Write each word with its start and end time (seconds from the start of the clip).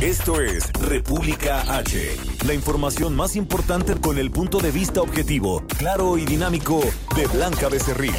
Esto 0.00 0.40
es 0.40 0.72
República 0.72 1.60
H, 1.76 2.16
la 2.46 2.54
información 2.54 3.14
más 3.14 3.36
importante 3.36 3.94
con 4.00 4.16
el 4.16 4.30
punto 4.30 4.58
de 4.58 4.70
vista 4.70 5.02
objetivo, 5.02 5.62
claro 5.76 6.16
y 6.16 6.24
dinámico 6.24 6.80
de 7.14 7.26
Blanca 7.26 7.68
Becerril. 7.68 8.14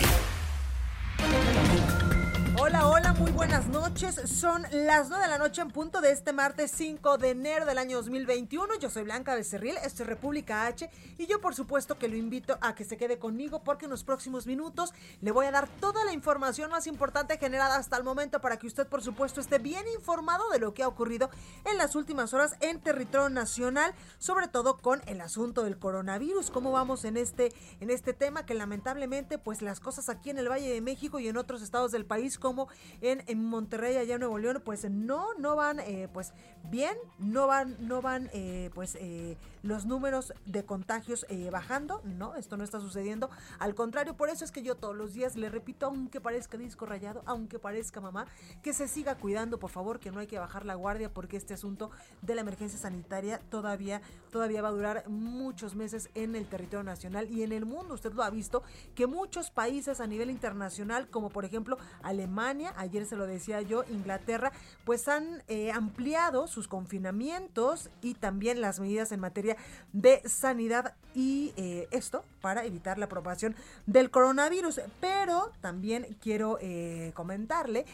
Hola, 2.59 2.85
hola, 2.85 3.13
muy 3.13 3.31
buenas 3.31 3.67
noches. 3.69 3.80
Son 3.93 4.65
las 4.71 5.09
9 5.09 5.25
de 5.25 5.29
la 5.29 5.37
noche 5.37 5.61
en 5.61 5.69
punto 5.69 5.99
de 5.99 6.11
este 6.11 6.31
martes 6.31 6.71
5 6.71 7.17
de 7.17 7.31
enero 7.31 7.65
del 7.65 7.77
año 7.77 7.97
2021. 7.97 8.79
Yo 8.79 8.89
soy 8.89 9.03
Blanca 9.03 9.35
Becerril, 9.35 9.75
esto 9.83 10.03
es 10.03 10.09
República 10.09 10.65
H 10.65 10.89
y 11.17 11.27
yo 11.27 11.41
por 11.41 11.53
supuesto 11.53 11.99
que 11.99 12.07
lo 12.07 12.15
invito 12.15 12.57
a 12.61 12.73
que 12.73 12.85
se 12.85 12.97
quede 12.97 13.19
conmigo 13.19 13.63
porque 13.63 13.85
en 13.85 13.91
los 13.91 14.03
próximos 14.03 14.47
minutos 14.47 14.93
le 15.19 15.31
voy 15.31 15.45
a 15.45 15.51
dar 15.51 15.67
toda 15.67 16.05
la 16.05 16.13
información 16.13 16.71
más 16.71 16.87
importante 16.87 17.37
generada 17.37 17.75
hasta 17.75 17.97
el 17.97 18.03
momento 18.03 18.39
para 18.39 18.57
que 18.57 18.65
usted 18.65 18.87
por 18.87 19.03
supuesto 19.03 19.41
esté 19.41 19.59
bien 19.59 19.83
informado 19.95 20.49
de 20.49 20.59
lo 20.59 20.73
que 20.73 20.83
ha 20.83 20.87
ocurrido 20.87 21.29
en 21.65 21.77
las 21.77 21.95
últimas 21.95 22.33
horas 22.33 22.55
en 22.61 22.79
territorio 22.79 23.29
nacional, 23.29 23.93
sobre 24.19 24.47
todo 24.47 24.77
con 24.77 25.01
el 25.05 25.19
asunto 25.19 25.63
del 25.63 25.77
coronavirus. 25.77 26.49
¿Cómo 26.49 26.71
vamos 26.71 27.03
en 27.03 27.17
este 27.17 27.53
en 27.81 27.89
este 27.89 28.13
tema 28.13 28.45
que 28.45 28.53
lamentablemente 28.53 29.37
pues 29.37 29.61
las 29.61 29.79
cosas 29.79 30.07
aquí 30.07 30.29
en 30.29 30.39
el 30.39 30.49
Valle 30.49 30.71
de 30.73 30.81
México 30.81 31.19
y 31.19 31.27
en 31.27 31.37
otros 31.37 31.61
estados 31.61 31.91
del 31.91 32.05
país 32.05 32.39
como 32.39 32.69
en, 33.01 33.23
en 33.27 33.45
Monterrey, 33.45 33.80
allá 33.87 34.15
en 34.15 34.19
Nuevo 34.19 34.37
León, 34.37 34.61
pues 34.63 34.89
no, 34.89 35.33
no 35.35 35.55
van 35.55 35.79
eh, 35.79 36.07
pues 36.13 36.33
bien, 36.69 36.95
no 37.19 37.47
van, 37.47 37.75
no 37.79 38.01
van 38.01 38.29
eh, 38.33 38.69
pues 38.73 38.95
eh, 38.99 39.37
los 39.63 39.85
números 39.85 40.33
de 40.45 40.65
contagios 40.65 41.25
bajando, 41.51 42.01
no, 42.03 42.35
esto 42.35 42.57
no 42.57 42.63
está 42.63 42.79
sucediendo, 42.79 43.29
al 43.59 43.75
contrario, 43.75 44.15
por 44.15 44.29
eso 44.29 44.45
es 44.45 44.51
que 44.51 44.63
yo 44.63 44.75
todos 44.75 44.95
los 44.95 45.13
días 45.13 45.35
le 45.35 45.49
repito, 45.49 45.85
aunque 45.85 46.21
parezca 46.21 46.57
disco 46.57 46.85
rayado, 46.85 47.21
aunque 47.25 47.59
parezca 47.59 48.01
mamá, 48.01 48.25
que 48.61 48.73
se 48.73 48.87
siga 48.87 49.15
cuidando, 49.15 49.59
por 49.59 49.69
favor, 49.69 49.99
que 49.99 50.11
no 50.11 50.19
hay 50.19 50.27
que 50.27 50.39
bajar 50.39 50.65
la 50.65 50.75
guardia 50.75 51.13
porque 51.13 51.37
este 51.37 51.53
asunto 51.53 51.91
de 52.21 52.35
la 52.35 52.41
emergencia 52.41 52.79
sanitaria 52.79 53.39
todavía, 53.49 54.01
todavía 54.31 54.61
va 54.61 54.69
a 54.69 54.71
durar 54.71 55.09
muchos 55.09 55.75
meses 55.75 56.09
en 56.15 56.35
el 56.35 56.47
territorio 56.47 56.83
nacional 56.83 57.29
y 57.29 57.43
en 57.43 57.51
el 57.51 57.65
mundo, 57.65 57.93
usted 57.93 58.13
lo 58.13 58.23
ha 58.23 58.29
visto, 58.29 58.63
que 58.95 59.07
muchos 59.07 59.51
países 59.51 59.99
a 59.99 60.07
nivel 60.07 60.29
internacional, 60.29 61.07
como 61.09 61.29
por 61.29 61.45
ejemplo 61.45 61.77
Alemania, 62.03 62.73
ayer 62.77 63.05
se 63.05 63.15
lo 63.15 63.27
decía 63.27 63.61
yo, 63.61 63.83
Inglaterra, 63.89 64.51
pues 64.85 65.07
han 65.07 65.43
eh, 65.47 65.71
ampliado 65.71 66.47
sus 66.47 66.67
confinamientos 66.67 67.89
y 68.01 68.13
también 68.15 68.61
las 68.61 68.79
medidas 68.79 69.11
en 69.11 69.19
materia 69.19 69.50
de 69.93 70.21
sanidad 70.27 70.95
y 71.13 71.53
eh, 71.57 71.87
esto 71.91 72.23
para 72.41 72.65
evitar 72.65 72.97
la 72.97 73.07
propagación 73.07 73.55
del 73.85 74.11
coronavirus. 74.11 74.81
Pero 74.99 75.51
también 75.61 76.17
quiero 76.21 76.57
eh, 76.61 77.11
comentarle 77.13 77.85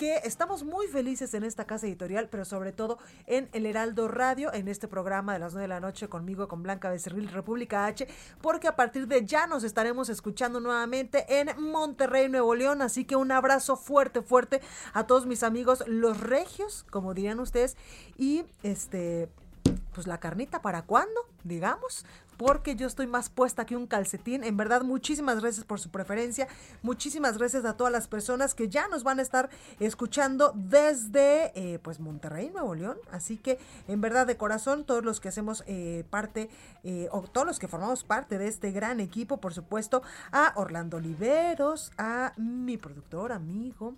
que 0.00 0.16
estamos 0.24 0.64
muy 0.64 0.86
felices 0.86 1.34
en 1.34 1.44
esta 1.44 1.66
casa 1.66 1.86
editorial, 1.86 2.30
pero 2.30 2.46
sobre 2.46 2.72
todo 2.72 2.96
en 3.26 3.50
el 3.52 3.66
Heraldo 3.66 4.08
Radio, 4.08 4.50
en 4.50 4.66
este 4.66 4.88
programa 4.88 5.34
de 5.34 5.40
las 5.40 5.52
9 5.52 5.64
de 5.64 5.68
la 5.68 5.78
noche 5.78 6.08
conmigo, 6.08 6.48
con 6.48 6.62
Blanca 6.62 6.88
Becerril, 6.88 7.28
República 7.28 7.84
H, 7.84 8.08
porque 8.40 8.66
a 8.66 8.76
partir 8.76 9.08
de 9.08 9.26
ya 9.26 9.46
nos 9.46 9.62
estaremos 9.62 10.08
escuchando 10.08 10.58
nuevamente 10.58 11.26
en 11.38 11.50
Monterrey, 11.62 12.30
Nuevo 12.30 12.54
León. 12.54 12.80
Así 12.80 13.04
que 13.04 13.14
un 13.14 13.30
abrazo 13.30 13.76
fuerte, 13.76 14.22
fuerte 14.22 14.62
a 14.94 15.06
todos 15.06 15.26
mis 15.26 15.42
amigos, 15.42 15.84
los 15.86 16.18
regios, 16.18 16.86
como 16.88 17.12
dirían 17.12 17.38
ustedes, 17.38 17.76
y 18.16 18.46
este 18.62 19.28
pues 19.92 20.06
la 20.06 20.18
carnita 20.18 20.62
para 20.62 20.82
cuándo, 20.82 21.20
digamos, 21.44 22.04
porque 22.40 22.74
yo 22.74 22.86
estoy 22.86 23.06
más 23.06 23.28
puesta 23.28 23.66
que 23.66 23.76
un 23.76 23.86
calcetín. 23.86 24.44
En 24.44 24.56
verdad, 24.56 24.80
muchísimas 24.80 25.42
gracias 25.42 25.66
por 25.66 25.78
su 25.78 25.90
preferencia. 25.90 26.48
Muchísimas 26.80 27.36
gracias 27.36 27.66
a 27.66 27.76
todas 27.76 27.92
las 27.92 28.08
personas 28.08 28.54
que 28.54 28.70
ya 28.70 28.88
nos 28.88 29.04
van 29.04 29.18
a 29.18 29.22
estar 29.22 29.50
escuchando 29.78 30.54
desde 30.54 31.52
eh, 31.54 31.78
pues 31.80 32.00
Monterrey, 32.00 32.48
Nuevo 32.48 32.74
León. 32.74 32.96
Así 33.12 33.36
que, 33.36 33.58
en 33.88 34.00
verdad, 34.00 34.26
de 34.26 34.38
corazón, 34.38 34.84
todos 34.84 35.04
los 35.04 35.20
que 35.20 35.28
hacemos 35.28 35.64
eh, 35.66 36.04
parte, 36.08 36.48
eh, 36.82 37.08
o 37.12 37.20
todos 37.20 37.46
los 37.46 37.58
que 37.58 37.68
formamos 37.68 38.04
parte 38.04 38.38
de 38.38 38.48
este 38.48 38.72
gran 38.72 39.00
equipo, 39.00 39.36
por 39.38 39.52
supuesto, 39.52 40.02
a 40.32 40.54
Orlando 40.56 40.96
Oliveros, 40.96 41.92
a 41.98 42.32
mi 42.38 42.78
productor, 42.78 43.32
amigo, 43.32 43.96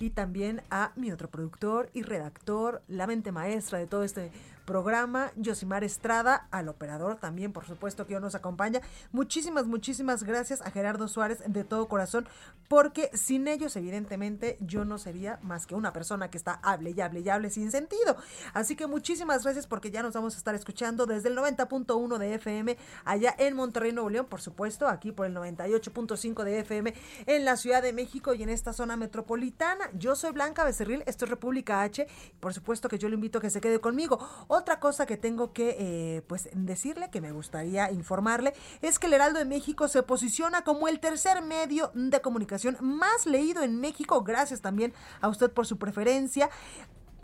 y 0.00 0.10
también 0.10 0.62
a 0.68 0.90
mi 0.96 1.12
otro 1.12 1.30
productor 1.30 1.90
y 1.92 2.02
redactor, 2.02 2.82
la 2.88 3.06
mente 3.06 3.30
maestra 3.30 3.78
de 3.78 3.86
todo 3.86 4.02
este 4.02 4.32
programa, 4.64 5.30
Yosimar 5.36 5.84
Estrada, 5.84 6.48
al 6.50 6.68
operador 6.68 7.16
también, 7.16 7.52
por 7.52 7.64
supuesto, 7.66 8.06
que 8.06 8.16
hoy 8.16 8.22
nos 8.22 8.34
acompaña. 8.34 8.80
Muchísimas, 9.12 9.66
muchísimas 9.66 10.24
gracias 10.24 10.60
a 10.62 10.70
Gerardo 10.70 11.08
Suárez 11.08 11.42
de 11.46 11.64
todo 11.64 11.88
corazón, 11.88 12.26
porque 12.68 13.10
sin 13.14 13.46
ellos, 13.48 13.76
evidentemente, 13.76 14.56
yo 14.60 14.84
no 14.84 14.98
sería 14.98 15.38
más 15.42 15.66
que 15.66 15.74
una 15.74 15.92
persona 15.92 16.30
que 16.30 16.38
está 16.38 16.54
hable 16.62 16.90
y 16.90 17.00
hable 17.00 17.20
y 17.20 17.28
hable 17.28 17.50
sin 17.50 17.70
sentido. 17.70 18.16
Así 18.52 18.76
que 18.76 18.86
muchísimas 18.86 19.44
gracias 19.44 19.66
porque 19.66 19.90
ya 19.90 20.02
nos 20.02 20.14
vamos 20.14 20.34
a 20.34 20.38
estar 20.38 20.54
escuchando 20.54 21.06
desde 21.06 21.28
el 21.28 21.36
90.1 21.36 22.18
de 22.18 22.34
FM 22.34 22.76
allá 23.04 23.34
en 23.38 23.54
Monterrey, 23.54 23.92
Nuevo 23.92 24.10
León, 24.10 24.26
por 24.26 24.40
supuesto, 24.40 24.88
aquí 24.88 25.12
por 25.12 25.26
el 25.26 25.34
98.5 25.34 26.44
de 26.44 26.60
FM 26.60 26.94
en 27.26 27.44
la 27.44 27.56
Ciudad 27.56 27.82
de 27.82 27.92
México 27.92 28.34
y 28.34 28.42
en 28.42 28.48
esta 28.48 28.72
zona 28.72 28.96
metropolitana. 28.96 29.90
Yo 29.94 30.16
soy 30.16 30.32
Blanca 30.32 30.64
Becerril, 30.64 31.02
esto 31.06 31.24
es 31.24 31.30
República 31.30 31.82
H, 31.82 32.06
por 32.40 32.54
supuesto 32.54 32.88
que 32.88 32.98
yo 32.98 33.08
le 33.08 33.14
invito 33.14 33.38
a 33.38 33.40
que 33.40 33.50
se 33.50 33.60
quede 33.60 33.80
conmigo. 33.80 34.18
Otra 34.54 34.78
cosa 34.78 35.04
que 35.04 35.16
tengo 35.16 35.52
que 35.52 35.76
eh, 35.80 36.22
pues 36.28 36.48
decirle, 36.52 37.10
que 37.10 37.20
me 37.20 37.32
gustaría 37.32 37.90
informarle, 37.90 38.54
es 38.82 39.00
que 39.00 39.08
el 39.08 39.14
Heraldo 39.14 39.40
de 39.40 39.44
México 39.44 39.88
se 39.88 40.04
posiciona 40.04 40.62
como 40.62 40.86
el 40.86 41.00
tercer 41.00 41.42
medio 41.42 41.90
de 41.94 42.20
comunicación 42.20 42.76
más 42.80 43.26
leído 43.26 43.64
en 43.64 43.80
México, 43.80 44.22
gracias 44.22 44.60
también 44.60 44.94
a 45.20 45.26
usted 45.26 45.50
por 45.50 45.66
su 45.66 45.76
preferencia 45.76 46.50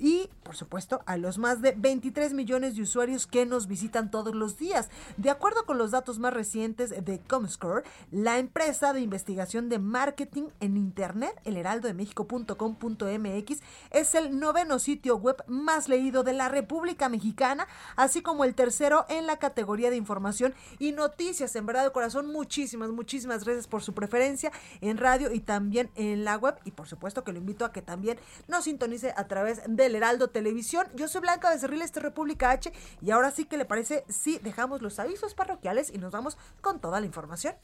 y, 0.00 0.28
por 0.42 0.56
supuesto, 0.56 1.02
a 1.06 1.16
los 1.18 1.38
más 1.38 1.60
de 1.60 1.74
23 1.76 2.32
millones 2.32 2.74
de 2.74 2.82
usuarios 2.82 3.26
que 3.26 3.44
nos 3.46 3.68
visitan 3.68 4.10
todos 4.10 4.34
los 4.34 4.56
días. 4.56 4.88
De 5.18 5.30
acuerdo 5.30 5.66
con 5.66 5.76
los 5.78 5.90
datos 5.90 6.18
más 6.18 6.32
recientes 6.32 6.88
de 6.90 7.20
Comscore, 7.20 7.84
la 8.10 8.38
empresa 8.38 8.94
de 8.94 9.02
investigación 9.02 9.68
de 9.68 9.78
marketing 9.78 10.44
en 10.60 10.78
Internet, 10.78 11.38
el 11.44 11.58
heraldodemexico.com.mx, 11.58 13.60
es 13.90 14.14
el 14.14 14.40
noveno 14.40 14.78
sitio 14.78 15.16
web 15.16 15.44
más 15.46 15.88
leído 15.88 16.22
de 16.22 16.32
la 16.32 16.48
República 16.48 17.10
Mexicana, 17.10 17.68
así 17.96 18.22
como 18.22 18.44
el 18.44 18.54
tercero 18.54 19.04
en 19.10 19.26
la 19.26 19.36
categoría 19.38 19.90
de 19.90 19.96
información 19.96 20.54
y 20.78 20.92
noticias. 20.92 21.54
En 21.56 21.66
verdad, 21.66 21.84
de 21.84 21.92
corazón, 21.92 22.32
muchísimas, 22.32 22.88
muchísimas 22.90 23.44
gracias 23.44 23.66
por 23.66 23.82
su 23.82 23.92
preferencia 23.92 24.50
en 24.80 24.96
radio 24.96 25.30
y 25.32 25.40
también 25.40 25.90
en 25.94 26.24
la 26.24 26.38
web. 26.38 26.56
Y 26.64 26.70
por 26.70 26.88
supuesto 26.88 27.22
que 27.22 27.32
lo 27.32 27.38
invito 27.38 27.66
a 27.66 27.72
que 27.72 27.82
también 27.82 28.18
nos 28.48 28.64
sintonice 28.64 29.12
a 29.14 29.28
través 29.28 29.60
de 29.66 29.89
Heraldo 29.94 30.28
Televisión. 30.28 30.86
Yo 30.94 31.08
soy 31.08 31.20
Blanca 31.20 31.50
Becerril, 31.50 31.82
este 31.82 32.00
República 32.00 32.50
H, 32.50 32.72
y 33.00 33.10
ahora 33.10 33.30
sí 33.30 33.44
que 33.44 33.56
le 33.56 33.64
parece 33.64 34.04
si 34.08 34.38
dejamos 34.38 34.82
los 34.82 34.98
avisos 34.98 35.34
parroquiales 35.34 35.90
y 35.92 35.98
nos 35.98 36.12
vamos 36.12 36.36
con 36.60 36.80
toda 36.80 37.00
la 37.00 37.06
información. 37.06 37.54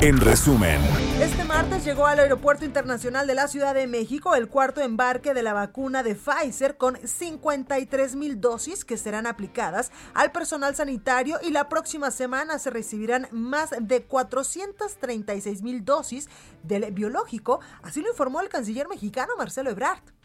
En 0.00 0.20
resumen, 0.20 0.80
Este 1.20 1.42
martes 1.42 1.84
llegó 1.84 2.06
al 2.06 2.20
Aeropuerto 2.20 2.64
Internacional 2.64 3.26
de 3.26 3.34
la 3.34 3.48
Ciudad 3.48 3.74
de 3.74 3.88
México 3.88 4.36
el 4.36 4.46
cuarto 4.46 4.80
embarque 4.80 5.34
de 5.34 5.42
la 5.42 5.54
vacuna 5.54 6.04
de 6.04 6.14
Pfizer 6.14 6.76
con 6.76 6.96
53 7.04 8.14
mil 8.14 8.40
dosis 8.40 8.84
que 8.84 8.96
serán 8.96 9.26
aplicadas 9.26 9.90
al 10.14 10.30
personal 10.30 10.76
sanitario 10.76 11.40
y 11.42 11.50
la 11.50 11.68
próxima 11.68 12.12
semana 12.12 12.60
se 12.60 12.70
recibirán 12.70 13.26
más 13.32 13.70
de 13.80 14.04
436 14.04 15.62
mil 15.62 15.84
dosis 15.84 16.28
del 16.62 16.92
biológico, 16.92 17.58
así 17.82 18.00
lo 18.00 18.08
informó 18.08 18.40
el 18.40 18.48
canciller 18.48 18.86
mexicano 18.86 19.32
Marcelo 19.36 19.70
Ebrard. 19.70 20.17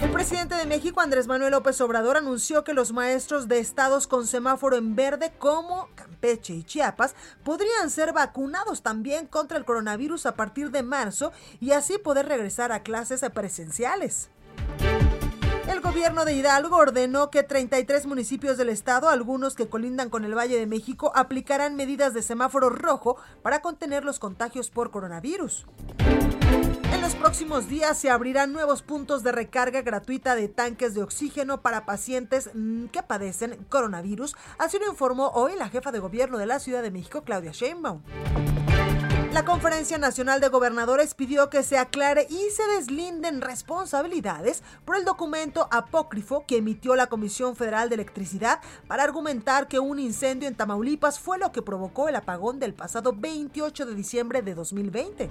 El 0.00 0.10
presidente 0.10 0.54
de 0.54 0.66
México, 0.66 1.00
Andrés 1.00 1.26
Manuel 1.26 1.52
López 1.52 1.80
Obrador, 1.80 2.16
anunció 2.16 2.64
que 2.64 2.74
los 2.74 2.92
maestros 2.92 3.48
de 3.48 3.58
estados 3.58 4.06
con 4.06 4.26
semáforo 4.26 4.76
en 4.76 4.94
verde 4.94 5.32
como 5.38 5.88
Campeche 5.94 6.54
y 6.54 6.64
Chiapas 6.64 7.14
podrían 7.44 7.90
ser 7.90 8.12
vacunados 8.12 8.82
también 8.82 9.26
contra 9.26 9.58
el 9.58 9.64
coronavirus 9.64 10.26
a 10.26 10.34
partir 10.34 10.70
de 10.70 10.82
marzo 10.82 11.32
y 11.60 11.72
así 11.72 11.98
poder 11.98 12.28
regresar 12.28 12.72
a 12.72 12.82
clases 12.82 13.24
presenciales. 13.34 14.30
El 15.68 15.80
gobierno 15.80 16.24
de 16.24 16.34
Hidalgo 16.34 16.76
ordenó 16.76 17.30
que 17.30 17.42
33 17.42 18.06
municipios 18.06 18.56
del 18.56 18.68
estado, 18.68 19.08
algunos 19.08 19.56
que 19.56 19.68
colindan 19.68 20.10
con 20.10 20.24
el 20.24 20.36
Valle 20.36 20.58
de 20.58 20.66
México, 20.66 21.10
aplicarán 21.14 21.74
medidas 21.74 22.14
de 22.14 22.22
semáforo 22.22 22.70
rojo 22.70 23.16
para 23.42 23.60
contener 23.62 24.04
los 24.04 24.18
contagios 24.18 24.70
por 24.70 24.90
coronavirus. 24.90 25.66
Los 27.06 27.14
próximos 27.14 27.68
días 27.68 27.96
se 27.96 28.10
abrirán 28.10 28.52
nuevos 28.52 28.82
puntos 28.82 29.22
de 29.22 29.30
recarga 29.30 29.82
gratuita 29.82 30.34
de 30.34 30.48
tanques 30.48 30.92
de 30.92 31.04
oxígeno 31.04 31.62
para 31.62 31.86
pacientes 31.86 32.50
mm, 32.52 32.86
que 32.86 33.00
padecen 33.04 33.64
coronavirus, 33.68 34.34
así 34.58 34.76
lo 34.80 34.90
informó 34.90 35.28
hoy 35.28 35.52
la 35.56 35.68
jefa 35.68 35.92
de 35.92 36.00
gobierno 36.00 36.36
de 36.36 36.46
la 36.46 36.58
Ciudad 36.58 36.82
de 36.82 36.90
México, 36.90 37.22
Claudia 37.22 37.52
Sheinbaum. 37.52 38.02
La 39.32 39.44
Conferencia 39.44 39.98
Nacional 39.98 40.40
de 40.40 40.48
Gobernadores 40.48 41.14
pidió 41.14 41.48
que 41.48 41.62
se 41.62 41.78
aclare 41.78 42.26
y 42.28 42.50
se 42.50 42.66
deslinden 42.76 43.40
responsabilidades 43.40 44.64
por 44.84 44.96
el 44.96 45.04
documento 45.04 45.68
apócrifo 45.70 46.44
que 46.44 46.56
emitió 46.56 46.96
la 46.96 47.06
Comisión 47.06 47.54
Federal 47.54 47.88
de 47.88 47.94
Electricidad 47.94 48.58
para 48.88 49.04
argumentar 49.04 49.68
que 49.68 49.78
un 49.78 50.00
incendio 50.00 50.48
en 50.48 50.56
Tamaulipas 50.56 51.20
fue 51.20 51.38
lo 51.38 51.52
que 51.52 51.62
provocó 51.62 52.08
el 52.08 52.16
apagón 52.16 52.58
del 52.58 52.74
pasado 52.74 53.12
28 53.16 53.86
de 53.86 53.94
diciembre 53.94 54.42
de 54.42 54.56
2020. 54.56 55.30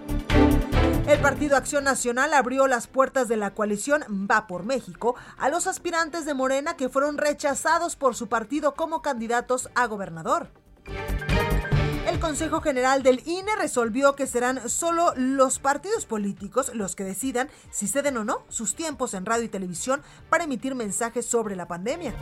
El 1.08 1.20
Partido 1.20 1.56
Acción 1.56 1.84
Nacional 1.84 2.34
abrió 2.34 2.66
las 2.66 2.88
puertas 2.88 3.28
de 3.28 3.38
la 3.38 3.54
coalición 3.54 4.04
Va 4.30 4.48
por 4.48 4.64
México 4.64 5.16
a 5.38 5.50
los 5.50 5.68
aspirantes 5.68 6.26
de 6.26 6.34
Morena 6.34 6.76
que 6.76 6.90
fueron 6.90 7.20
rechazados 7.20 7.96
por 7.96 8.16
su 8.16 8.28
partido 8.28 8.74
como 8.74 9.04
candidatos 9.04 9.70
a 9.76 9.86
gobernador. 9.86 10.50
El 12.08 12.20
Consejo 12.20 12.60
General 12.60 13.04
del 13.04 13.22
INE 13.28 13.56
resolvió 13.56 14.16
que 14.16 14.26
serán 14.26 14.68
solo 14.68 15.14
los 15.16 15.60
partidos 15.60 16.08
políticos 16.08 16.72
los 16.74 16.96
que 16.96 17.04
decidan 17.04 17.50
si 17.70 17.88
ceden 17.88 18.18
o 18.18 18.24
no 18.24 18.44
sus 18.50 18.76
tiempos 18.76 19.14
en 19.14 19.28
radio 19.28 19.44
y 19.44 19.50
televisión 19.50 20.02
para 20.30 20.46
emitir 20.46 20.74
mensajes 20.74 21.28
sobre 21.28 21.56
la 21.56 21.68
pandemia. 21.68 22.16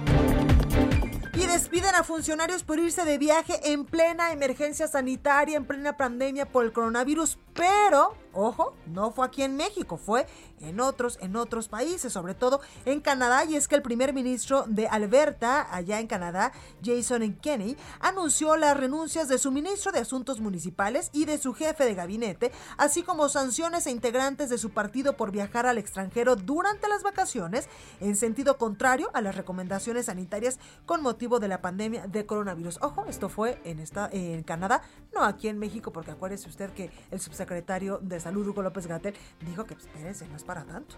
Despiden 1.54 1.94
a 1.94 2.04
funcionarios 2.04 2.64
por 2.64 2.80
irse 2.80 3.06
de 3.06 3.20
viaje 3.20 3.72
en 3.72 3.86
plena 3.86 4.32
emergencia 4.32 4.88
sanitaria, 4.88 5.56
en 5.56 5.66
plena 5.66 5.96
pandemia 5.96 6.52
por 6.52 6.66
el 6.66 6.74
coronavirus, 6.74 7.38
pero 7.54 8.16
Ojo, 8.36 8.74
no 8.88 9.12
fue 9.12 9.28
aquí 9.28 9.44
en 9.44 9.56
México, 9.56 9.98
fue 9.98 10.26
en 10.60 10.80
otros, 10.80 11.20
en 11.22 11.36
otros 11.36 11.68
países, 11.68 12.12
sobre 12.12 12.34
todo 12.34 12.62
en 12.84 13.00
Canadá. 13.00 13.46
Y 13.46 13.56
es 13.56 13.68
que 13.68 13.76
el 13.76 13.84
primer 13.84 14.12
ministro 14.12 14.66
de 14.68 14.88
Alberta, 14.88 15.68
allá 15.72 16.00
en 16.00 16.08
Canadá, 16.08 16.52
Jason 16.84 17.36
Kenney, 17.36 17.78
anunció 18.00 18.58
las 18.58 18.76
renuncias 18.76 19.28
de 19.28 19.38
su 19.38 19.52
ministro 19.52 19.92
de 19.92 20.00
Asuntos 20.00 20.40
Municipales 20.40 21.12
y 21.14 21.26
de 21.26 21.38
su 21.38 21.54
jefe 21.54 21.86
de 21.86 21.94
gabinete, 21.94 22.52
así 22.78 23.04
como 23.04 23.30
sanciones 23.30 23.86
a 23.86 23.92
integrantes 23.92 24.50
de 24.50 24.58
su 24.58 24.72
partido 24.72 25.16
por 25.16 25.32
viajar 25.32 25.68
al 25.68 25.78
extranjero 25.78 26.36
durante 26.36 26.88
las 26.88 27.04
vacaciones, 27.04 27.70
en 28.00 28.16
sentido 28.16 28.58
contrario 28.58 29.12
a 29.14 29.22
las 29.22 29.36
recomendaciones 29.36 30.08
sanitarias 30.08 30.58
con 30.88 31.04
motivo 31.04 31.40
de 31.40 31.43
la 31.48 31.62
pandemia 31.62 32.08
de 32.08 32.26
coronavirus. 32.26 32.80
Ojo, 32.82 33.06
esto 33.08 33.30
fue 33.30 33.60
en, 33.64 33.80
esta, 33.80 34.10
en 34.12 34.44
Canadá, 34.44 34.82
no 35.14 35.24
aquí 35.24 35.48
en 35.48 35.60
México, 35.60 35.92
porque 35.92 36.12
acuérdese 36.12 36.50
usted 36.50 36.72
que 36.72 36.92
el 37.12 37.20
subsecretario 37.20 38.00
de 38.02 38.20
Salud, 38.20 38.48
Hugo 38.48 38.62
López 38.62 38.88
Gatel, 38.88 39.16
dijo 39.42 39.66
que, 39.66 39.74
espérense, 39.74 40.28
no 40.28 40.36
es 40.36 40.44
para 40.44 40.64
tanto. 40.64 40.96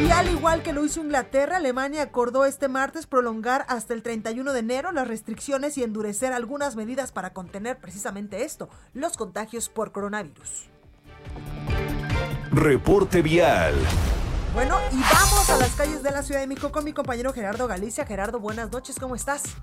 Y 0.00 0.10
al 0.10 0.30
igual 0.30 0.62
que 0.62 0.72
lo 0.72 0.84
hizo 0.84 1.00
Inglaterra, 1.00 1.56
Alemania 1.56 2.02
acordó 2.02 2.44
este 2.44 2.68
martes 2.68 3.06
prolongar 3.06 3.64
hasta 3.68 3.94
el 3.94 4.02
31 4.02 4.52
de 4.52 4.60
enero 4.60 4.92
las 4.92 5.06
restricciones 5.06 5.76
y 5.78 5.82
endurecer 5.82 6.32
algunas 6.32 6.76
medidas 6.76 7.12
para 7.12 7.32
contener 7.32 7.78
precisamente 7.78 8.44
esto, 8.44 8.68
los 8.94 9.16
contagios 9.16 9.68
por 9.68 9.92
coronavirus. 9.92 10.70
Reporte 12.50 13.22
vial. 13.22 13.74
Bueno, 14.52 14.76
y 14.90 14.96
vamos 14.96 15.48
a 15.48 15.58
las 15.58 15.76
calles 15.76 16.02
de 16.02 16.10
la 16.10 16.22
Ciudad 16.22 16.40
de 16.40 16.48
México 16.48 16.72
con 16.72 16.84
mi 16.84 16.92
compañero 16.92 17.32
Gerardo 17.32 17.68
Galicia. 17.68 18.04
Gerardo, 18.04 18.40
buenas 18.40 18.72
noches, 18.72 18.98
¿cómo 18.98 19.14
estás? 19.14 19.56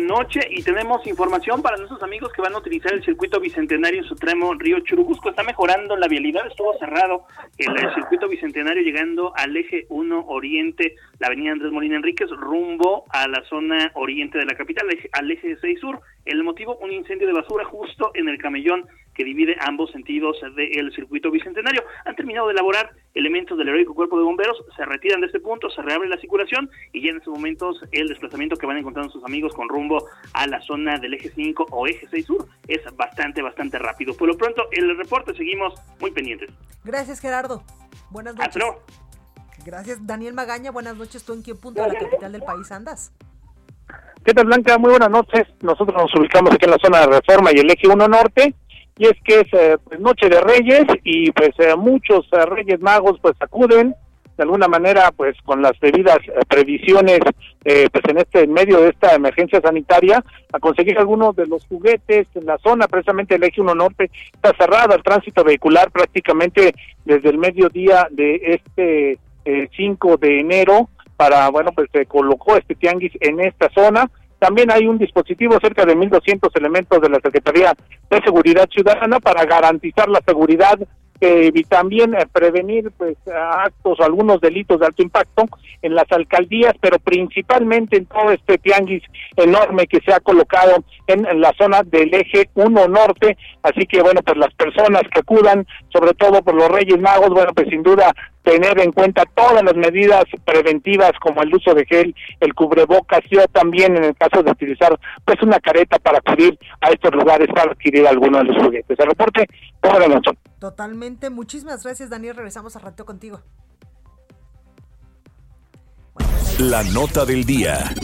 noche 0.00 0.40
y 0.50 0.62
tenemos 0.62 1.06
información 1.06 1.62
para 1.62 1.76
nuestros 1.76 2.02
amigos 2.02 2.30
que 2.32 2.42
van 2.42 2.54
a 2.54 2.58
utilizar 2.58 2.92
el 2.92 3.04
circuito 3.04 3.40
bicentenario 3.40 4.04
Sutremo 4.04 4.52
Río 4.54 4.80
Churubusco. 4.80 5.30
Está 5.30 5.42
mejorando 5.42 5.96
la 5.96 6.06
vialidad, 6.06 6.46
estuvo 6.46 6.76
cerrado 6.78 7.24
el, 7.56 7.94
circuito 7.94 8.28
bicentenario 8.28 8.82
llegando 8.82 9.32
al 9.36 9.56
eje 9.56 9.86
1 9.88 10.26
oriente, 10.28 10.96
la 11.18 11.28
avenida 11.28 11.52
Andrés 11.52 11.72
Molina 11.72 11.96
Enríquez, 11.96 12.28
rumbo 12.30 13.04
a 13.10 13.26
la 13.26 13.42
zona 13.48 13.90
oriente 13.94 14.38
de 14.38 14.44
la 14.44 14.54
capital, 14.54 14.86
al 15.12 15.30
eje 15.30 15.56
6 15.60 15.80
sur. 15.80 16.00
El 16.24 16.42
motivo, 16.42 16.76
un 16.78 16.92
incendio 16.92 17.26
de 17.26 17.34
basura 17.34 17.64
justo 17.64 18.10
en 18.14 18.28
el 18.28 18.38
camellón 18.38 18.86
que 19.14 19.24
divide 19.24 19.56
ambos 19.60 19.90
sentidos 19.92 20.36
del 20.56 20.92
circuito 20.94 21.30
bicentenario. 21.30 21.82
Han 22.04 22.16
terminado 22.16 22.48
de 22.48 22.54
elaborar 22.54 22.90
elementos 23.14 23.56
del 23.56 23.68
heroico 23.68 23.94
cuerpo 23.94 24.18
de 24.18 24.24
bomberos, 24.24 24.56
se 24.76 24.84
retiran 24.84 25.20
de 25.20 25.28
este 25.28 25.40
punto, 25.40 25.70
se 25.70 25.82
reabre 25.82 26.08
la 26.08 26.18
circulación 26.18 26.68
y 26.92 27.02
ya 27.02 27.10
en 27.10 27.18
estos 27.18 27.32
momentos 27.32 27.80
el 27.92 28.08
desplazamiento 28.08 28.56
que 28.56 28.66
van 28.66 28.76
encontrando 28.76 29.12
sus 29.12 29.24
amigos 29.24 29.54
con 29.54 29.68
rumbo 29.68 30.08
a 30.32 30.46
la 30.46 30.60
zona 30.62 30.98
del 30.98 31.14
eje 31.14 31.30
5 31.30 31.66
o 31.70 31.86
eje 31.86 32.06
6 32.10 32.26
sur 32.26 32.46
es 32.66 32.82
bastante, 32.96 33.40
bastante 33.40 33.78
rápido. 33.78 34.16
Por 34.16 34.28
lo 34.28 34.36
pronto, 34.36 34.64
el 34.72 34.96
reporte 34.96 35.34
seguimos 35.34 35.74
muy 36.00 36.10
pendientes. 36.10 36.50
Gracias, 36.84 37.20
Gerardo. 37.20 37.62
Buenas 38.10 38.34
noches. 38.34 38.62
Gracias, 39.64 40.06
Daniel 40.06 40.34
Magaña. 40.34 40.70
Buenas 40.70 40.96
noches. 40.96 41.24
¿Tú 41.24 41.32
en 41.32 41.42
qué 41.42 41.54
punto 41.54 41.82
de 41.82 41.88
la 41.88 41.98
capital 41.98 42.32
del 42.32 42.42
país 42.42 42.70
andas? 42.70 43.12
¿Qué 44.24 44.32
tal, 44.32 44.46
Blanca? 44.46 44.78
Muy 44.78 44.90
buenas 44.90 45.10
noches. 45.10 45.44
Nosotros 45.60 45.96
nos 45.96 46.14
ubicamos 46.14 46.52
aquí 46.52 46.64
en 46.64 46.70
la 46.70 46.78
zona 46.82 47.00
de 47.00 47.18
Reforma 47.18 47.50
y 47.52 47.58
el 47.58 47.70
eje 47.70 47.88
1 47.88 48.08
norte 48.08 48.54
y 48.96 49.06
es 49.06 49.14
que 49.24 49.40
es 49.40 49.48
eh, 49.52 49.76
pues, 49.84 50.00
Noche 50.00 50.28
de 50.28 50.40
Reyes 50.40 50.84
y 51.02 51.30
pues 51.32 51.50
eh, 51.58 51.74
muchos 51.76 52.26
eh, 52.32 52.46
Reyes 52.46 52.80
Magos 52.80 53.18
pues 53.20 53.34
acuden 53.40 53.94
de 54.36 54.42
alguna 54.42 54.66
manera 54.66 55.10
pues 55.12 55.36
con 55.44 55.62
las 55.62 55.78
debidas 55.80 56.18
previsiones 56.48 57.20
pues 57.62 58.04
en 58.08 58.18
este 58.18 58.48
medio 58.48 58.80
de 58.80 58.88
esta 58.88 59.14
emergencia 59.14 59.60
sanitaria 59.60 60.24
a 60.52 60.58
conseguir 60.58 60.98
algunos 60.98 61.36
de 61.36 61.46
los 61.46 61.64
juguetes 61.66 62.26
en 62.34 62.44
la 62.44 62.58
zona 62.58 62.88
precisamente 62.88 63.36
el 63.36 63.44
eje 63.44 63.60
1 63.60 63.76
norte 63.76 64.10
está 64.32 64.52
cerrado 64.58 64.96
el 64.96 65.04
tránsito 65.04 65.44
vehicular 65.44 65.88
prácticamente 65.92 66.74
desde 67.04 67.28
el 67.28 67.38
mediodía 67.38 68.08
de 68.10 68.58
este 68.58 69.18
5 69.76 70.16
de 70.16 70.40
enero 70.40 70.88
para 71.16 71.48
bueno 71.50 71.70
pues 71.74 71.88
se 71.92 72.06
colocó 72.06 72.56
este 72.56 72.74
tianguis 72.74 73.12
en 73.20 73.40
esta 73.40 73.70
zona. 73.70 74.10
También 74.38 74.70
hay 74.70 74.86
un 74.86 74.98
dispositivo, 74.98 75.58
cerca 75.60 75.86
de 75.86 75.96
1.200 75.96 76.50
elementos 76.54 77.00
de 77.00 77.08
la 77.08 77.18
Secretaría 77.22 77.72
de 78.10 78.20
Seguridad 78.22 78.68
Ciudadana 78.68 79.18
para 79.18 79.44
garantizar 79.46 80.08
la 80.08 80.20
seguridad 80.26 80.78
y 81.20 81.62
también 81.64 82.14
eh, 82.14 82.26
prevenir 82.30 82.90
pues 82.96 83.16
actos 83.26 83.98
o 83.98 84.04
algunos 84.04 84.40
delitos 84.40 84.80
de 84.80 84.86
alto 84.86 85.02
impacto 85.02 85.44
en 85.80 85.94
las 85.94 86.10
alcaldías, 86.10 86.74
pero 86.80 86.98
principalmente 86.98 87.96
en 87.96 88.06
todo 88.06 88.30
este 88.30 88.58
tianguis 88.58 89.02
enorme 89.36 89.86
que 89.86 90.00
se 90.00 90.12
ha 90.12 90.20
colocado 90.20 90.84
en, 91.06 91.40
la 91.40 91.52
zona 91.58 91.82
del 91.82 92.12
eje 92.14 92.48
1 92.54 92.88
norte, 92.88 93.36
así 93.62 93.86
que 93.86 94.02
bueno, 94.02 94.20
pues 94.22 94.36
las 94.36 94.52
personas 94.54 95.02
que 95.12 95.20
acudan, 95.20 95.66
sobre 95.90 96.14
todo 96.14 96.42
por 96.42 96.54
los 96.54 96.68
Reyes 96.68 97.00
Magos, 97.00 97.30
bueno, 97.30 97.52
pues 97.54 97.68
sin 97.68 97.82
duda 97.82 98.12
tener 98.42 98.78
en 98.80 98.92
cuenta 98.92 99.24
todas 99.34 99.62
las 99.62 99.74
medidas 99.74 100.24
preventivas 100.44 101.12
como 101.20 101.42
el 101.42 101.54
uso 101.54 101.74
de 101.74 101.86
gel, 101.86 102.14
el 102.40 102.54
cubrebocas, 102.54 103.20
yo 103.30 103.46
también 103.48 103.96
en 103.96 104.04
el 104.04 104.16
caso 104.16 104.42
de 104.42 104.50
utilizar 104.50 104.98
pues 105.24 105.42
una 105.42 105.58
careta 105.60 105.98
para 105.98 106.18
acudir 106.18 106.58
a 106.82 106.90
estos 106.90 107.14
lugares 107.14 107.48
para 107.54 107.72
adquirir 107.72 108.06
alguno 108.06 108.38
de 108.38 108.44
los 108.44 108.62
juguetes. 108.62 108.98
El 108.98 109.06
reporte, 109.06 109.46
la 109.82 110.08
noche. 110.08 110.30
Totalmente. 110.64 111.28
Muchísimas 111.28 111.82
gracias, 111.82 112.08
Daniel. 112.08 112.36
Regresamos 112.36 112.74
a 112.74 112.78
rato 112.78 113.04
contigo. 113.04 113.42
La 116.58 116.82
nota 116.84 117.26
del 117.26 117.44
día. 117.44 117.94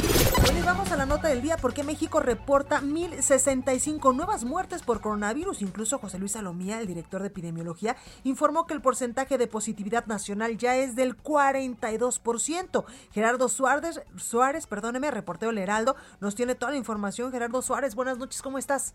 Bueno, 0.42 0.58
y 0.58 0.62
vamos 0.62 0.92
a 0.92 0.98
la 0.98 1.06
nota 1.06 1.28
del 1.28 1.40
día 1.40 1.56
porque 1.56 1.84
México 1.84 2.20
reporta 2.20 2.82
1.065 2.82 4.14
nuevas 4.14 4.44
muertes 4.44 4.82
por 4.82 5.00
coronavirus. 5.00 5.62
Incluso 5.62 5.98
José 5.98 6.18
Luis 6.18 6.32
Salomía, 6.32 6.82
el 6.82 6.86
director 6.86 7.22
de 7.22 7.28
epidemiología, 7.28 7.96
informó 8.24 8.66
que 8.66 8.74
el 8.74 8.82
porcentaje 8.82 9.38
de 9.38 9.46
positividad 9.46 10.04
nacional 10.04 10.58
ya 10.58 10.76
es 10.76 10.94
del 10.94 11.16
42%. 11.16 12.84
Gerardo 13.10 13.48
Suárez, 13.48 14.02
Suárez, 14.18 14.66
perdóneme, 14.66 15.10
reportero 15.10 15.50
El 15.50 15.56
Heraldo, 15.56 15.96
nos 16.20 16.34
tiene 16.34 16.54
toda 16.56 16.72
la 16.72 16.78
información. 16.78 17.32
Gerardo 17.32 17.62
Suárez, 17.62 17.94
buenas 17.94 18.18
noches, 18.18 18.42
¿cómo 18.42 18.58
estás? 18.58 18.92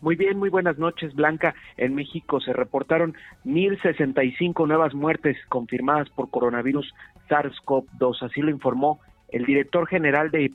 Muy 0.00 0.14
bien, 0.14 0.38
muy 0.38 0.48
buenas 0.48 0.78
noches, 0.78 1.12
Blanca. 1.16 1.56
En 1.76 1.96
México 1.96 2.40
se 2.40 2.52
reportaron 2.52 3.16
1.065 3.44 4.68
nuevas 4.68 4.94
muertes 4.94 5.36
confirmadas 5.48 6.08
por 6.10 6.30
coronavirus 6.30 6.94
SARS-CoV-2. 7.28 8.22
Así 8.22 8.40
lo 8.40 8.50
informó 8.50 9.00
el 9.30 9.44
director 9.44 9.88
general 9.88 10.30
de 10.30 10.48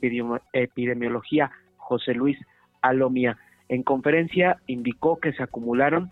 epidemiología, 0.54 1.50
José 1.76 2.14
Luis 2.14 2.38
Alomía. 2.80 3.36
En 3.68 3.82
conferencia 3.82 4.56
indicó 4.66 5.20
que 5.20 5.34
se 5.34 5.42
acumularon 5.42 6.10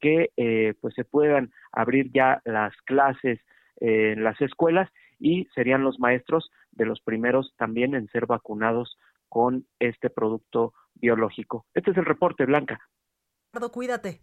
que 0.00 0.30
eh, 0.36 0.74
pues 0.80 0.94
se 0.94 1.04
puedan 1.04 1.52
abrir 1.72 2.10
ya 2.12 2.40
las 2.44 2.74
clases 2.84 3.38
eh, 3.80 4.12
en 4.12 4.24
las 4.24 4.40
escuelas 4.40 4.90
y 5.18 5.46
serían 5.54 5.82
los 5.82 5.98
maestros 5.98 6.50
de 6.72 6.86
los 6.86 7.00
primeros 7.00 7.54
también 7.56 7.94
en 7.94 8.08
ser 8.08 8.26
vacunados 8.26 8.96
con 9.28 9.66
este 9.78 10.10
producto 10.10 10.72
biológico. 10.94 11.66
Este 11.74 11.90
es 11.90 11.96
el 11.96 12.04
reporte, 12.04 12.44
Blanca. 12.44 12.80
Cuídate. 13.72 14.20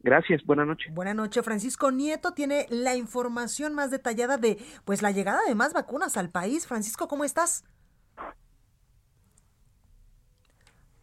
Gracias, 0.00 0.44
buenas 0.44 0.66
noches. 0.66 0.94
Buenas 0.94 1.16
noches. 1.16 1.44
Francisco 1.44 1.90
Nieto 1.90 2.32
tiene 2.32 2.66
la 2.70 2.96
información 2.96 3.74
más 3.74 3.90
detallada 3.90 4.38
de 4.38 4.56
pues 4.84 5.02
la 5.02 5.10
llegada 5.10 5.40
de 5.46 5.54
más 5.54 5.72
vacunas 5.72 6.16
al 6.16 6.30
país. 6.30 6.66
Francisco, 6.66 7.08
¿cómo 7.08 7.24
estás? 7.24 7.64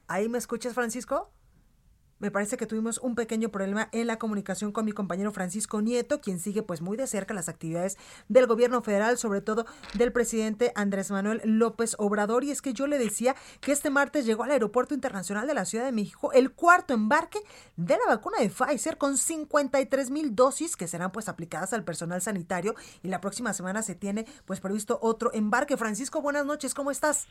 ¿Ahí 0.07 0.29
me 0.29 0.37
escuchas, 0.37 0.73
Francisco? 0.73 1.31
Me 2.23 2.31
parece 2.31 2.55
que 2.55 2.65
tuvimos 2.65 2.99
un 2.99 3.15
pequeño 3.15 3.49
problema 3.49 3.89
en 3.91 4.07
la 4.07 4.17
comunicación 4.17 4.71
con 4.71 4.85
mi 4.85 4.93
compañero 4.93 5.33
Francisco 5.33 5.81
Nieto, 5.81 6.21
quien 6.21 6.39
sigue 6.39 6.63
pues 6.63 6.79
muy 6.79 6.95
de 6.95 7.05
cerca 7.05 7.33
las 7.33 7.49
actividades 7.49 7.97
del 8.29 8.47
gobierno 8.47 8.81
federal, 8.81 9.17
sobre 9.17 9.41
todo 9.41 9.65
del 9.95 10.13
presidente 10.13 10.71
Andrés 10.75 11.11
Manuel 11.11 11.41
López 11.43 11.97
Obrador. 11.99 12.45
Y 12.45 12.51
es 12.51 12.61
que 12.61 12.71
yo 12.71 12.87
le 12.87 12.97
decía 12.97 13.35
que 13.59 13.73
este 13.73 13.89
martes 13.89 14.25
llegó 14.25 14.43
al 14.43 14.51
Aeropuerto 14.51 14.93
Internacional 14.93 15.47
de 15.47 15.53
la 15.53 15.65
Ciudad 15.65 15.83
de 15.83 15.91
México 15.91 16.31
el 16.31 16.53
cuarto 16.53 16.93
embarque 16.93 17.39
de 17.75 17.97
la 17.97 18.15
vacuna 18.15 18.37
de 18.39 18.49
Pfizer 18.49 18.97
con 18.97 19.17
53 19.17 20.09
mil 20.09 20.33
dosis 20.33 20.77
que 20.77 20.87
serán 20.87 21.11
pues 21.11 21.27
aplicadas 21.27 21.73
al 21.73 21.83
personal 21.83 22.21
sanitario 22.21 22.73
y 23.01 23.09
la 23.09 23.19
próxima 23.19 23.51
semana 23.51 23.81
se 23.81 23.95
tiene 23.95 24.25
pues 24.45 24.61
previsto 24.61 24.97
otro 25.01 25.33
embarque. 25.33 25.75
Francisco, 25.75 26.21
buenas 26.21 26.45
noches, 26.45 26.73
¿cómo 26.73 26.89
estás? 26.89 27.27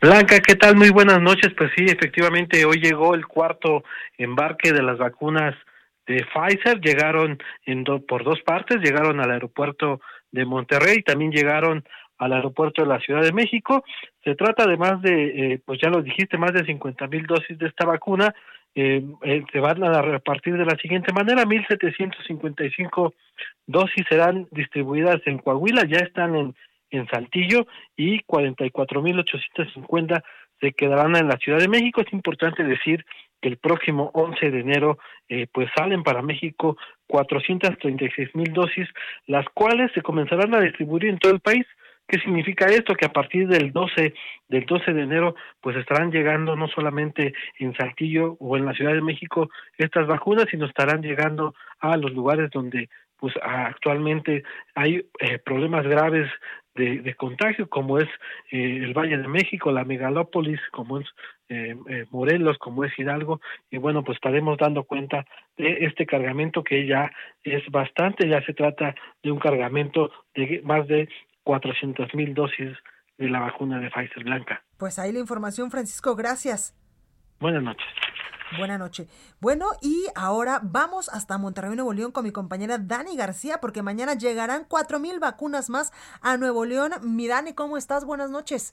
Blanca, 0.00 0.40
¿qué 0.40 0.56
tal? 0.56 0.76
Muy 0.76 0.90
buenas 0.90 1.22
noches. 1.22 1.54
Pues 1.56 1.70
sí, 1.74 1.86
efectivamente, 1.86 2.66
hoy 2.66 2.80
llegó 2.80 3.14
el 3.14 3.26
cuarto 3.26 3.82
embarque 4.18 4.72
de 4.72 4.82
las 4.82 4.98
vacunas 4.98 5.54
de 6.06 6.22
Pfizer. 6.24 6.80
Llegaron 6.80 7.38
en 7.64 7.84
por 8.06 8.22
dos 8.22 8.42
partes, 8.42 8.76
llegaron 8.82 9.20
al 9.20 9.30
aeropuerto 9.30 10.00
de 10.30 10.44
Monterrey, 10.44 11.02
también 11.02 11.32
llegaron 11.32 11.82
al 12.18 12.34
aeropuerto 12.34 12.82
de 12.82 12.88
la 12.88 13.00
Ciudad 13.00 13.22
de 13.22 13.32
México. 13.32 13.84
Se 14.22 14.34
trata 14.34 14.64
además 14.64 15.00
de, 15.00 15.54
eh, 15.54 15.60
pues 15.64 15.80
ya 15.82 15.88
lo 15.88 16.02
dijiste, 16.02 16.36
más 16.36 16.52
de 16.52 16.66
50 16.66 17.06
mil 17.06 17.26
dosis 17.26 17.58
de 17.58 17.66
esta 17.66 17.86
vacuna. 17.86 18.34
Eh, 18.74 19.02
eh, 19.22 19.44
se 19.50 19.60
van 19.60 19.82
a 19.82 20.02
repartir 20.02 20.58
de 20.58 20.66
la 20.66 20.76
siguiente 20.76 21.10
manera, 21.14 21.44
1.755 21.44 23.14
dosis 23.66 24.04
serán 24.06 24.46
distribuidas 24.50 25.22
en 25.24 25.38
Coahuila, 25.38 25.86
ya 25.86 26.00
están 26.00 26.36
en 26.36 26.54
en 26.96 27.08
Saltillo 27.08 27.66
y 27.96 28.22
44.850 28.22 30.22
se 30.60 30.72
quedarán 30.72 31.16
en 31.16 31.28
la 31.28 31.36
Ciudad 31.36 31.58
de 31.58 31.68
México. 31.68 32.00
Es 32.00 32.12
importante 32.12 32.64
decir 32.64 33.04
que 33.40 33.48
el 33.48 33.58
próximo 33.58 34.10
11 34.14 34.50
de 34.50 34.60
enero 34.60 34.98
eh, 35.28 35.46
pues 35.52 35.68
salen 35.76 36.02
para 36.02 36.22
México 36.22 36.76
436 37.06 38.34
mil 38.34 38.52
dosis, 38.52 38.88
las 39.26 39.46
cuales 39.54 39.92
se 39.92 40.02
comenzarán 40.02 40.54
a 40.54 40.60
distribuir 40.60 41.06
en 41.06 41.18
todo 41.18 41.32
el 41.32 41.40
país. 41.40 41.66
¿Qué 42.08 42.20
significa 42.20 42.66
esto? 42.66 42.94
Que 42.94 43.06
a 43.06 43.12
partir 43.12 43.48
del 43.48 43.72
12, 43.72 44.14
del 44.48 44.64
12 44.64 44.92
de 44.92 45.02
enero, 45.02 45.34
pues 45.60 45.76
estarán 45.76 46.12
llegando 46.12 46.54
no 46.54 46.68
solamente 46.68 47.34
en 47.58 47.74
Saltillo 47.74 48.36
o 48.38 48.56
en 48.56 48.64
la 48.64 48.74
Ciudad 48.74 48.94
de 48.94 49.02
México 49.02 49.50
estas 49.76 50.06
vacunas, 50.06 50.46
sino 50.48 50.66
estarán 50.66 51.02
llegando 51.02 51.54
a 51.80 51.96
los 51.96 52.12
lugares 52.12 52.50
donde 52.52 52.88
pues 53.18 53.34
actualmente 53.42 54.42
hay 54.74 55.08
eh, 55.18 55.38
problemas 55.38 55.86
graves 55.86 56.30
de, 56.74 57.14
contagio, 57.14 57.70
como 57.70 57.98
es 57.98 58.08
eh, 58.50 58.80
el 58.82 58.92
Valle 58.92 59.16
de 59.16 59.28
México, 59.28 59.72
la 59.72 59.84
megalópolis, 59.84 60.60
como 60.72 61.00
es 61.00 61.06
eh, 61.48 61.74
Morelos, 62.10 62.58
como 62.58 62.84
es 62.84 62.92
Hidalgo, 62.98 63.40
y 63.70 63.78
bueno, 63.78 64.04
pues 64.04 64.16
estaremos 64.16 64.58
dando 64.58 64.84
cuenta 64.84 65.24
de 65.56 65.86
este 65.86 66.04
cargamento 66.04 66.62
que 66.62 66.86
ya 66.86 67.10
es 67.44 67.62
bastante, 67.70 68.28
ya 68.28 68.44
se 68.44 68.52
trata 68.52 68.94
de 69.22 69.32
un 69.32 69.38
cargamento 69.38 70.10
de 70.34 70.60
más 70.64 70.86
de 70.86 71.08
400 71.44 72.14
mil 72.14 72.34
dosis 72.34 72.76
de 73.16 73.30
la 73.30 73.40
vacuna 73.40 73.80
de 73.80 73.90
Pfizer 73.90 74.24
Blanca. 74.24 74.62
Pues 74.76 74.98
ahí 74.98 75.12
la 75.12 75.20
información, 75.20 75.70
Francisco, 75.70 76.14
gracias. 76.14 76.74
Buenas 77.40 77.62
noches. 77.62 77.86
Buenas 78.58 78.78
noches. 78.78 79.08
Bueno, 79.40 79.66
y 79.82 80.06
ahora 80.14 80.60
vamos 80.62 81.08
hasta 81.08 81.36
Monterrey, 81.36 81.74
Nuevo 81.74 81.92
León 81.92 82.12
con 82.12 82.22
mi 82.22 82.30
compañera 82.30 82.78
Dani 82.78 83.16
García, 83.16 83.56
porque 83.60 83.82
mañana 83.82 84.14
llegarán 84.14 84.62
cuatro 84.68 85.00
mil 85.00 85.18
vacunas 85.18 85.68
más 85.68 85.92
a 86.22 86.36
Nuevo 86.36 86.64
León. 86.64 86.92
Mi 87.02 87.26
Dani, 87.26 87.54
¿cómo 87.54 87.76
estás? 87.76 88.04
Buenas 88.04 88.30
noches. 88.30 88.72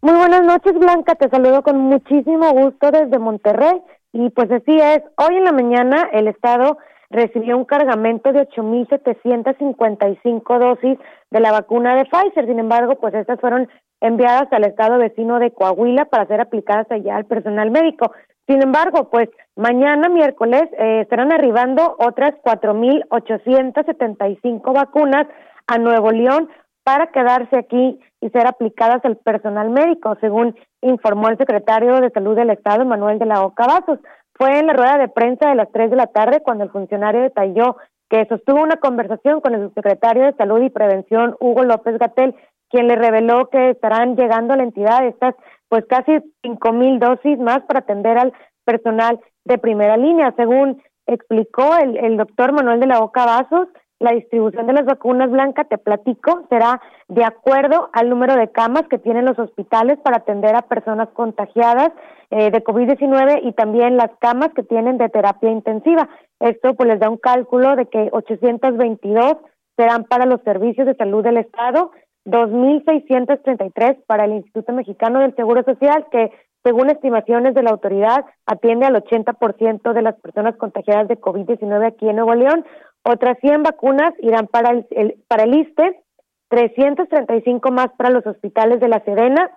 Muy 0.00 0.14
buenas 0.14 0.42
noches, 0.42 0.72
Blanca. 0.78 1.16
Te 1.16 1.28
saludo 1.28 1.62
con 1.62 1.76
muchísimo 1.76 2.50
gusto 2.52 2.90
desde 2.90 3.18
Monterrey. 3.18 3.82
Y 4.14 4.30
pues 4.30 4.50
así 4.50 4.78
es, 4.78 5.02
hoy 5.16 5.36
en 5.36 5.44
la 5.44 5.52
mañana 5.52 6.08
el 6.12 6.28
Estado 6.28 6.78
recibió 7.10 7.58
un 7.58 7.66
cargamento 7.66 8.32
de 8.32 8.48
8.755 8.48 10.58
dosis 10.58 10.98
de 11.30 11.40
la 11.40 11.52
vacuna 11.52 11.94
de 11.94 12.06
Pfizer. 12.06 12.46
Sin 12.46 12.58
embargo, 12.58 12.96
pues 12.96 13.12
estas 13.14 13.38
fueron 13.38 13.68
enviadas 14.00 14.50
al 14.52 14.64
estado 14.64 14.96
vecino 14.98 15.38
de 15.38 15.52
Coahuila 15.52 16.06
para 16.06 16.26
ser 16.26 16.40
aplicadas 16.40 16.90
allá 16.90 17.16
al 17.16 17.26
personal 17.26 17.70
médico. 17.70 18.12
Sin 18.46 18.62
embargo, 18.62 19.10
pues 19.10 19.28
mañana 19.56 20.08
miércoles 20.08 20.62
eh, 20.78 21.00
estarán 21.02 21.32
arribando 21.32 21.96
otras 21.98 22.34
4.875 22.44 24.74
vacunas 24.74 25.26
a 25.66 25.78
Nuevo 25.78 26.10
León 26.10 26.48
para 26.84 27.08
quedarse 27.08 27.56
aquí 27.56 27.98
y 28.20 28.30
ser 28.30 28.46
aplicadas 28.46 29.04
al 29.04 29.16
personal 29.16 29.70
médico, 29.70 30.16
según 30.20 30.56
informó 30.80 31.28
el 31.28 31.38
secretario 31.38 32.00
de 32.00 32.10
Salud 32.10 32.34
del 32.34 32.50
Estado, 32.50 32.84
Manuel 32.84 33.18
de 33.18 33.26
la 33.26 33.44
Oca 33.44 33.66
Vasos. 33.66 34.00
Fue 34.34 34.58
en 34.58 34.66
la 34.66 34.72
rueda 34.72 34.98
de 34.98 35.08
prensa 35.08 35.48
de 35.48 35.54
las 35.54 35.70
3 35.70 35.90
de 35.90 35.96
la 35.96 36.08
tarde 36.08 36.42
cuando 36.42 36.64
el 36.64 36.70
funcionario 36.70 37.22
detalló 37.22 37.76
que 38.08 38.26
sostuvo 38.26 38.62
una 38.62 38.76
conversación 38.76 39.40
con 39.40 39.54
el 39.54 39.62
subsecretario 39.62 40.24
de 40.24 40.34
Salud 40.34 40.60
y 40.62 40.70
Prevención, 40.70 41.36
Hugo 41.40 41.64
López 41.64 41.98
Gatel, 41.98 42.34
quien 42.72 42.88
le 42.88 42.96
reveló 42.96 43.48
que 43.50 43.70
estarán 43.70 44.16
llegando 44.16 44.54
a 44.54 44.56
la 44.56 44.64
entidad 44.64 45.06
estas 45.06 45.36
pues 45.68 45.84
casi 45.86 46.18
cinco 46.42 46.72
mil 46.72 46.98
dosis 46.98 47.38
más 47.38 47.60
para 47.62 47.80
atender 47.80 48.18
al 48.18 48.32
personal 48.64 49.20
de 49.44 49.58
primera 49.58 49.96
línea. 49.96 50.34
Según 50.36 50.82
explicó 51.06 51.76
el, 51.76 51.96
el 51.98 52.16
doctor 52.16 52.52
Manuel 52.52 52.80
de 52.80 52.86
la 52.86 53.00
Boca 53.00 53.26
Vasos, 53.26 53.68
la 53.98 54.12
distribución 54.12 54.66
de 54.66 54.72
las 54.72 54.84
vacunas 54.84 55.30
blancas, 55.30 55.68
te 55.68 55.78
platico, 55.78 56.46
será 56.48 56.80
de 57.08 57.24
acuerdo 57.24 57.90
al 57.92 58.08
número 58.10 58.34
de 58.36 58.50
camas 58.50 58.82
que 58.88 58.98
tienen 58.98 59.26
los 59.26 59.38
hospitales 59.38 59.98
para 60.02 60.18
atender 60.18 60.56
a 60.56 60.62
personas 60.62 61.08
contagiadas 61.10 61.92
eh, 62.30 62.50
de 62.50 62.64
COVID-19 62.64 63.40
y 63.44 63.52
también 63.52 63.96
las 63.96 64.10
camas 64.18 64.48
que 64.54 64.62
tienen 64.62 64.98
de 64.98 65.08
terapia 65.08 65.50
intensiva. 65.50 66.08
Esto 66.40 66.74
pues 66.74 66.88
les 66.88 67.00
da 67.00 67.10
un 67.10 67.18
cálculo 67.18 67.76
de 67.76 67.86
que 67.86 68.08
822 68.12 69.36
serán 69.76 70.04
para 70.04 70.26
los 70.26 70.40
servicios 70.42 70.86
de 70.86 70.96
salud 70.96 71.22
del 71.22 71.36
Estado 71.36 71.92
2.633 72.24 74.04
para 74.06 74.24
el 74.24 74.32
Instituto 74.32 74.72
Mexicano 74.72 75.20
del 75.20 75.34
Seguro 75.34 75.62
Social, 75.64 76.06
que 76.10 76.30
según 76.64 76.90
estimaciones 76.90 77.54
de 77.54 77.62
la 77.62 77.70
autoridad 77.70 78.24
atiende 78.46 78.86
al 78.86 78.94
80% 78.94 79.92
de 79.92 80.02
las 80.02 80.14
personas 80.20 80.56
contagiadas 80.56 81.08
de 81.08 81.20
COVID-19 81.20 81.86
aquí 81.86 82.08
en 82.08 82.16
Nuevo 82.16 82.34
León. 82.34 82.64
Otras 83.02 83.36
100 83.40 83.64
vacunas 83.64 84.14
irán 84.20 84.46
para 84.46 84.70
el, 84.70 85.16
para 85.26 85.44
el 85.44 85.54
ISTE, 85.54 86.00
335 86.48 87.72
más 87.72 87.88
para 87.96 88.10
los 88.10 88.24
hospitales 88.26 88.78
de 88.78 88.88
La 88.88 89.00
Serena, 89.04 89.50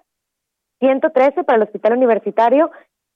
113 0.80 1.44
para 1.44 1.58
el 1.58 1.64
hospital 1.64 1.94
universitario, 1.94 2.72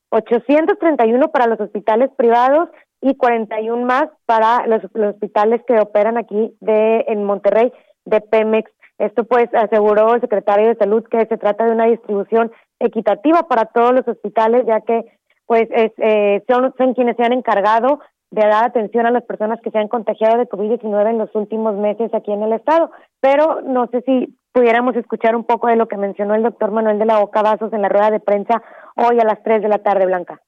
831 0.09 1.31
para 1.31 1.47
los 1.47 1.59
hospitales 1.59 2.11
privados 2.15 2.69
y 3.01 3.15
41 3.15 3.85
más 3.85 4.09
para 4.25 4.67
los, 4.67 4.83
hospitales 4.83 5.61
que 5.67 5.79
operan 5.79 6.17
aquí 6.17 6.55
de 6.59 7.05
en 7.07 7.23
Monterrey 7.23 7.71
de 8.05 8.21
Pemex. 8.21 8.71
Esto 8.99 9.23
pues 9.23 9.47
aseguró 9.53 10.13
el 10.13 10.21
secretario 10.21 10.67
de 10.67 10.75
Salud 10.75 11.05
que 11.09 11.25
se 11.25 11.37
trata 11.37 11.65
de 11.65 11.71
una 11.71 11.85
distribución 11.85 12.51
equitativa 12.79 13.47
para 13.47 13.65
todos 13.65 13.93
los 13.93 14.07
hospitales, 14.07 14.65
ya 14.67 14.81
que 14.81 15.05
pues 15.45 15.67
es, 15.71 15.91
eh, 15.97 16.43
son, 16.47 16.73
quienes 16.93 17.15
se 17.15 17.23
han 17.23 17.33
encargado 17.33 18.01
de 18.29 18.41
dar 18.41 18.65
atención 18.65 19.07
a 19.07 19.11
las 19.11 19.23
personas 19.23 19.59
que 19.63 19.71
se 19.71 19.79
han 19.79 19.87
contagiado 19.87 20.37
de 20.37 20.47
COVID-19 20.47 21.09
en 21.09 21.17
los 21.17 21.33
últimos 21.33 21.75
meses 21.75 22.13
aquí 22.13 22.31
en 22.31 22.43
el 22.43 22.53
estado. 22.53 22.91
Pero 23.21 23.61
no 23.61 23.87
sé 23.87 24.03
si 24.05 24.37
pudiéramos 24.51 24.95
escuchar 24.95 25.35
un 25.35 25.45
poco 25.45 25.67
de 25.67 25.77
lo 25.77 25.87
que 25.87 25.97
mencionó 25.97 26.35
el 26.35 26.43
doctor 26.43 26.71
Manuel 26.71 26.99
de 26.99 27.05
la 27.05 27.19
Boca 27.19 27.41
Vasos 27.41 27.73
en 27.73 27.81
la 27.81 27.89
rueda 27.89 28.11
de 28.11 28.19
prensa 28.19 28.61
hoy 28.95 29.19
a 29.19 29.23
las 29.23 29.41
3 29.43 29.61
de 29.61 29.69
la 29.69 29.79
tarde, 29.79 30.05
Blanca. 30.05 30.41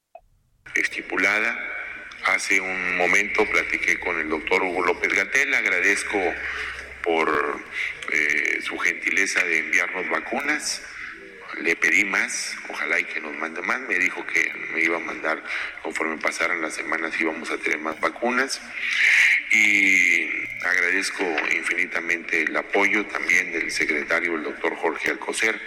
Estipulada. 0.75 1.55
Hace 2.35 2.61
un 2.61 2.97
momento 2.97 3.41
platiqué 3.51 3.99
con 3.99 4.19
el 4.19 4.29
doctor 4.29 4.61
Hugo 4.61 4.83
López 4.83 5.09
Gatel. 5.15 5.53
Agradezco 5.55 6.19
por 7.03 7.27
eh, 8.11 8.59
su 8.61 8.77
gentileza 8.77 9.43
de 9.43 9.57
enviarnos 9.59 10.09
vacunas. 10.09 10.83
Le 11.61 11.75
pedí 11.75 12.03
más, 12.05 12.55
ojalá 12.69 13.01
que 13.03 13.19
nos 13.21 13.35
mande 13.35 13.61
más, 13.61 13.81
me 13.81 13.99
dijo 13.99 14.25
que 14.25 14.51
me 14.73 14.81
iba 14.81 14.95
a 14.97 15.01
mandar 15.01 15.43
conforme 15.81 16.17
pasaran 16.17 16.61
las 16.61 16.75
semanas 16.75 17.13
íbamos 17.19 17.51
a 17.51 17.57
tener 17.57 17.79
más 17.79 17.99
vacunas. 17.99 18.61
Y 19.51 20.29
agradezco 20.63 21.25
infinitamente 21.53 22.43
el 22.43 22.55
apoyo 22.55 23.05
también 23.07 23.51
del 23.51 23.69
secretario, 23.71 24.35
el 24.35 24.43
doctor 24.43 24.75
Jorge 24.75 25.09
Alcocer. 25.11 25.59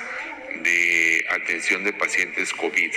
de 0.63 1.25
atención 1.31 1.85
de 1.85 1.93
pacientes 1.93 2.53
COVID 2.55 2.93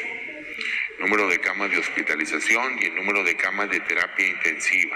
número 1.03 1.27
de 1.27 1.39
camas 1.39 1.69
de 1.71 1.79
hospitalización 1.79 2.79
y 2.81 2.85
el 2.85 2.95
número 2.95 3.23
de 3.23 3.35
camas 3.35 3.69
de 3.69 3.79
terapia 3.81 4.25
intensiva. 4.27 4.95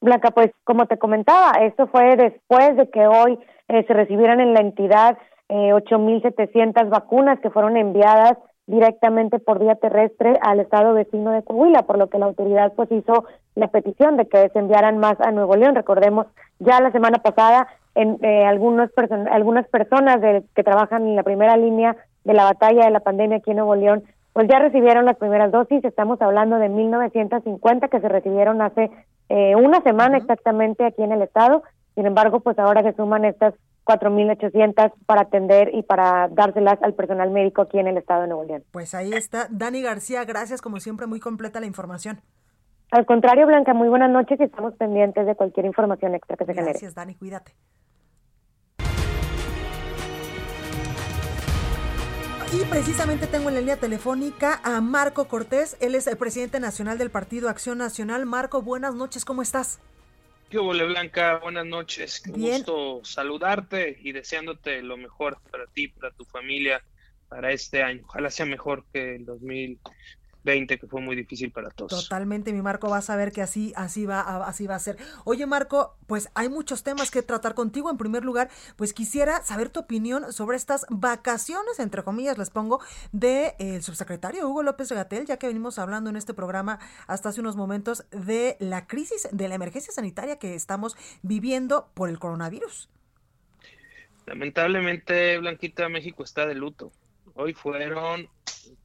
Blanca, 0.00 0.30
pues 0.30 0.50
como 0.64 0.86
te 0.86 0.98
comentaba, 0.98 1.52
esto 1.62 1.86
fue 1.88 2.16
después 2.16 2.76
de 2.76 2.90
que 2.90 3.06
hoy 3.06 3.38
eh, 3.68 3.84
se 3.86 3.92
recibieran 3.92 4.40
en 4.40 4.54
la 4.54 4.60
entidad 4.60 5.18
eh, 5.48 5.72
8.700 5.72 6.88
vacunas 6.88 7.38
que 7.40 7.50
fueron 7.50 7.76
enviadas 7.76 8.38
directamente 8.66 9.38
por 9.38 9.58
vía 9.58 9.74
terrestre 9.74 10.38
al 10.40 10.60
estado 10.60 10.94
vecino 10.94 11.30
de 11.32 11.42
Coahuila, 11.42 11.82
por 11.82 11.98
lo 11.98 12.08
que 12.08 12.18
la 12.18 12.26
autoridad 12.26 12.72
pues 12.74 12.90
hizo 12.92 13.26
la 13.54 13.68
petición 13.68 14.16
de 14.16 14.26
que 14.26 14.48
se 14.48 14.58
enviaran 14.58 14.98
más 14.98 15.20
a 15.20 15.30
Nuevo 15.30 15.56
León. 15.56 15.74
Recordemos, 15.74 16.26
ya 16.58 16.80
la 16.80 16.90
semana 16.92 17.18
pasada 17.18 17.68
en 17.94 18.18
eh, 18.22 18.44
algunos 18.44 18.90
algunas 19.30 19.68
personas 19.68 20.20
de, 20.20 20.44
que 20.54 20.64
trabajan 20.64 21.06
en 21.06 21.16
la 21.16 21.22
primera 21.22 21.56
línea 21.56 21.96
de 22.24 22.34
la 22.34 22.44
batalla 22.44 22.84
de 22.84 22.90
la 22.90 23.00
pandemia 23.00 23.38
aquí 23.38 23.50
en 23.50 23.58
Nuevo 23.58 23.76
León, 23.76 24.02
pues 24.32 24.48
ya 24.48 24.58
recibieron 24.58 25.04
las 25.04 25.16
primeras 25.16 25.52
dosis. 25.52 25.84
Estamos 25.84 26.20
hablando 26.20 26.58
de 26.58 26.68
1.950 26.68 27.88
que 27.88 28.00
se 28.00 28.08
recibieron 28.08 28.60
hace 28.62 28.90
eh, 29.28 29.54
una 29.56 29.80
semana 29.82 30.16
exactamente 30.18 30.84
aquí 30.84 31.02
en 31.02 31.12
el 31.12 31.22
estado. 31.22 31.62
Sin 31.94 32.06
embargo, 32.06 32.40
pues 32.40 32.58
ahora 32.58 32.82
se 32.82 32.94
suman 32.94 33.24
estas 33.24 33.54
4.800 33.84 34.92
para 35.06 35.22
atender 35.22 35.70
y 35.72 35.82
para 35.82 36.28
dárselas 36.28 36.82
al 36.82 36.94
personal 36.94 37.30
médico 37.30 37.62
aquí 37.62 37.78
en 37.78 37.86
el 37.86 37.98
estado 37.98 38.22
de 38.22 38.28
Nuevo 38.28 38.44
León. 38.44 38.64
Pues 38.72 38.94
ahí 38.94 39.12
está. 39.12 39.46
Dani 39.50 39.82
García, 39.82 40.24
gracias 40.24 40.60
como 40.60 40.80
siempre, 40.80 41.06
muy 41.06 41.20
completa 41.20 41.60
la 41.60 41.66
información. 41.66 42.20
Al 42.94 43.06
contrario, 43.06 43.44
Blanca, 43.48 43.74
muy 43.74 43.88
buenas 43.88 44.08
noches 44.08 44.38
y 44.38 44.44
estamos 44.44 44.72
pendientes 44.76 45.26
de 45.26 45.34
cualquier 45.34 45.66
información 45.66 46.14
extra 46.14 46.36
que 46.36 46.44
se 46.44 46.54
genere. 46.54 46.70
Gracias, 46.70 46.94
Dani, 46.94 47.16
cuídate. 47.16 47.52
Y 52.52 52.64
precisamente 52.70 53.26
tengo 53.26 53.48
en 53.48 53.56
la 53.56 53.60
línea 53.62 53.78
telefónica 53.78 54.60
a 54.62 54.80
Marco 54.80 55.26
Cortés, 55.26 55.76
él 55.80 55.96
es 55.96 56.06
el 56.06 56.16
presidente 56.16 56.60
nacional 56.60 56.96
del 56.96 57.10
Partido 57.10 57.48
Acción 57.48 57.78
Nacional. 57.78 58.26
Marco, 58.26 58.62
buenas 58.62 58.94
noches, 58.94 59.24
¿cómo 59.24 59.42
estás? 59.42 59.80
¿Qué 60.48 60.60
hubo, 60.60 60.70
Blanca? 60.70 61.40
Buenas 61.42 61.66
noches. 61.66 62.20
Qué 62.20 62.30
gusto 62.30 63.00
saludarte 63.02 63.98
y 64.02 64.12
deseándote 64.12 64.82
lo 64.82 64.96
mejor 64.96 65.38
para 65.50 65.66
ti, 65.66 65.88
para 65.88 66.12
tu 66.12 66.24
familia, 66.24 66.80
para 67.28 67.50
este 67.50 67.82
año. 67.82 68.02
Ojalá 68.04 68.30
sea 68.30 68.46
mejor 68.46 68.84
que 68.92 69.16
el 69.16 69.24
2000, 69.24 69.80
20 70.44 70.78
que 70.78 70.86
fue 70.86 71.00
muy 71.00 71.16
difícil 71.16 71.50
para 71.50 71.70
todos. 71.70 71.90
Totalmente, 71.90 72.52
mi 72.52 72.62
Marco, 72.62 72.88
vas 72.88 73.10
a 73.10 73.16
ver 73.16 73.32
que 73.32 73.42
así 73.42 73.72
así 73.76 74.06
va 74.06 74.20
así 74.46 74.66
va 74.66 74.76
a 74.76 74.78
ser. 74.78 74.96
Oye, 75.24 75.46
Marco, 75.46 75.96
pues 76.06 76.28
hay 76.34 76.48
muchos 76.48 76.82
temas 76.82 77.10
que 77.10 77.22
tratar 77.22 77.54
contigo. 77.54 77.90
En 77.90 77.96
primer 77.96 78.24
lugar, 78.24 78.50
pues 78.76 78.92
quisiera 78.92 79.42
saber 79.42 79.70
tu 79.70 79.80
opinión 79.80 80.32
sobre 80.32 80.56
estas 80.56 80.86
vacaciones 80.90 81.78
entre 81.78 82.02
comillas 82.02 82.38
les 82.38 82.50
pongo 82.50 82.80
de 83.12 83.54
el 83.58 83.82
subsecretario 83.82 84.48
Hugo 84.48 84.62
López 84.62 84.90
Gatel, 84.92 85.26
ya 85.26 85.38
que 85.38 85.46
venimos 85.46 85.78
hablando 85.78 86.10
en 86.10 86.16
este 86.16 86.34
programa 86.34 86.78
hasta 87.06 87.30
hace 87.30 87.40
unos 87.40 87.56
momentos 87.56 88.04
de 88.10 88.56
la 88.60 88.86
crisis 88.86 89.28
de 89.32 89.48
la 89.48 89.54
emergencia 89.54 89.92
sanitaria 89.92 90.38
que 90.38 90.54
estamos 90.54 90.96
viviendo 91.22 91.90
por 91.94 92.08
el 92.08 92.18
coronavirus. 92.18 92.88
Lamentablemente, 94.26 95.38
Blanquita, 95.38 95.88
México 95.88 96.24
está 96.24 96.46
de 96.46 96.54
luto. 96.54 96.92
Hoy 97.34 97.52
fueron 97.52 98.28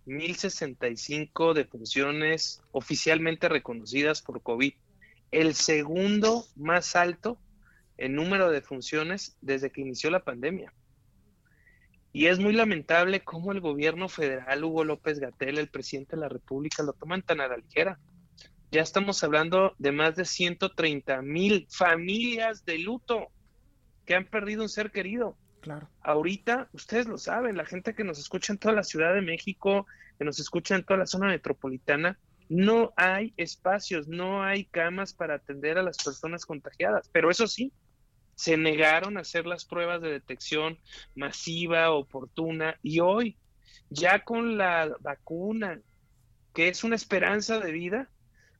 1065 0.05 1.53
defunciones 1.53 2.61
oficialmente 2.71 3.49
reconocidas 3.49 4.21
por 4.21 4.41
COVID, 4.41 4.73
el 5.31 5.53
segundo 5.53 6.45
más 6.55 6.95
alto 6.95 7.39
en 7.97 8.15
número 8.15 8.47
de 8.47 8.55
defunciones 8.55 9.37
desde 9.41 9.71
que 9.71 9.81
inició 9.81 10.09
la 10.09 10.23
pandemia. 10.23 10.73
Y 12.11 12.25
es 12.25 12.39
muy 12.39 12.53
lamentable 12.53 13.23
cómo 13.23 13.51
el 13.51 13.59
gobierno 13.59 14.09
federal, 14.09 14.63
Hugo 14.63 14.83
López 14.83 15.19
Gatel, 15.19 15.59
el 15.59 15.69
presidente 15.69 16.15
de 16.15 16.21
la 16.21 16.29
República, 16.29 16.81
lo 16.81 16.93
toman 16.93 17.21
tan 17.21 17.39
a 17.39 17.47
la 17.47 17.57
ligera. 17.57 17.99
Ya 18.71 18.81
estamos 18.81 19.23
hablando 19.23 19.75
de 19.77 19.91
más 19.91 20.15
de 20.15 20.25
130 20.25 21.21
mil 21.21 21.67
familias 21.69 22.65
de 22.65 22.79
luto 22.79 23.27
que 24.05 24.15
han 24.15 24.25
perdido 24.25 24.63
un 24.63 24.69
ser 24.69 24.91
querido. 24.91 25.37
Claro. 25.61 25.89
Ahorita, 26.01 26.69
ustedes 26.73 27.07
lo 27.07 27.17
saben, 27.17 27.57
la 27.57 27.65
gente 27.65 27.93
que 27.93 28.03
nos 28.03 28.19
escucha 28.19 28.53
en 28.53 28.59
toda 28.59 28.73
la 28.73 28.83
Ciudad 28.83 29.13
de 29.13 29.21
México, 29.21 29.85
que 30.17 30.25
nos 30.25 30.39
escucha 30.39 30.75
en 30.75 30.83
toda 30.83 30.99
la 30.99 31.07
zona 31.07 31.27
metropolitana, 31.27 32.17
no 32.49 32.93
hay 32.95 33.33
espacios, 33.37 34.07
no 34.07 34.43
hay 34.43 34.65
camas 34.65 35.13
para 35.13 35.35
atender 35.35 35.77
a 35.77 35.83
las 35.83 35.97
personas 36.03 36.45
contagiadas. 36.45 37.09
Pero 37.11 37.29
eso 37.29 37.47
sí, 37.47 37.71
se 38.35 38.57
negaron 38.57 39.17
a 39.17 39.21
hacer 39.21 39.45
las 39.45 39.65
pruebas 39.65 40.01
de 40.01 40.11
detección 40.11 40.79
masiva, 41.13 41.91
oportuna, 41.91 42.77
y 42.81 43.01
hoy, 43.01 43.37
ya 43.89 44.23
con 44.23 44.57
la 44.57 44.95
vacuna, 45.01 45.81
que 46.53 46.69
es 46.69 46.83
una 46.83 46.95
esperanza 46.95 47.59
de 47.59 47.71
vida, 47.71 48.09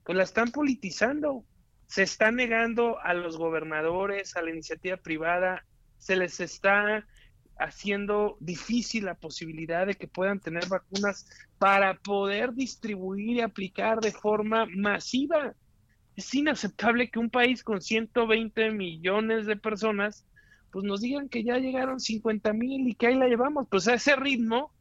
pues 0.04 0.16
la 0.16 0.24
están 0.24 0.52
politizando. 0.52 1.44
Se 1.86 2.02
está 2.02 2.30
negando 2.30 3.00
a 3.00 3.14
los 3.14 3.36
gobernadores, 3.36 4.36
a 4.36 4.42
la 4.42 4.50
iniciativa 4.50 4.96
privada, 4.96 5.64
se 6.00 6.16
les 6.16 6.40
está 6.40 7.06
haciendo 7.60 8.38
difícil 8.40 9.04
la 9.04 9.14
posibilidad 9.14 9.86
de 9.86 9.94
que 9.94 10.08
puedan 10.08 10.40
tener 10.40 10.66
vacunas 10.66 11.28
para 11.58 11.94
poder 11.94 12.54
distribuir 12.54 13.36
y 13.36 13.40
aplicar 13.42 14.00
de 14.00 14.12
forma 14.12 14.66
masiva. 14.66 15.54
Es 16.16 16.34
inaceptable 16.34 17.10
que 17.10 17.18
un 17.18 17.30
país 17.30 17.62
con 17.62 17.82
120 17.82 18.70
millones 18.72 19.46
de 19.46 19.56
personas, 19.56 20.26
pues 20.72 20.84
nos 20.84 21.02
digan 21.02 21.28
que 21.28 21.44
ya 21.44 21.58
llegaron 21.58 22.00
50 22.00 22.52
mil 22.54 22.88
y 22.88 22.94
que 22.94 23.08
ahí 23.08 23.14
la 23.14 23.28
llevamos. 23.28 23.68
Pues 23.68 23.86
a 23.88 23.94
ese 23.94 24.16
ritmo, 24.16 24.72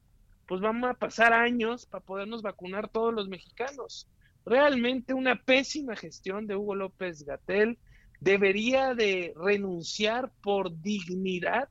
pues 0.48 0.62
vamos 0.62 0.90
a 0.90 0.94
pasar 0.94 1.34
años 1.34 1.86
para 1.86 2.04
podernos 2.04 2.42
vacunar 2.42 2.88
todos 2.88 3.14
los 3.14 3.28
mexicanos. 3.28 4.08
Realmente 4.46 5.14
una 5.14 5.36
pésima 5.36 5.98
gestión 5.98 6.48
de 6.48 6.56
Hugo 6.56 6.76
López 6.76 7.24
Gatel, 7.24 7.78
debería 8.20 8.94
de 8.94 9.34
renunciar 9.36 10.32
por 10.42 10.82
dignidad 10.82 11.70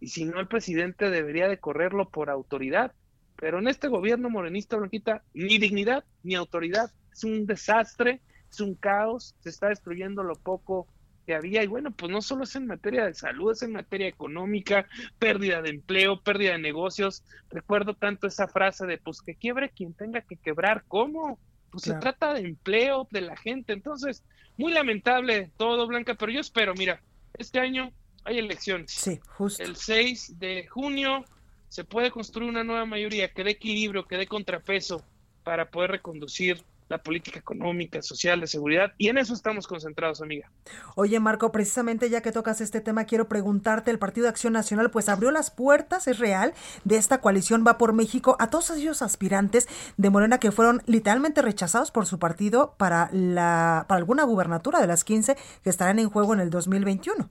y 0.00 0.08
si 0.08 0.24
no 0.24 0.40
el 0.40 0.48
presidente 0.48 1.10
debería 1.10 1.48
de 1.48 1.58
correrlo 1.58 2.08
por 2.08 2.28
autoridad. 2.30 2.92
Pero 3.36 3.58
en 3.58 3.68
este 3.68 3.88
gobierno 3.88 4.30
morenista 4.30 4.76
blanquita 4.76 5.22
ni 5.34 5.58
dignidad 5.58 6.04
ni 6.22 6.34
autoridad. 6.34 6.90
Es 7.12 7.24
un 7.24 7.46
desastre, 7.46 8.20
es 8.50 8.60
un 8.60 8.74
caos, 8.74 9.34
se 9.40 9.50
está 9.50 9.68
destruyendo 9.68 10.22
lo 10.22 10.34
poco 10.34 10.86
que 11.26 11.34
había 11.34 11.62
y 11.62 11.68
bueno, 11.68 11.92
pues 11.92 12.10
no 12.10 12.20
solo 12.20 12.44
es 12.44 12.56
en 12.56 12.66
materia 12.66 13.04
de 13.04 13.14
salud, 13.14 13.52
es 13.52 13.62
en 13.62 13.72
materia 13.72 14.08
económica, 14.08 14.86
pérdida 15.18 15.62
de 15.62 15.70
empleo, 15.70 16.20
pérdida 16.20 16.52
de 16.52 16.58
negocios. 16.58 17.24
Recuerdo 17.50 17.94
tanto 17.94 18.26
esa 18.26 18.48
frase 18.48 18.86
de 18.86 18.98
pues 18.98 19.22
que 19.22 19.36
quiebre 19.36 19.70
quien 19.70 19.94
tenga 19.94 20.22
que 20.22 20.36
quebrar, 20.36 20.84
¿cómo? 20.88 21.38
Pues 21.72 21.84
se 21.84 21.94
trata 21.94 22.34
de 22.34 22.40
empleo 22.40 23.08
de 23.10 23.22
la 23.22 23.36
gente. 23.36 23.72
Entonces, 23.72 24.22
muy 24.58 24.72
lamentable 24.72 25.50
todo, 25.56 25.86
Blanca, 25.86 26.14
pero 26.14 26.30
yo 26.30 26.40
espero, 26.40 26.74
mira, 26.74 27.02
este 27.38 27.58
año 27.58 27.90
hay 28.24 28.38
elecciones. 28.38 28.92
Sí, 28.92 29.18
justo. 29.26 29.62
El 29.62 29.76
6 29.76 30.38
de 30.38 30.66
junio 30.68 31.24
se 31.68 31.84
puede 31.84 32.10
construir 32.10 32.50
una 32.50 32.62
nueva 32.62 32.84
mayoría 32.84 33.32
que 33.32 33.42
dé 33.42 33.52
equilibrio, 33.52 34.06
que 34.06 34.18
dé 34.18 34.26
contrapeso 34.26 35.02
para 35.42 35.70
poder 35.70 35.92
reconducir 35.92 36.62
la 36.92 37.02
política 37.02 37.38
económica, 37.38 38.02
social, 38.02 38.38
de 38.40 38.46
seguridad, 38.46 38.92
y 38.98 39.08
en 39.08 39.16
eso 39.16 39.32
estamos 39.32 39.66
concentrados, 39.66 40.20
amiga. 40.20 40.50
Oye, 40.94 41.18
Marco, 41.20 41.50
precisamente 41.50 42.10
ya 42.10 42.20
que 42.20 42.32
tocas 42.32 42.60
este 42.60 42.82
tema, 42.82 43.06
quiero 43.06 43.28
preguntarte, 43.28 43.90
el 43.90 43.98
Partido 43.98 44.24
de 44.24 44.28
Acción 44.28 44.52
Nacional 44.52 44.90
pues 44.90 45.08
abrió 45.08 45.30
las 45.30 45.50
puertas, 45.50 46.06
es 46.06 46.18
real, 46.18 46.52
de 46.84 46.96
esta 46.96 47.22
coalición 47.22 47.64
Va 47.66 47.78
por 47.78 47.94
México 47.94 48.36
a 48.38 48.50
todos 48.50 48.70
aquellos 48.70 49.00
aspirantes 49.00 49.68
de 49.96 50.10
Morena 50.10 50.38
que 50.38 50.52
fueron 50.52 50.82
literalmente 50.86 51.40
rechazados 51.40 51.90
por 51.90 52.04
su 52.04 52.18
partido 52.18 52.74
para, 52.76 53.08
la, 53.12 53.86
para 53.88 53.98
alguna 53.98 54.24
gubernatura 54.24 54.80
de 54.80 54.86
las 54.86 55.04
15 55.04 55.36
que 55.64 55.70
estarán 55.70 55.98
en 55.98 56.10
juego 56.10 56.34
en 56.34 56.40
el 56.40 56.50
2021. 56.50 57.30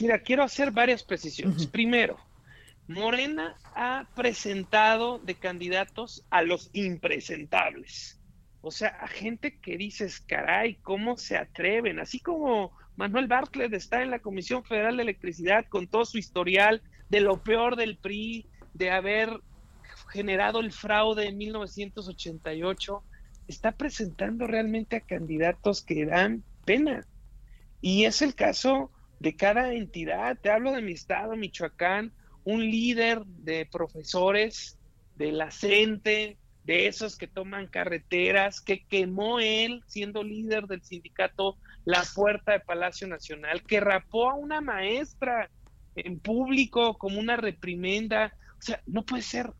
Mira, 0.00 0.18
quiero 0.20 0.42
hacer 0.42 0.72
varias 0.72 1.04
precisiones. 1.04 1.66
Primero, 1.68 2.18
Morena 2.88 3.56
ha 3.74 4.06
presentado 4.16 5.18
de 5.18 5.34
candidatos 5.34 6.24
a 6.30 6.42
los 6.42 6.70
impresentables. 6.72 8.17
O 8.60 8.70
sea, 8.70 8.88
a 8.88 9.06
gente 9.06 9.58
que 9.58 9.76
dices, 9.76 10.20
caray, 10.20 10.76
¿cómo 10.82 11.16
se 11.16 11.36
atreven? 11.36 12.00
Así 12.00 12.18
como 12.18 12.72
Manuel 12.96 13.28
Bartlett 13.28 13.72
está 13.72 14.02
en 14.02 14.10
la 14.10 14.18
Comisión 14.18 14.64
Federal 14.64 14.96
de 14.96 15.04
Electricidad 15.04 15.66
con 15.68 15.86
todo 15.86 16.04
su 16.04 16.18
historial 16.18 16.82
de 17.08 17.20
lo 17.20 17.42
peor 17.42 17.76
del 17.76 17.96
PRI, 17.96 18.46
de 18.74 18.90
haber 18.90 19.40
generado 20.10 20.60
el 20.60 20.72
fraude 20.72 21.28
en 21.28 21.38
1988, 21.38 23.02
está 23.46 23.72
presentando 23.72 24.46
realmente 24.46 24.96
a 24.96 25.00
candidatos 25.00 25.82
que 25.82 26.06
dan 26.06 26.42
pena. 26.64 27.06
Y 27.80 28.04
es 28.04 28.22
el 28.22 28.34
caso 28.34 28.90
de 29.20 29.36
cada 29.36 29.72
entidad. 29.72 30.36
Te 30.40 30.50
hablo 30.50 30.72
de 30.72 30.82
mi 30.82 30.92
estado, 30.92 31.36
Michoacán, 31.36 32.12
un 32.44 32.60
líder 32.60 33.24
de 33.24 33.66
profesores 33.66 34.78
de 35.16 35.32
la 35.32 35.50
CENTE, 35.50 36.36
de 36.68 36.86
esos 36.86 37.16
que 37.16 37.26
toman 37.26 37.66
carreteras, 37.66 38.60
que 38.60 38.84
quemó 38.84 39.40
él, 39.40 39.82
siendo 39.86 40.22
líder 40.22 40.66
del 40.66 40.82
sindicato, 40.82 41.56
la 41.86 42.04
puerta 42.14 42.52
de 42.52 42.60
Palacio 42.60 43.08
Nacional, 43.08 43.62
que 43.62 43.80
rapó 43.80 44.28
a 44.28 44.34
una 44.34 44.60
maestra 44.60 45.50
en 45.96 46.20
público 46.20 46.98
como 46.98 47.18
una 47.18 47.36
reprimenda. 47.36 48.36
O 48.58 48.62
sea, 48.62 48.82
no 48.84 49.02
puede 49.06 49.22
ser. 49.22 49.50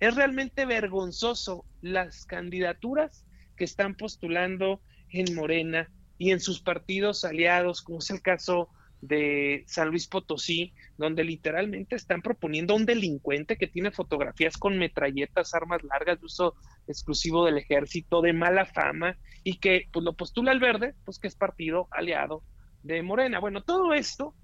Es 0.00 0.16
realmente 0.16 0.66
vergonzoso 0.66 1.64
las 1.80 2.26
candidaturas 2.26 3.24
que 3.56 3.62
están 3.62 3.94
postulando 3.94 4.80
en 5.10 5.36
Morena 5.36 5.92
y 6.18 6.32
en 6.32 6.40
sus 6.40 6.60
partidos 6.60 7.24
aliados, 7.24 7.82
como 7.82 8.00
es 8.00 8.10
el 8.10 8.20
caso 8.20 8.68
de 9.02 9.64
San 9.66 9.88
Luis 9.88 10.06
Potosí, 10.06 10.72
donde 10.96 11.24
literalmente 11.24 11.96
están 11.96 12.22
proponiendo 12.22 12.72
a 12.72 12.76
un 12.76 12.86
delincuente 12.86 13.56
que 13.56 13.66
tiene 13.66 13.90
fotografías 13.90 14.56
con 14.56 14.78
metralletas, 14.78 15.54
armas 15.54 15.82
largas 15.82 16.20
de 16.20 16.26
uso 16.26 16.54
exclusivo 16.86 17.44
del 17.44 17.58
ejército, 17.58 18.22
de 18.22 18.32
mala 18.32 18.64
fama, 18.64 19.18
y 19.42 19.58
que 19.58 19.88
pues 19.92 20.04
lo 20.04 20.14
postula 20.14 20.52
el 20.52 20.60
verde, 20.60 20.94
pues 21.04 21.18
que 21.18 21.26
es 21.26 21.34
partido 21.34 21.88
aliado 21.90 22.44
de 22.84 23.02
Morena. 23.02 23.40
Bueno, 23.40 23.64
todo 23.64 23.92
esto 23.92 24.34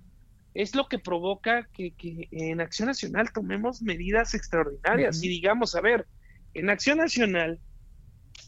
es 0.55 0.75
lo 0.75 0.89
que 0.89 0.99
provoca 0.99 1.69
que, 1.73 1.95
en 2.33 2.61
Acción 2.61 2.89
Nacional 2.89 3.33
tomemos 3.33 3.81
medidas 3.81 4.35
extraordinarias. 4.35 5.23
Y 5.23 5.29
digamos, 5.29 5.77
a 5.77 5.81
ver, 5.81 6.07
en 6.55 6.69
Acción 6.69 6.99
Nacional 6.99 7.61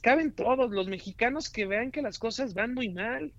caben 0.03 0.33
todos 0.33 0.73
los 0.73 0.89
mexicanos 0.89 1.49
que 1.51 1.67
vean 1.67 1.93
que 1.93 2.03
las 2.03 2.19
cosas 2.19 2.53
van 2.55 2.75
muy 2.75 2.89
mal, 2.89 3.33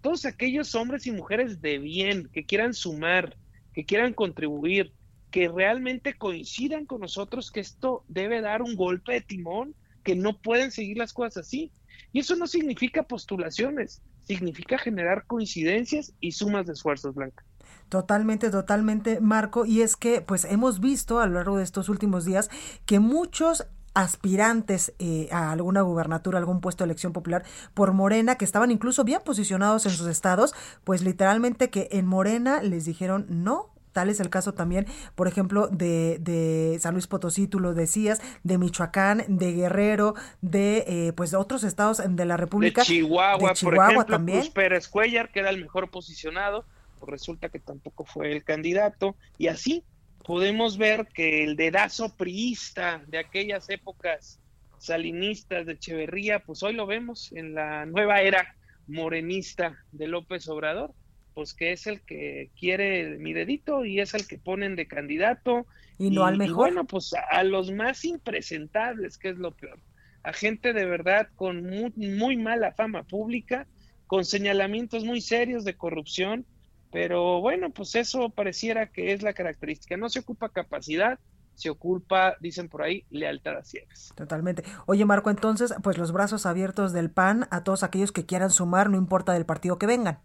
todos 0.00 0.24
aquellos 0.24 0.74
hombres 0.74 1.06
y 1.06 1.12
mujeres 1.12 1.60
de 1.60 1.78
bien 1.78 2.28
que 2.32 2.44
quieran 2.44 2.74
sumar, 2.74 3.36
que 3.72 3.84
quieran 3.84 4.14
contribuir, 4.14 4.92
que 5.30 5.48
realmente 5.48 6.14
coincidan 6.14 6.86
con 6.86 7.00
nosotros 7.00 7.50
que 7.50 7.60
esto 7.60 8.04
debe 8.08 8.40
dar 8.40 8.62
un 8.62 8.74
golpe 8.74 9.12
de 9.12 9.20
timón, 9.20 9.74
que 10.02 10.16
no 10.16 10.38
pueden 10.38 10.70
seguir 10.70 10.96
las 10.96 11.12
cosas 11.12 11.46
así. 11.46 11.70
Y 12.12 12.20
eso 12.20 12.34
no 12.36 12.46
significa 12.46 13.04
postulaciones, 13.04 14.02
significa 14.26 14.78
generar 14.78 15.26
coincidencias 15.26 16.12
y 16.20 16.32
sumas 16.32 16.66
de 16.66 16.72
esfuerzos, 16.72 17.14
Blanca. 17.14 17.44
Totalmente, 17.88 18.50
totalmente, 18.50 19.20
Marco. 19.20 19.66
Y 19.66 19.82
es 19.82 19.96
que, 19.96 20.20
pues, 20.20 20.44
hemos 20.44 20.80
visto 20.80 21.20
a 21.20 21.26
lo 21.26 21.34
largo 21.34 21.58
de 21.58 21.64
estos 21.64 21.88
últimos 21.88 22.24
días 22.24 22.48
que 22.86 23.00
muchos 23.00 23.66
aspirantes 23.94 24.92
eh, 24.98 25.28
a 25.32 25.52
alguna 25.52 25.82
gubernatura, 25.82 26.38
algún 26.38 26.60
puesto 26.60 26.84
de 26.84 26.86
elección 26.90 27.12
popular 27.12 27.44
por 27.74 27.92
Morena, 27.92 28.36
que 28.36 28.44
estaban 28.44 28.70
incluso 28.70 29.04
bien 29.04 29.20
posicionados 29.24 29.86
en 29.86 29.92
sus 29.92 30.06
estados, 30.06 30.54
pues 30.84 31.02
literalmente 31.02 31.70
que 31.70 31.88
en 31.92 32.06
Morena 32.06 32.62
les 32.62 32.84
dijeron 32.84 33.26
no, 33.28 33.70
Tal 33.92 34.08
es 34.08 34.20
el 34.20 34.30
caso 34.30 34.54
también, 34.54 34.86
por 35.16 35.26
ejemplo, 35.26 35.66
de, 35.66 36.18
de, 36.20 36.78
San 36.78 36.94
Luis 36.94 37.08
Potosí, 37.08 37.48
tú 37.48 37.58
lo 37.58 37.74
decías, 37.74 38.22
de 38.44 38.56
Michoacán, 38.56 39.24
de 39.26 39.52
Guerrero, 39.52 40.14
de 40.40 40.84
eh, 40.86 41.12
pues 41.12 41.34
otros 41.34 41.64
estados 41.64 42.00
de 42.04 42.24
la 42.24 42.36
República. 42.36 42.82
De 42.82 42.86
Chihuahua, 42.86 43.54
por 43.60 43.74
ejemplo, 43.74 44.06
también. 44.06 44.44
Pérez 44.52 44.86
Cuellar, 44.88 45.30
que 45.32 45.40
era 45.40 45.50
el 45.50 45.60
mejor 45.60 45.90
posicionado, 45.90 46.64
pues 47.00 47.10
resulta 47.10 47.48
que 47.48 47.58
tampoco 47.58 48.04
fue 48.04 48.30
el 48.30 48.44
candidato, 48.44 49.16
y 49.38 49.48
así 49.48 49.82
podemos 50.24 50.78
ver 50.78 51.08
que 51.12 51.44
el 51.44 51.56
dedazo 51.56 52.16
priista 52.16 53.02
de 53.06 53.18
aquellas 53.18 53.68
épocas 53.70 54.40
salinistas 54.78 55.66
de 55.66 55.74
Echeverría, 55.74 56.40
pues 56.40 56.62
hoy 56.62 56.74
lo 56.74 56.86
vemos 56.86 57.32
en 57.32 57.54
la 57.54 57.86
nueva 57.86 58.22
era 58.22 58.56
morenista 58.86 59.78
de 59.92 60.08
López 60.08 60.48
Obrador, 60.48 60.94
pues 61.34 61.54
que 61.54 61.72
es 61.72 61.86
el 61.86 62.00
que 62.02 62.50
quiere 62.58 63.18
mi 63.18 63.32
dedito 63.32 63.84
y 63.84 64.00
es 64.00 64.14
el 64.14 64.26
que 64.26 64.38
ponen 64.38 64.76
de 64.76 64.88
candidato. 64.88 65.66
Y 65.98 66.10
no 66.10 66.24
al 66.24 66.38
mejor. 66.38 66.56
bueno, 66.56 66.86
pues 66.86 67.12
a, 67.30 67.44
los 67.44 67.70
más 67.70 68.04
impresentables, 68.04 69.18
que 69.18 69.30
es 69.30 69.36
lo 69.36 69.52
peor. 69.52 69.78
A 70.22 70.32
gente 70.32 70.72
de 70.72 70.84
verdad 70.84 71.28
con 71.34 71.62
muy, 71.62 71.92
muy 71.96 72.36
mala 72.36 72.72
fama 72.72 73.04
pública, 73.04 73.66
con 74.06 74.24
señalamientos 74.24 75.04
muy 75.04 75.20
serios 75.20 75.64
de 75.64 75.76
corrupción, 75.76 76.46
pero 76.90 77.40
bueno, 77.40 77.70
pues 77.70 77.94
eso 77.94 78.30
pareciera 78.30 78.86
que 78.86 79.12
es 79.12 79.22
la 79.22 79.32
característica. 79.32 79.96
No 79.96 80.08
se 80.08 80.20
ocupa 80.20 80.48
capacidad, 80.48 81.18
se 81.54 81.70
ocupa, 81.70 82.36
dicen 82.40 82.68
por 82.68 82.82
ahí, 82.82 83.04
lealtad 83.10 83.56
a 83.56 83.64
ciegas. 83.64 84.12
Totalmente. 84.16 84.64
Oye, 84.86 85.04
Marco, 85.04 85.30
entonces, 85.30 85.74
pues 85.82 85.98
los 85.98 86.12
brazos 86.12 86.46
abiertos 86.46 86.92
del 86.92 87.10
PAN 87.10 87.46
a 87.50 87.62
todos 87.62 87.82
aquellos 87.82 88.12
que 88.12 88.26
quieran 88.26 88.50
sumar, 88.50 88.90
no 88.90 88.96
importa 88.96 89.32
del 89.32 89.46
partido 89.46 89.78
que 89.78 89.86
vengan. 89.86 90.20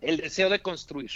El 0.00 0.18
deseo 0.18 0.48
de 0.48 0.60
construir, 0.60 1.10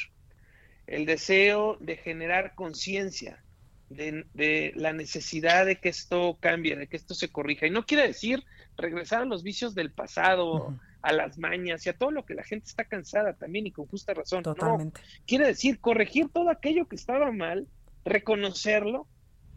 el 0.87 1.07
deseo 1.07 1.77
de 1.81 1.97
generar 1.97 2.55
conciencia 2.55 3.45
de, 3.91 4.73
la 4.75 4.93
necesidad 4.93 5.67
de 5.67 5.77
que 5.77 5.89
esto 5.89 6.37
cambie, 6.41 6.77
de 6.77 6.87
que 6.87 6.97
esto 6.97 7.15
se 7.15 7.29
corrija. 7.29 7.67
Y 7.67 7.71
no 7.71 7.87
quiere 7.87 8.07
decir 8.07 8.45
regresar 8.77 9.23
a 9.23 9.25
los 9.25 9.43
vicios 9.43 9.75
del 9.75 9.93
pasado 9.93 10.75
a 11.05 11.13
las 11.13 11.39
mañas 11.39 11.85
y 11.85 11.91
a 11.91 11.97
todo 11.97 12.11
lo 12.11 12.25
que 12.25 12.35
la 12.35 12.43
gente 12.43 12.67
está 12.67 12.85
cansada 12.85 13.35
también 13.35 13.67
y 13.67 13.73
con 13.73 13.87
justa 13.87 14.15
razón. 14.15 14.43
Totalmente. 14.43 15.01
quiere 15.27 15.47
decir 15.47 15.79
corregir 15.79 16.31
todo 16.31 16.49
aquello 16.49 16.89
que 16.89 16.97
estaba 16.97 17.31
mal, 17.31 17.69
reconocerlo, 18.07 19.07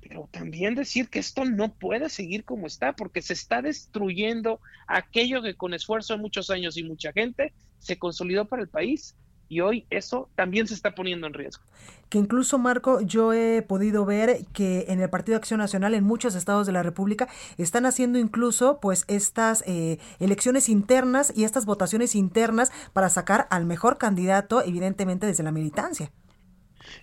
pero 0.01 0.27
también 0.31 0.75
decir 0.75 1.09
que 1.09 1.19
esto 1.19 1.45
no 1.45 1.73
puede 1.73 2.09
seguir 2.09 2.43
como 2.43 2.67
está, 2.67 2.93
porque 2.93 3.21
se 3.21 3.31
está 3.31 3.61
destruyendo 3.61 4.59
aquello 4.87 5.41
que 5.41 5.55
con 5.55 5.73
esfuerzo 5.73 6.15
de 6.15 6.21
muchos 6.21 6.49
años 6.49 6.75
y 6.77 6.83
mucha 6.83 7.13
gente 7.13 7.53
se 7.79 7.97
consolidó 7.97 8.45
para 8.45 8.61
el 8.61 8.69
país 8.69 9.15
y 9.49 9.61
hoy 9.61 9.85
eso 9.89 10.29
también 10.35 10.67
se 10.67 10.73
está 10.73 10.93
poniendo 10.95 11.27
en 11.27 11.33
riesgo. 11.33 11.63
Que 12.09 12.17
incluso, 12.17 12.57
Marco, 12.57 13.01
yo 13.01 13.33
he 13.33 13.61
podido 13.61 14.05
ver 14.05 14.45
que 14.53 14.85
en 14.87 15.01
el 15.01 15.09
Partido 15.09 15.37
Acción 15.37 15.59
Nacional, 15.59 15.93
en 15.93 16.03
muchos 16.03 16.35
estados 16.35 16.65
de 16.65 16.73
la 16.73 16.83
República, 16.83 17.27
están 17.57 17.85
haciendo 17.85 18.17
incluso 18.17 18.79
pues 18.79 19.03
estas 19.07 19.63
eh, 19.67 19.99
elecciones 20.19 20.69
internas 20.69 21.33
y 21.35 21.43
estas 21.43 21.65
votaciones 21.65 22.15
internas 22.15 22.71
para 22.93 23.09
sacar 23.09 23.47
al 23.49 23.65
mejor 23.65 23.97
candidato, 23.97 24.63
evidentemente 24.63 25.25
desde 25.25 25.43
la 25.43 25.51
militancia. 25.51 26.11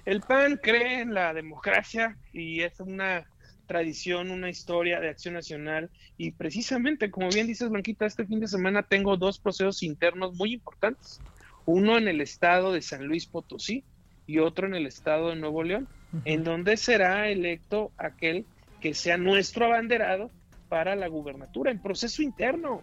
El 0.07 0.23
PAN 0.23 0.59
cree 0.63 1.01
en 1.01 1.13
la 1.13 1.35
democracia 1.35 2.17
y 2.33 2.61
es 2.61 2.81
una 2.81 3.27
tradición, 3.67 4.31
una 4.31 4.49
historia 4.49 5.01
de 5.01 5.09
acción 5.09 5.35
nacional 5.35 5.91
y 6.17 6.33
precisamente, 6.33 7.11
como 7.11 7.29
bien 7.29 7.47
dices, 7.47 7.69
Blanquita, 7.69 8.07
este 8.07 8.27
fin 8.27 8.41
de 8.41 8.49
semana 8.49 8.83
tengo 8.83 9.17
dos 9.17 9.39
procesos 9.39 9.83
internos 9.83 10.35
muy 10.35 10.55
importantes 10.55 11.21
uno 11.67 11.99
en 11.99 12.09
el 12.09 12.21
estado 12.21 12.73
de 12.73 12.83
San 12.83 13.07
Luis 13.07 13.27
Potosí 13.27 13.85
y 14.27 14.39
otro 14.39 14.67
en 14.67 14.75
el 14.75 14.87
estado 14.87 15.31
de 15.31 15.37
Nuevo 15.37 15.63
León, 15.63 15.89
en 16.25 16.45
donde 16.45 16.77
será 16.77 17.29
electo 17.29 17.91
aquel 17.99 18.47
que 18.81 18.95
sea 18.95 19.17
nuestro 19.17 19.67
abanderado 19.67 20.31
para 20.69 20.97
la 20.97 21.09
gubernatura, 21.09 21.71
en 21.71 21.81
proceso 21.81 22.23
interno. 22.23 22.81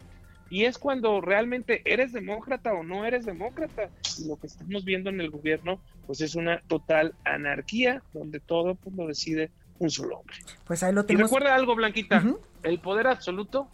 Y 0.50 0.66
es 0.66 0.78
cuando 0.78 1.22
realmente 1.22 1.82
eres 1.86 2.12
demócrata 2.12 2.74
o 2.74 2.84
no 2.84 3.06
eres 3.06 3.26
demócrata. 3.26 3.90
Y 4.20 4.28
lo 4.28 4.38
que 4.38 4.48
estamos 4.48 4.84
viendo 4.84 5.10
en 5.10 5.22
el 5.22 5.30
gobierno, 5.30 5.80
pues 6.06 6.20
es 6.20 6.36
una 6.36 6.62
total 6.68 7.16
anarquía, 7.24 8.04
donde 8.14 8.42
todo 8.42 8.76
pues, 8.76 8.96
lo 8.96 9.08
decide 9.08 9.50
un 9.80 9.90
solo 9.90 10.20
hombre. 10.20 10.36
Pues 10.66 10.84
ahí 10.84 10.94
lo 10.94 11.06
tenemos. 11.06 11.22
Y 11.22 11.34
recuerda 11.34 11.56
algo, 11.56 11.76
Blanquita, 11.76 12.24
el 12.64 12.80
poder 12.80 13.08
absoluto 13.08 13.70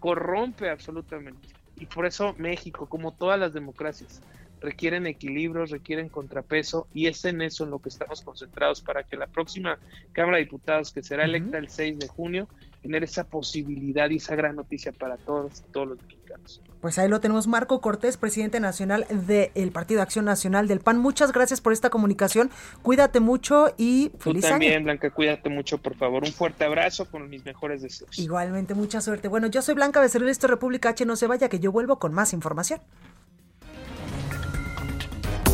corrompe 0.00 0.68
absolutamente. 0.68 1.48
Y 1.76 1.86
por 1.86 2.06
eso 2.06 2.34
México, 2.38 2.86
como 2.86 3.12
todas 3.12 3.38
las 3.38 3.52
democracias, 3.52 4.20
requieren 4.60 5.06
equilibrios, 5.06 5.70
requieren 5.70 6.08
contrapeso 6.08 6.86
y 6.94 7.06
es 7.06 7.24
en 7.24 7.42
eso 7.42 7.64
en 7.64 7.70
lo 7.70 7.78
que 7.78 7.88
estamos 7.88 8.22
concentrados 8.22 8.80
para 8.80 9.02
que 9.02 9.16
la 9.16 9.26
próxima 9.26 9.78
Cámara 10.12 10.38
de 10.38 10.44
Diputados, 10.44 10.92
que 10.92 11.02
será 11.02 11.24
electa 11.24 11.58
el 11.58 11.68
6 11.68 11.98
de 11.98 12.08
junio, 12.08 12.48
tener 12.82 13.04
esa 13.04 13.24
posibilidad 13.24 14.08
y 14.10 14.16
esa 14.16 14.36
gran 14.36 14.56
noticia 14.56 14.92
para 14.92 15.16
todos, 15.16 15.64
todos 15.72 15.88
los 15.88 16.02
mexicanos. 16.02 16.62
Pues 16.80 16.98
ahí 16.98 17.08
lo 17.08 17.20
tenemos, 17.20 17.48
Marco 17.48 17.80
Cortés, 17.80 18.16
presidente 18.16 18.60
nacional 18.60 19.06
del 19.10 19.72
Partido 19.72 20.02
Acción 20.02 20.24
Nacional 20.24 20.68
del 20.68 20.80
PAN. 20.80 20.98
Muchas 20.98 21.32
gracias 21.32 21.60
por 21.60 21.72
esta 21.72 21.90
comunicación. 21.90 22.50
Cuídate 22.82 23.18
mucho 23.18 23.74
y 23.76 24.12
feliz 24.18 24.44
Tú 24.44 24.50
también, 24.50 24.84
Blanca, 24.84 25.10
cuídate 25.10 25.48
mucho, 25.48 25.78
por 25.78 25.96
favor. 25.96 26.22
Un 26.22 26.32
fuerte 26.32 26.64
abrazo 26.64 27.10
con 27.10 27.28
mis 27.28 27.44
mejores 27.44 27.82
deseos. 27.82 28.16
Igualmente, 28.18 28.74
mucha 28.74 29.00
suerte. 29.00 29.26
Bueno, 29.26 29.48
yo 29.48 29.62
soy 29.62 29.74
Blanca 29.74 30.00
Becerril, 30.00 30.28
esto 30.28 30.46
es 30.46 30.50
República 30.50 30.90
H. 30.90 31.04
No 31.06 31.16
se 31.16 31.26
vaya, 31.26 31.48
que 31.48 31.58
yo 31.58 31.72
vuelvo 31.72 31.98
con 31.98 32.12
más 32.12 32.32
información. 32.32 32.80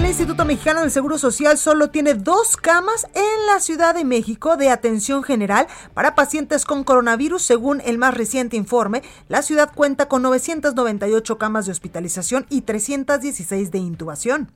El 0.05 0.11
Instituto 0.11 0.45
Mexicano 0.45 0.81
del 0.81 0.91
Seguro 0.91 1.17
Social 1.17 1.57
solo 1.57 1.89
tiene 1.89 2.13
dos 2.13 2.57
camas 2.57 3.07
en 3.15 3.47
la 3.51 3.59
Ciudad 3.59 3.95
de 3.95 4.05
México 4.05 4.55
de 4.55 4.69
atención 4.69 5.23
general 5.23 5.65
para 5.95 6.13
pacientes 6.13 6.63
con 6.63 6.83
coronavirus. 6.83 7.41
Según 7.41 7.81
el 7.83 7.97
más 7.97 8.13
reciente 8.13 8.55
informe, 8.55 9.01
la 9.29 9.41
ciudad 9.41 9.71
cuenta 9.73 10.07
con 10.07 10.21
998 10.21 11.39
camas 11.39 11.65
de 11.65 11.71
hospitalización 11.71 12.45
y 12.51 12.61
316 12.61 13.71
de 13.71 13.79
intubación. 13.79 14.51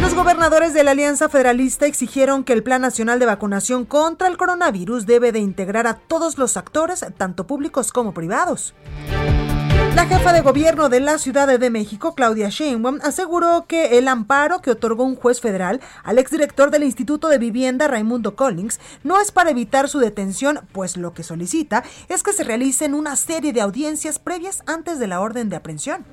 Los 0.00 0.14
gobernadores 0.14 0.74
de 0.74 0.84
la 0.84 0.92
Alianza 0.92 1.28
Federalista 1.28 1.86
exigieron 1.86 2.44
que 2.44 2.52
el 2.52 2.62
Plan 2.62 2.82
Nacional 2.82 3.18
de 3.18 3.26
Vacunación 3.26 3.84
contra 3.84 4.28
el 4.28 4.36
coronavirus 4.36 5.06
debe 5.06 5.32
de 5.32 5.40
integrar 5.40 5.88
a 5.88 5.94
todos 5.94 6.38
los 6.38 6.56
actores, 6.56 7.04
tanto 7.16 7.48
públicos 7.48 7.90
como 7.90 8.14
privados. 8.14 8.74
La 9.98 10.06
jefa 10.06 10.32
de 10.32 10.42
gobierno 10.42 10.88
de 10.88 11.00
la 11.00 11.18
Ciudad 11.18 11.58
de 11.58 11.70
México, 11.70 12.14
Claudia 12.14 12.50
Sheinbaum, 12.50 13.00
aseguró 13.02 13.66
que 13.66 13.98
el 13.98 14.06
amparo 14.06 14.62
que 14.62 14.70
otorgó 14.70 15.02
un 15.02 15.16
juez 15.16 15.40
federal 15.40 15.80
al 16.04 16.20
exdirector 16.20 16.70
del 16.70 16.84
Instituto 16.84 17.26
de 17.26 17.38
Vivienda, 17.38 17.88
Raimundo 17.88 18.36
Collins, 18.36 18.78
no 19.02 19.20
es 19.20 19.32
para 19.32 19.50
evitar 19.50 19.88
su 19.88 19.98
detención, 19.98 20.60
pues 20.70 20.96
lo 20.96 21.14
que 21.14 21.24
solicita 21.24 21.82
es 22.08 22.22
que 22.22 22.32
se 22.32 22.44
realicen 22.44 22.94
una 22.94 23.16
serie 23.16 23.52
de 23.52 23.60
audiencias 23.60 24.20
previas 24.20 24.62
antes 24.66 25.00
de 25.00 25.08
la 25.08 25.20
orden 25.20 25.48
de 25.48 25.56
aprehensión. 25.56 26.06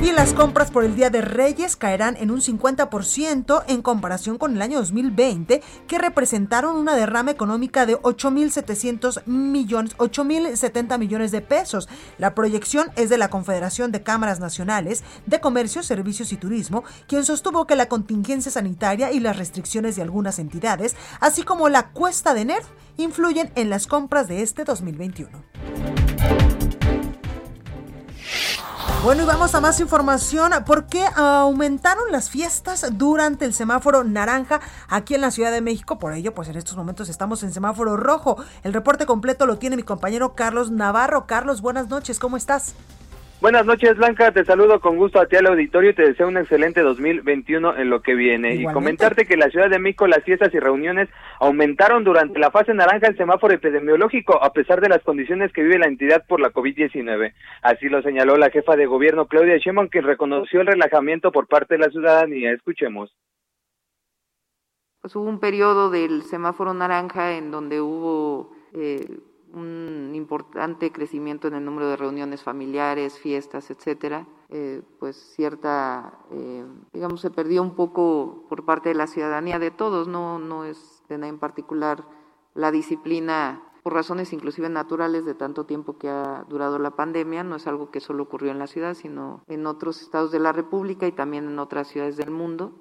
Y 0.00 0.12
las 0.12 0.32
compras 0.32 0.70
por 0.70 0.84
el 0.84 0.94
Día 0.94 1.10
de 1.10 1.22
Reyes 1.22 1.74
caerán 1.74 2.16
en 2.18 2.30
un 2.30 2.40
50% 2.40 3.64
en 3.66 3.82
comparación 3.82 4.38
con 4.38 4.54
el 4.54 4.62
año 4.62 4.78
2020, 4.78 5.60
que 5.88 5.98
representaron 5.98 6.76
una 6.76 6.94
derrama 6.94 7.32
económica 7.32 7.84
de 7.84 7.96
8.700 7.98 9.26
millones, 9.26 9.96
8.070 9.96 10.98
millones 10.98 11.32
de 11.32 11.40
pesos. 11.40 11.88
La 12.16 12.36
proyección 12.36 12.90
es 12.94 13.08
de 13.08 13.18
la 13.18 13.28
Confederación 13.28 13.90
de 13.90 14.04
Cámaras 14.04 14.38
Nacionales 14.38 15.02
de 15.26 15.40
Comercio, 15.40 15.82
Servicios 15.82 16.32
y 16.32 16.36
Turismo, 16.36 16.84
quien 17.08 17.24
sostuvo 17.24 17.66
que 17.66 17.74
la 17.74 17.88
contingencia 17.88 18.52
sanitaria 18.52 19.10
y 19.10 19.18
las 19.18 19.36
restricciones 19.36 19.96
de 19.96 20.02
algunas 20.02 20.38
entidades, 20.38 20.94
así 21.18 21.42
como 21.42 21.68
la 21.68 21.88
cuesta 21.88 22.34
de 22.34 22.42
enero, 22.42 22.66
influyen 22.98 23.50
en 23.56 23.68
las 23.68 23.88
compras 23.88 24.28
de 24.28 24.42
este 24.42 24.62
2021. 24.62 26.07
Bueno, 29.04 29.22
y 29.22 29.26
vamos 29.26 29.54
a 29.54 29.60
más 29.60 29.78
información. 29.78 30.52
¿Por 30.66 30.86
qué 30.86 31.06
aumentaron 31.14 32.10
las 32.10 32.28
fiestas 32.30 32.84
durante 32.98 33.44
el 33.44 33.54
semáforo 33.54 34.02
naranja 34.02 34.60
aquí 34.88 35.14
en 35.14 35.20
la 35.20 35.30
Ciudad 35.30 35.52
de 35.52 35.60
México? 35.60 36.00
Por 36.00 36.14
ello, 36.14 36.34
pues 36.34 36.48
en 36.48 36.56
estos 36.56 36.76
momentos 36.76 37.08
estamos 37.08 37.44
en 37.44 37.52
semáforo 37.52 37.96
rojo. 37.96 38.36
El 38.64 38.74
reporte 38.74 39.06
completo 39.06 39.46
lo 39.46 39.56
tiene 39.56 39.76
mi 39.76 39.84
compañero 39.84 40.34
Carlos 40.34 40.72
Navarro. 40.72 41.26
Carlos, 41.26 41.62
buenas 41.62 41.88
noches, 41.88 42.18
¿cómo 42.18 42.36
estás? 42.36 42.74
Buenas 43.40 43.64
noches, 43.64 43.96
Blanca. 43.96 44.32
Te 44.32 44.44
saludo 44.44 44.80
con 44.80 44.96
gusto 44.96 45.20
a 45.20 45.26
ti 45.26 45.36
al 45.36 45.46
auditorio 45.46 45.90
y 45.90 45.94
te 45.94 46.02
deseo 46.02 46.26
un 46.26 46.38
excelente 46.38 46.80
2021 46.80 47.76
en 47.76 47.88
lo 47.88 48.02
que 48.02 48.16
viene. 48.16 48.54
Igualmente. 48.54 48.62
Y 48.62 48.74
comentarte 48.74 49.26
que 49.26 49.34
en 49.34 49.40
la 49.40 49.48
Ciudad 49.48 49.70
de 49.70 49.78
México 49.78 50.08
las 50.08 50.24
fiestas 50.24 50.52
y 50.52 50.58
reuniones 50.58 51.08
aumentaron 51.38 52.02
durante 52.02 52.40
la 52.40 52.50
fase 52.50 52.74
naranja 52.74 53.06
el 53.06 53.16
semáforo 53.16 53.54
epidemiológico, 53.54 54.42
a 54.42 54.52
pesar 54.52 54.80
de 54.80 54.88
las 54.88 55.04
condiciones 55.04 55.52
que 55.52 55.62
vive 55.62 55.78
la 55.78 55.86
entidad 55.86 56.24
por 56.26 56.40
la 56.40 56.50
COVID-19. 56.50 57.32
Así 57.62 57.88
lo 57.88 58.02
señaló 58.02 58.36
la 58.36 58.50
jefa 58.50 58.74
de 58.74 58.86
gobierno 58.86 59.28
Claudia 59.28 59.56
Sheinbaum, 59.56 59.86
quien 59.86 60.02
reconoció 60.02 60.60
el 60.60 60.66
relajamiento 60.66 61.30
por 61.30 61.46
parte 61.46 61.74
de 61.74 61.84
la 61.84 61.90
ciudadanía. 61.90 62.50
Escuchemos. 62.50 63.14
Pues 65.00 65.14
hubo 65.14 65.28
un 65.28 65.38
periodo 65.38 65.90
del 65.90 66.22
semáforo 66.24 66.74
naranja 66.74 67.36
en 67.36 67.52
donde 67.52 67.80
hubo 67.80 68.50
eh, 68.74 69.06
un 69.52 70.12
importante 70.14 70.92
crecimiento 70.92 71.48
en 71.48 71.54
el 71.54 71.64
número 71.64 71.88
de 71.88 71.96
reuniones 71.96 72.42
familiares, 72.42 73.18
fiestas, 73.18 73.70
etcétera. 73.70 74.26
Eh, 74.50 74.82
pues 74.98 75.16
cierta, 75.36 76.18
eh, 76.30 76.64
digamos, 76.92 77.20
se 77.20 77.30
perdió 77.30 77.62
un 77.62 77.74
poco 77.74 78.46
por 78.48 78.64
parte 78.64 78.88
de 78.88 78.94
la 78.94 79.06
ciudadanía 79.06 79.58
de 79.58 79.70
todos, 79.70 80.08
no, 80.08 80.38
no 80.38 80.64
es 80.64 81.02
de 81.08 81.18
nada 81.18 81.28
en 81.28 81.38
particular 81.38 82.04
la 82.54 82.70
disciplina 82.70 83.62
por 83.82 83.92
razones 83.94 84.32
inclusive 84.32 84.68
naturales 84.68 85.24
de 85.24 85.34
tanto 85.34 85.64
tiempo 85.64 85.98
que 85.98 86.08
ha 86.08 86.44
durado 86.48 86.78
la 86.78 86.90
pandemia, 86.90 87.44
no 87.44 87.56
es 87.56 87.66
algo 87.66 87.90
que 87.90 88.00
solo 88.00 88.24
ocurrió 88.24 88.50
en 88.50 88.58
la 88.58 88.66
ciudad, 88.66 88.94
sino 88.94 89.42
en 89.46 89.66
otros 89.66 90.02
estados 90.02 90.32
de 90.32 90.40
la 90.40 90.52
República 90.52 91.06
y 91.06 91.12
también 91.12 91.46
en 91.46 91.58
otras 91.58 91.88
ciudades 91.88 92.16
del 92.16 92.30
mundo. 92.30 92.72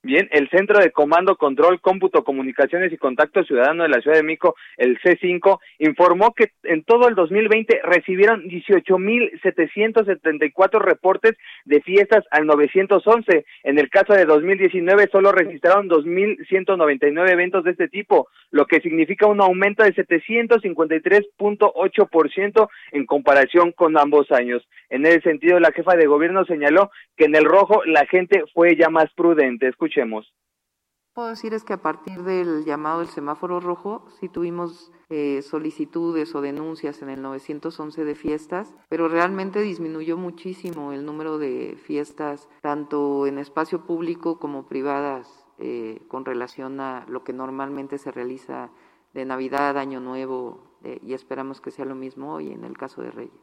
Bien, 0.00 0.28
el 0.30 0.48
Centro 0.50 0.78
de 0.78 0.92
Comando, 0.92 1.34
Control, 1.34 1.80
Cómputo, 1.80 2.22
Comunicaciones 2.22 2.92
y 2.92 2.96
Contacto 2.96 3.42
Ciudadano 3.42 3.82
de 3.82 3.88
la 3.88 4.00
Ciudad 4.00 4.16
de 4.16 4.22
México, 4.22 4.54
el 4.76 4.96
C5, 5.00 5.58
informó 5.80 6.34
que 6.34 6.52
en 6.62 6.84
todo 6.84 7.08
el 7.08 7.16
2020 7.16 7.80
recibieron 7.82 8.44
18.774 8.44 10.80
reportes 10.80 11.36
de 11.64 11.80
fiestas 11.80 12.22
al 12.30 12.46
911. 12.46 13.44
En 13.64 13.80
el 13.80 13.90
caso 13.90 14.12
de 14.12 14.24
2019 14.24 15.08
solo 15.10 15.32
registraron 15.32 15.88
2.199 15.88 17.32
eventos 17.32 17.64
de 17.64 17.72
este 17.72 17.88
tipo, 17.88 18.28
lo 18.52 18.66
que 18.66 18.80
significa 18.80 19.26
un 19.26 19.40
aumento 19.40 19.82
de 19.82 19.96
753.8% 19.96 22.68
en 22.92 23.04
comparación 23.04 23.72
con 23.72 23.98
ambos 23.98 24.30
años. 24.30 24.62
En 24.90 25.04
ese 25.04 25.22
sentido, 25.22 25.58
la 25.58 25.72
jefa 25.72 25.96
de 25.96 26.06
gobierno 26.06 26.44
señaló 26.44 26.92
que 27.16 27.24
en 27.24 27.34
el 27.34 27.44
rojo 27.44 27.82
la 27.84 28.06
gente 28.06 28.44
fue 28.54 28.76
ya 28.76 28.90
más 28.90 29.12
prudente. 29.14 29.66
Escuchemos. 29.88 30.34
Puedo 31.14 31.30
decir 31.30 31.54
es 31.54 31.64
que 31.64 31.72
a 31.72 31.82
partir 31.82 32.22
del 32.22 32.66
llamado 32.66 32.98
del 32.98 33.08
semáforo 33.08 33.58
rojo 33.58 34.06
sí 34.20 34.28
tuvimos 34.28 34.92
eh, 35.08 35.40
solicitudes 35.40 36.34
o 36.34 36.42
denuncias 36.42 37.00
en 37.00 37.08
el 37.08 37.22
911 37.22 38.04
de 38.04 38.14
fiestas, 38.14 38.76
pero 38.90 39.08
realmente 39.08 39.62
disminuyó 39.62 40.18
muchísimo 40.18 40.92
el 40.92 41.06
número 41.06 41.38
de 41.38 41.76
fiestas, 41.82 42.50
tanto 42.60 43.26
en 43.26 43.38
espacio 43.38 43.86
público 43.86 44.38
como 44.38 44.68
privadas, 44.68 45.46
eh, 45.58 46.02
con 46.06 46.26
relación 46.26 46.80
a 46.80 47.06
lo 47.08 47.24
que 47.24 47.32
normalmente 47.32 47.96
se 47.96 48.12
realiza 48.12 48.70
de 49.14 49.24
Navidad, 49.24 49.78
Año 49.78 50.00
Nuevo, 50.00 50.76
eh, 50.84 51.00
y 51.02 51.14
esperamos 51.14 51.62
que 51.62 51.70
sea 51.70 51.86
lo 51.86 51.94
mismo 51.94 52.34
hoy 52.34 52.52
en 52.52 52.64
el 52.64 52.76
caso 52.76 53.00
de 53.00 53.10
Reyes. 53.10 53.40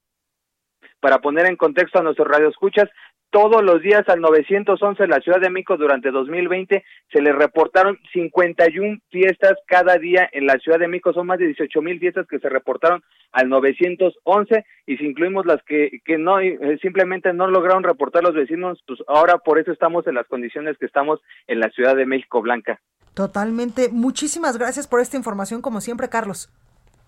Para 1.01 1.19
poner 1.19 1.47
en 1.47 1.57
contexto 1.57 1.99
a 1.99 2.03
nuestros 2.03 2.27
radioescuchas, 2.27 2.89
todos 3.29 3.63
los 3.63 3.81
días 3.81 4.03
al 4.07 4.21
911 4.21 5.03
en 5.03 5.09
la 5.09 5.19
Ciudad 5.19 5.41
de 5.41 5.49
México 5.49 5.77
durante 5.77 6.11
2020 6.11 6.83
se 7.11 7.21
le 7.21 7.33
reportaron 7.33 7.97
51 8.13 8.99
fiestas 9.09 9.53
cada 9.67 9.97
día 9.97 10.29
en 10.31 10.45
la 10.45 10.57
Ciudad 10.59 10.79
de 10.79 10.87
México. 10.87 11.13
Son 11.13 11.27
más 11.27 11.39
de 11.39 11.47
18 11.47 11.81
mil 11.81 11.99
fiestas 11.99 12.27
que 12.27 12.39
se 12.39 12.49
reportaron 12.49 13.03
al 13.31 13.49
911 13.49 14.65
y 14.85 14.97
si 14.97 15.05
incluimos 15.05 15.45
las 15.45 15.61
que, 15.63 15.99
que 16.05 16.17
no 16.17 16.39
eh, 16.39 16.77
simplemente 16.81 17.33
no 17.33 17.47
lograron 17.47 17.83
reportar 17.83 18.23
los 18.23 18.33
vecinos, 18.33 18.81
pues 18.87 18.99
ahora 19.07 19.37
por 19.37 19.59
eso 19.59 19.71
estamos 19.71 20.07
en 20.07 20.15
las 20.15 20.27
condiciones 20.27 20.77
que 20.77 20.85
estamos 20.85 21.19
en 21.47 21.59
la 21.59 21.69
Ciudad 21.71 21.95
de 21.95 22.05
México 22.05 22.41
Blanca. 22.41 22.79
Totalmente. 23.13 23.89
Muchísimas 23.91 24.57
gracias 24.57 24.87
por 24.87 24.99
esta 24.99 25.17
información, 25.17 25.61
como 25.61 25.81
siempre, 25.81 26.09
Carlos. 26.09 26.49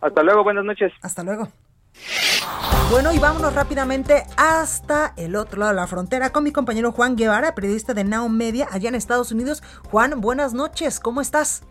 Hasta 0.01 0.23
luego, 0.23 0.43
buenas 0.43 0.63
noches. 0.63 0.91
Hasta 1.01 1.23
luego. 1.23 1.47
Bueno, 2.89 3.13
y 3.13 3.19
vámonos 3.19 3.53
rápidamente 3.53 4.23
hasta 4.38 5.13
el 5.17 5.36
otro 5.36 5.60
lado 5.60 5.71
de 5.71 5.75
la 5.75 5.88
frontera 5.88 6.31
con 6.31 6.43
mi 6.43 6.51
compañero 6.51 6.93
Juan 6.93 7.17
Guevara, 7.17 7.53
periodista 7.53 7.93
de 7.93 8.05
Now 8.05 8.29
Media 8.29 8.67
allá 8.71 8.89
en 8.89 8.95
Estados 8.95 9.31
Unidos. 9.31 9.62
Juan, 9.89 10.21
buenas 10.21 10.53
noches, 10.53 10.99
¿cómo 10.99 11.19
estás? 11.19 11.67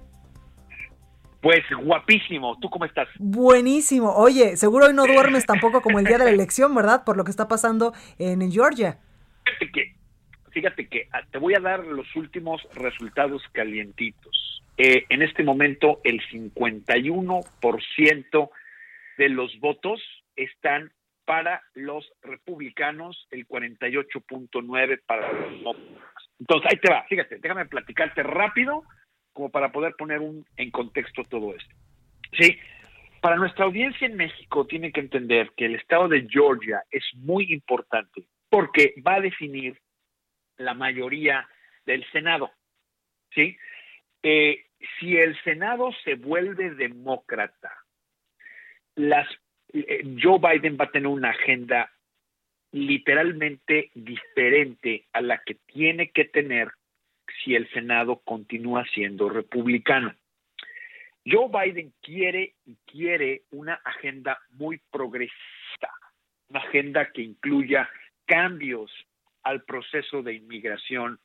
Pues 1.41 1.63
guapísimo. 1.83 2.59
¿Tú 2.61 2.69
cómo 2.69 2.85
estás? 2.85 3.09
Buenísimo. 3.19 4.13
Oye, 4.15 4.57
seguro 4.57 4.87
hoy 4.87 4.95
no 4.95 5.07
duermes 5.07 5.47
tampoco 5.47 5.81
como 5.81 6.01
el 6.01 6.05
día 6.05 6.19
de 6.19 6.25
la 6.25 6.31
elección, 6.33 6.75
¿verdad? 6.75 7.05
Por 7.05 7.17
lo 7.17 7.25
que 7.25 7.31
está 7.31 7.49
pasando 7.49 7.95
en 8.19 8.51
Georgia. 8.51 8.99
Fíjate 9.45 9.71
que, 9.71 9.95
fíjate 10.51 10.89
que 10.89 11.09
ah, 11.13 11.21
te 11.31 11.39
voy 11.39 11.55
a 11.55 11.61
dar 11.61 11.87
los 11.87 12.15
últimos 12.17 12.61
resultados 12.75 13.43
calientitos. 13.53 14.63
Eh, 14.77 15.07
en 15.09 15.23
este 15.23 15.43
momento, 15.43 16.01
el 16.05 16.21
51% 16.31 18.51
de 19.17 19.29
los 19.29 19.59
votos 19.61 20.01
están 20.37 20.93
para 21.25 21.63
los 21.75 22.11
republicanos, 22.23 23.27
el 23.31 23.47
48.9 23.47 25.03
para 25.07 25.33
los 25.33 25.51
demócratas. 25.51 26.31
Entonces, 26.39 26.71
ahí 26.71 26.79
te 26.79 26.93
va, 26.93 27.05
fíjate, 27.05 27.39
déjame 27.39 27.67
platicarte 27.67 28.23
rápido 28.23 28.85
como 29.33 29.51
para 29.51 29.73
poder 29.73 29.95
poner 29.97 30.21
un, 30.21 30.47
en 30.57 30.71
contexto 30.71 31.25
todo 31.25 31.55
esto. 31.55 31.75
Sí, 32.39 32.59
para 33.21 33.37
nuestra 33.37 33.65
audiencia 33.65 34.07
en 34.07 34.17
México 34.17 34.67
tiene 34.67 34.93
que 34.93 35.01
entender 35.01 35.51
que 35.57 35.67
el 35.67 35.75
estado 35.75 36.09
de 36.09 36.27
Georgia 36.29 36.83
es 36.91 37.05
muy 37.15 37.53
importante 37.53 38.27
porque 38.49 38.95
va 39.07 39.15
a 39.15 39.21
definir 39.21 39.79
la 40.57 40.75
mayoría 40.75 41.49
del 41.85 42.05
Senado. 42.13 42.51
¿sí? 43.35 43.57
Eh, 44.23 44.67
si 44.99 45.17
el 45.17 45.41
Senado 45.43 45.91
se 46.05 46.15
vuelve 46.15 46.71
demócrata, 46.71 47.73
las 48.97 49.29
eh, 49.73 50.03
Joe 50.21 50.39
Biden 50.39 50.77
va 50.81 50.87
a 50.87 50.91
tener 50.91 51.07
una 51.07 51.31
agenda 51.31 51.91
literalmente 52.73 53.91
diferente 53.95 55.07
a 55.13 55.21
la 55.21 55.39
que 55.39 55.55
tiene 55.67 56.11
que 56.11 56.25
tener 56.25 56.73
si 57.43 57.55
el 57.55 57.69
Senado 57.71 58.21
continúa 58.25 58.85
siendo 58.93 59.29
republicano. 59.29 60.15
Joe 61.25 61.49
Biden 61.49 61.93
quiere 62.03 62.55
y 62.65 62.77
quiere 62.87 63.43
una 63.51 63.75
agenda 63.85 64.39
muy 64.51 64.81
progresista, 64.91 65.91
una 66.49 66.61
agenda 66.61 67.11
que 67.13 67.23
incluya 67.23 67.89
cambios 68.27 68.91
al 69.43 69.63
proceso 69.65 70.23
de 70.23 70.35
inmigración, 70.35 71.19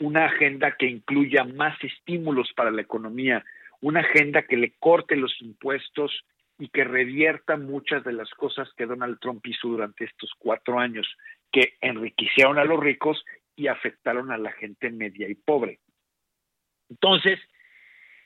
una 0.00 0.26
agenda 0.26 0.76
que 0.76 0.86
incluya 0.86 1.44
más 1.44 1.76
estímulos 1.82 2.52
para 2.54 2.70
la 2.70 2.82
economía, 2.82 3.44
una 3.80 4.00
agenda 4.00 4.42
que 4.42 4.56
le 4.56 4.72
corte 4.78 5.16
los 5.16 5.40
impuestos 5.40 6.24
y 6.58 6.68
que 6.68 6.84
revierta 6.84 7.56
muchas 7.56 8.02
de 8.04 8.12
las 8.12 8.30
cosas 8.30 8.68
que 8.76 8.86
Donald 8.86 9.18
Trump 9.20 9.46
hizo 9.46 9.68
durante 9.68 10.04
estos 10.04 10.32
cuatro 10.38 10.78
años, 10.78 11.06
que 11.52 11.76
enriquecieron 11.80 12.58
a 12.58 12.64
los 12.64 12.80
ricos 12.80 13.24
y 13.54 13.68
afectaron 13.68 14.30
a 14.32 14.38
la 14.38 14.52
gente 14.52 14.90
media 14.90 15.28
y 15.28 15.34
pobre. 15.34 15.78
Entonces, 16.90 17.38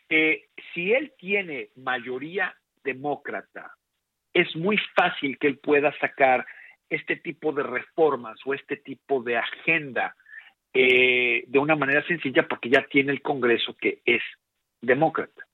eh, 0.09 0.49
si 0.73 0.93
él 0.93 1.13
tiene 1.19 1.71
mayoría 1.77 2.55
demócrata, 2.83 3.75
es 4.33 4.55
muy 4.57 4.79
fácil 4.95 5.39
que 5.39 5.49
él 5.49 5.59
pueda 5.59 5.97
sacar 5.99 6.47
este 6.89 7.17
tipo 7.17 7.53
de 7.53 7.63
reformas 7.63 8.39
o 8.45 8.55
este 8.55 8.77
tipo 8.77 9.23
de 9.23 9.37
agenda 9.37 10.15
eh, 10.75 11.45
de 11.47 11.59
una 11.59 11.77
manera 11.77 12.07
sencilla 12.07 12.47
porque 12.49 12.71
ya 12.71 12.83
tiene 12.91 13.13
el 13.13 13.23
Congreso 13.23 13.77
que 13.77 14.01
es 14.05 14.23
demócrata. 14.81 15.47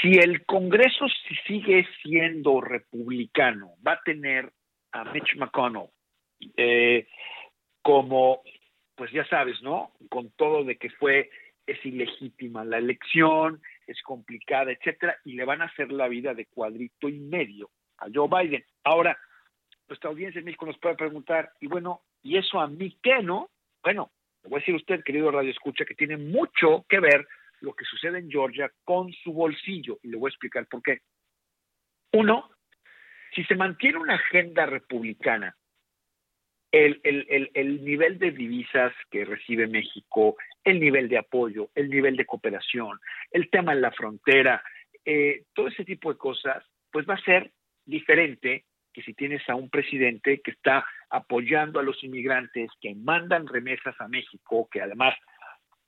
Si 0.00 0.12
el 0.18 0.44
Congreso 0.46 1.06
sigue 1.46 1.86
siendo 2.02 2.60
republicano, 2.60 3.74
va 3.86 3.94
a 3.94 4.02
tener 4.02 4.52
a 4.92 5.04
Mitch 5.04 5.36
McConnell 5.36 5.88
eh, 6.56 7.08
como, 7.82 8.42
pues 8.94 9.10
ya 9.12 9.26
sabes, 9.26 9.60
¿no? 9.62 9.92
Con 10.08 10.30
todo 10.32 10.64
de 10.64 10.76
que 10.76 10.90
fue, 10.90 11.30
es 11.66 11.84
ilegítima 11.84 12.64
la 12.64 12.78
elección, 12.78 13.60
es 13.86 14.00
complicada, 14.02 14.70
etcétera, 14.70 15.16
y 15.24 15.34
le 15.34 15.44
van 15.44 15.62
a 15.62 15.66
hacer 15.66 15.90
la 15.90 16.08
vida 16.08 16.34
de 16.34 16.46
cuadrito 16.46 17.08
y 17.08 17.18
medio 17.18 17.70
a 17.98 18.06
Joe 18.12 18.28
Biden. 18.28 18.64
Ahora, 18.84 19.18
nuestra 19.88 20.10
audiencia 20.10 20.38
en 20.38 20.44
México 20.44 20.66
nos 20.66 20.78
puede 20.78 20.94
preguntar, 20.94 21.50
y 21.60 21.66
bueno, 21.66 22.02
¿y 22.22 22.36
eso 22.38 22.60
a 22.60 22.68
mí 22.68 22.96
qué, 23.02 23.22
no? 23.22 23.50
Bueno, 23.82 24.12
le 24.42 24.50
voy 24.50 24.58
a 24.58 24.60
decir 24.60 24.74
a 24.74 24.78
usted, 24.78 25.02
querido 25.04 25.30
Radio 25.30 25.50
Escucha, 25.50 25.84
que 25.84 25.94
tiene 25.94 26.16
mucho 26.16 26.84
que 26.88 27.00
ver 27.00 27.26
lo 27.60 27.74
que 27.74 27.84
sucede 27.84 28.18
en 28.18 28.30
Georgia 28.30 28.70
con 28.84 29.12
su 29.12 29.32
bolsillo. 29.32 29.98
Y 30.02 30.08
le 30.08 30.16
voy 30.16 30.28
a 30.28 30.32
explicar 30.32 30.66
por 30.66 30.82
qué. 30.82 31.00
Uno, 32.12 32.50
si 33.34 33.44
se 33.44 33.54
mantiene 33.54 33.98
una 33.98 34.14
agenda 34.14 34.66
republicana, 34.66 35.56
el, 36.72 37.00
el, 37.02 37.50
el, 37.54 37.84
nivel 37.84 38.18
de 38.18 38.30
divisas 38.30 38.92
que 39.10 39.24
recibe 39.24 39.66
México, 39.66 40.36
el 40.62 40.78
nivel 40.78 41.08
de 41.08 41.18
apoyo, 41.18 41.70
el 41.74 41.90
nivel 41.90 42.16
de 42.16 42.26
cooperación, 42.26 42.98
el 43.32 43.50
tema 43.50 43.72
en 43.72 43.80
la 43.80 43.90
frontera, 43.90 44.62
eh, 45.04 45.44
todo 45.52 45.68
ese 45.68 45.84
tipo 45.84 46.12
de 46.12 46.18
cosas, 46.18 46.64
pues 46.92 47.08
va 47.08 47.14
a 47.14 47.24
ser 47.24 47.50
diferente 47.84 48.66
que 48.92 49.02
si 49.02 49.14
tienes 49.14 49.48
a 49.48 49.54
un 49.54 49.70
presidente 49.70 50.40
que 50.40 50.50
está 50.52 50.84
apoyando 51.10 51.80
a 51.80 51.82
los 51.82 52.02
inmigrantes, 52.04 52.70
que 52.80 52.94
mandan 52.94 53.46
remesas 53.46 53.94
a 54.00 54.08
México, 54.08 54.68
que 54.70 54.80
además 54.80 55.14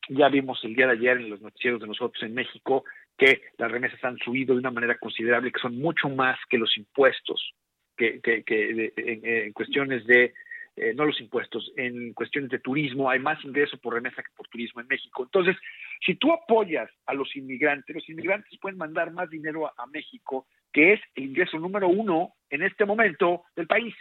ya 0.08 0.28
vimos 0.28 0.62
el 0.64 0.74
día 0.74 0.86
de 0.86 0.92
ayer 0.92 1.18
en 1.18 1.30
los 1.30 1.40
noticieros 1.40 1.80
de 1.80 1.86
nosotros 1.86 2.22
en 2.22 2.34
México 2.34 2.84
que 3.16 3.42
las 3.58 3.70
remesas 3.70 4.02
han 4.04 4.18
subido 4.18 4.54
de 4.54 4.60
una 4.60 4.70
manera 4.70 4.98
considerable, 4.98 5.52
que 5.52 5.60
son 5.60 5.78
mucho 5.78 6.08
más 6.08 6.38
que 6.48 6.58
los 6.58 6.76
impuestos, 6.76 7.54
que, 7.96 8.20
en, 8.24 9.52
cuestiones 9.52 10.04
de, 10.06 10.34
eh, 10.76 10.94
no 10.94 11.04
los 11.04 11.20
impuestos, 11.20 11.72
en 11.76 12.14
cuestiones 12.14 12.50
de 12.50 12.58
turismo, 12.58 13.10
hay 13.10 13.20
más 13.20 13.42
ingreso 13.44 13.78
por 13.78 13.94
remesa 13.94 14.22
que 14.22 14.34
por 14.34 14.48
turismo 14.48 14.80
en 14.80 14.88
México. 14.88 15.22
Entonces, 15.22 15.56
si 16.04 16.16
tú 16.16 16.32
apoyas 16.32 16.90
a 17.06 17.14
los 17.14 17.34
inmigrantes, 17.36 17.94
los 17.94 18.08
inmigrantes 18.08 18.58
pueden 18.58 18.78
mandar 18.78 19.12
más 19.12 19.30
dinero 19.30 19.70
a 19.78 19.86
México, 19.86 20.46
que 20.72 20.94
es 20.94 21.00
el 21.14 21.24
ingreso 21.24 21.58
número 21.58 21.88
uno 21.88 22.34
en 22.50 22.62
este 22.62 22.84
momento 22.84 23.44
del 23.54 23.66
país. 23.66 23.94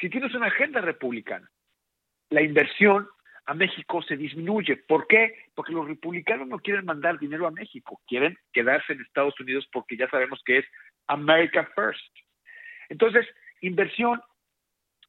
Si 0.00 0.08
tienes 0.08 0.34
una 0.34 0.46
agenda 0.46 0.80
republicana, 0.80 1.48
la 2.30 2.42
inversión 2.42 3.06
a 3.46 3.54
México 3.54 4.02
se 4.02 4.16
disminuye. 4.16 4.76
¿Por 4.76 5.06
qué? 5.06 5.34
Porque 5.54 5.72
los 5.72 5.86
republicanos 5.86 6.48
no 6.48 6.58
quieren 6.58 6.84
mandar 6.84 7.18
dinero 7.18 7.46
a 7.46 7.52
México, 7.52 8.00
quieren 8.06 8.36
quedarse 8.52 8.92
en 8.92 9.00
Estados 9.00 9.38
Unidos 9.40 9.66
porque 9.72 9.96
ya 9.96 10.08
sabemos 10.08 10.42
que 10.44 10.58
es 10.58 10.66
America 11.06 11.68
First. 11.74 12.12
Entonces, 12.88 13.26
inversión 13.60 14.20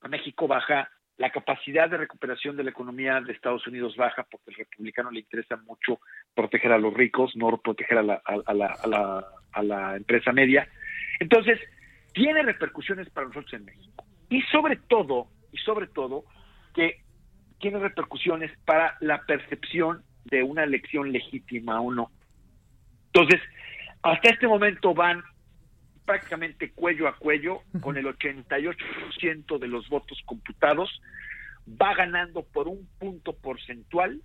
a 0.01 0.07
México 0.07 0.47
baja, 0.47 0.89
la 1.17 1.31
capacidad 1.31 1.89
de 1.89 1.97
recuperación 1.97 2.55
de 2.55 2.63
la 2.63 2.69
economía 2.69 3.19
de 3.21 3.33
Estados 3.33 3.65
Unidos 3.65 3.95
baja 3.95 4.23
porque 4.29 4.51
al 4.51 4.57
republicano 4.57 5.09
le 5.09 5.21
interesa 5.21 5.55
mucho 5.57 5.99
proteger 6.35 6.71
a 6.71 6.77
los 6.77 6.93
ricos, 6.93 7.35
no 7.35 7.57
proteger 7.57 7.97
a 7.97 8.03
la, 8.03 8.21
a 8.23 8.53
la, 8.53 8.67
a 8.67 8.87
la, 8.87 9.25
a 9.51 9.63
la 9.63 9.95
empresa 9.95 10.31
media. 10.31 10.69
Entonces, 11.19 11.59
tiene 12.13 12.43
repercusiones 12.43 13.09
para 13.09 13.27
nosotros 13.27 13.51
en 13.53 13.65
México. 13.65 14.05
Y 14.29 14.41
sobre 14.43 14.75
todo, 14.75 15.27
y 15.51 15.57
sobre 15.57 15.87
todo, 15.87 16.25
que 16.75 17.01
tiene 17.59 17.79
repercusiones 17.79 18.51
para 18.65 18.97
la 18.99 19.21
percepción 19.25 20.03
de 20.25 20.43
una 20.43 20.63
elección 20.63 21.11
legítima 21.11 21.79
o 21.81 21.93
no. 21.93 22.11
Entonces, 23.07 23.41
hasta 24.03 24.29
este 24.29 24.47
momento 24.47 24.93
van 24.93 25.23
prácticamente 26.05 26.71
cuello 26.71 27.07
a 27.07 27.17
cuello, 27.17 27.61
con 27.81 27.97
el 27.97 28.05
88% 28.05 29.59
de 29.59 29.67
los 29.67 29.89
votos 29.89 30.17
computados, 30.25 31.01
va 31.69 31.93
ganando 31.95 32.43
por 32.43 32.67
un 32.69 32.87
punto 32.97 33.33
porcentual 33.33 34.21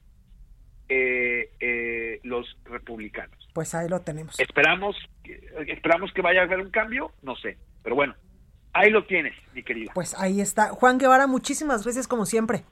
eh, 0.88 1.50
eh, 1.58 2.20
los 2.22 2.56
republicanos. 2.64 3.36
Pues 3.52 3.74
ahí 3.74 3.88
lo 3.88 4.00
tenemos. 4.00 4.38
Esperamos, 4.38 4.96
esperamos 5.66 6.12
que 6.12 6.22
vaya 6.22 6.42
a 6.42 6.44
haber 6.44 6.60
un 6.60 6.70
cambio, 6.70 7.12
no 7.22 7.34
sé, 7.36 7.58
pero 7.82 7.96
bueno, 7.96 8.14
ahí 8.72 8.90
lo 8.90 9.04
tienes, 9.04 9.34
mi 9.52 9.62
querida. 9.62 9.90
Pues 9.92 10.14
ahí 10.18 10.40
está. 10.40 10.68
Juan 10.68 10.98
Guevara, 10.98 11.26
muchísimas 11.26 11.82
gracias 11.82 12.06
como 12.06 12.26
siempre. 12.26 12.64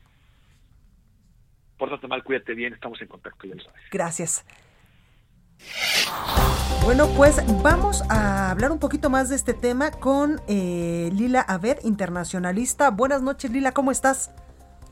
Pórtate 1.80 2.06
mal, 2.08 2.22
cuídate 2.22 2.52
bien, 2.52 2.74
estamos 2.74 3.00
en 3.00 3.08
contacto, 3.08 3.48
ya 3.48 3.54
lo 3.54 3.62
sabes. 3.62 3.80
Gracias. 3.90 4.44
Bueno, 6.84 7.08
pues 7.16 7.40
vamos 7.62 8.02
a 8.10 8.50
hablar 8.50 8.70
un 8.70 8.78
poquito 8.78 9.08
más 9.08 9.30
de 9.30 9.36
este 9.36 9.55
tema 9.55 9.90
con 9.90 10.42
eh, 10.46 11.09
Lila 11.14 11.40
Aver, 11.40 11.78
internacionalista. 11.82 12.90
Buenas 12.90 13.22
noches, 13.22 13.50
Lila, 13.50 13.72
¿cómo 13.72 13.92
estás? 13.92 14.30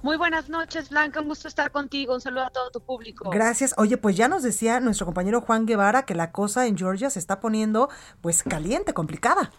Muy 0.01 0.17
buenas 0.17 0.49
noches, 0.49 0.89
Blanca. 0.89 1.21
Un 1.21 1.29
gusto 1.29 1.47
estar 1.47 1.71
contigo. 1.73 2.15
Un 2.15 2.23
saludo 2.23 2.45
a 2.45 2.51
todo 2.51 2.71
tu 2.71 2.81
público. 2.81 3.29
Gracias. 3.29 3.75
Oye, 3.77 3.99
pues 3.99 4.17
ya 4.17 4.29
nos 4.29 4.43
decía 4.43 4.81
nuestro 4.81 5.05
compañero 5.05 5.43
Juan 5.43 5.67
Guevara 5.67 6.07
que 6.07 6.15
la 6.15 6.33
cosa 6.33 6.67
en 6.67 6.79
Georgia 6.79 7.11
se 7.11 7.19
está 7.19 7.39
poniendo 7.39 7.91
pues 8.23 8.43
caliente, 8.43 8.95
complicada. 8.95 9.53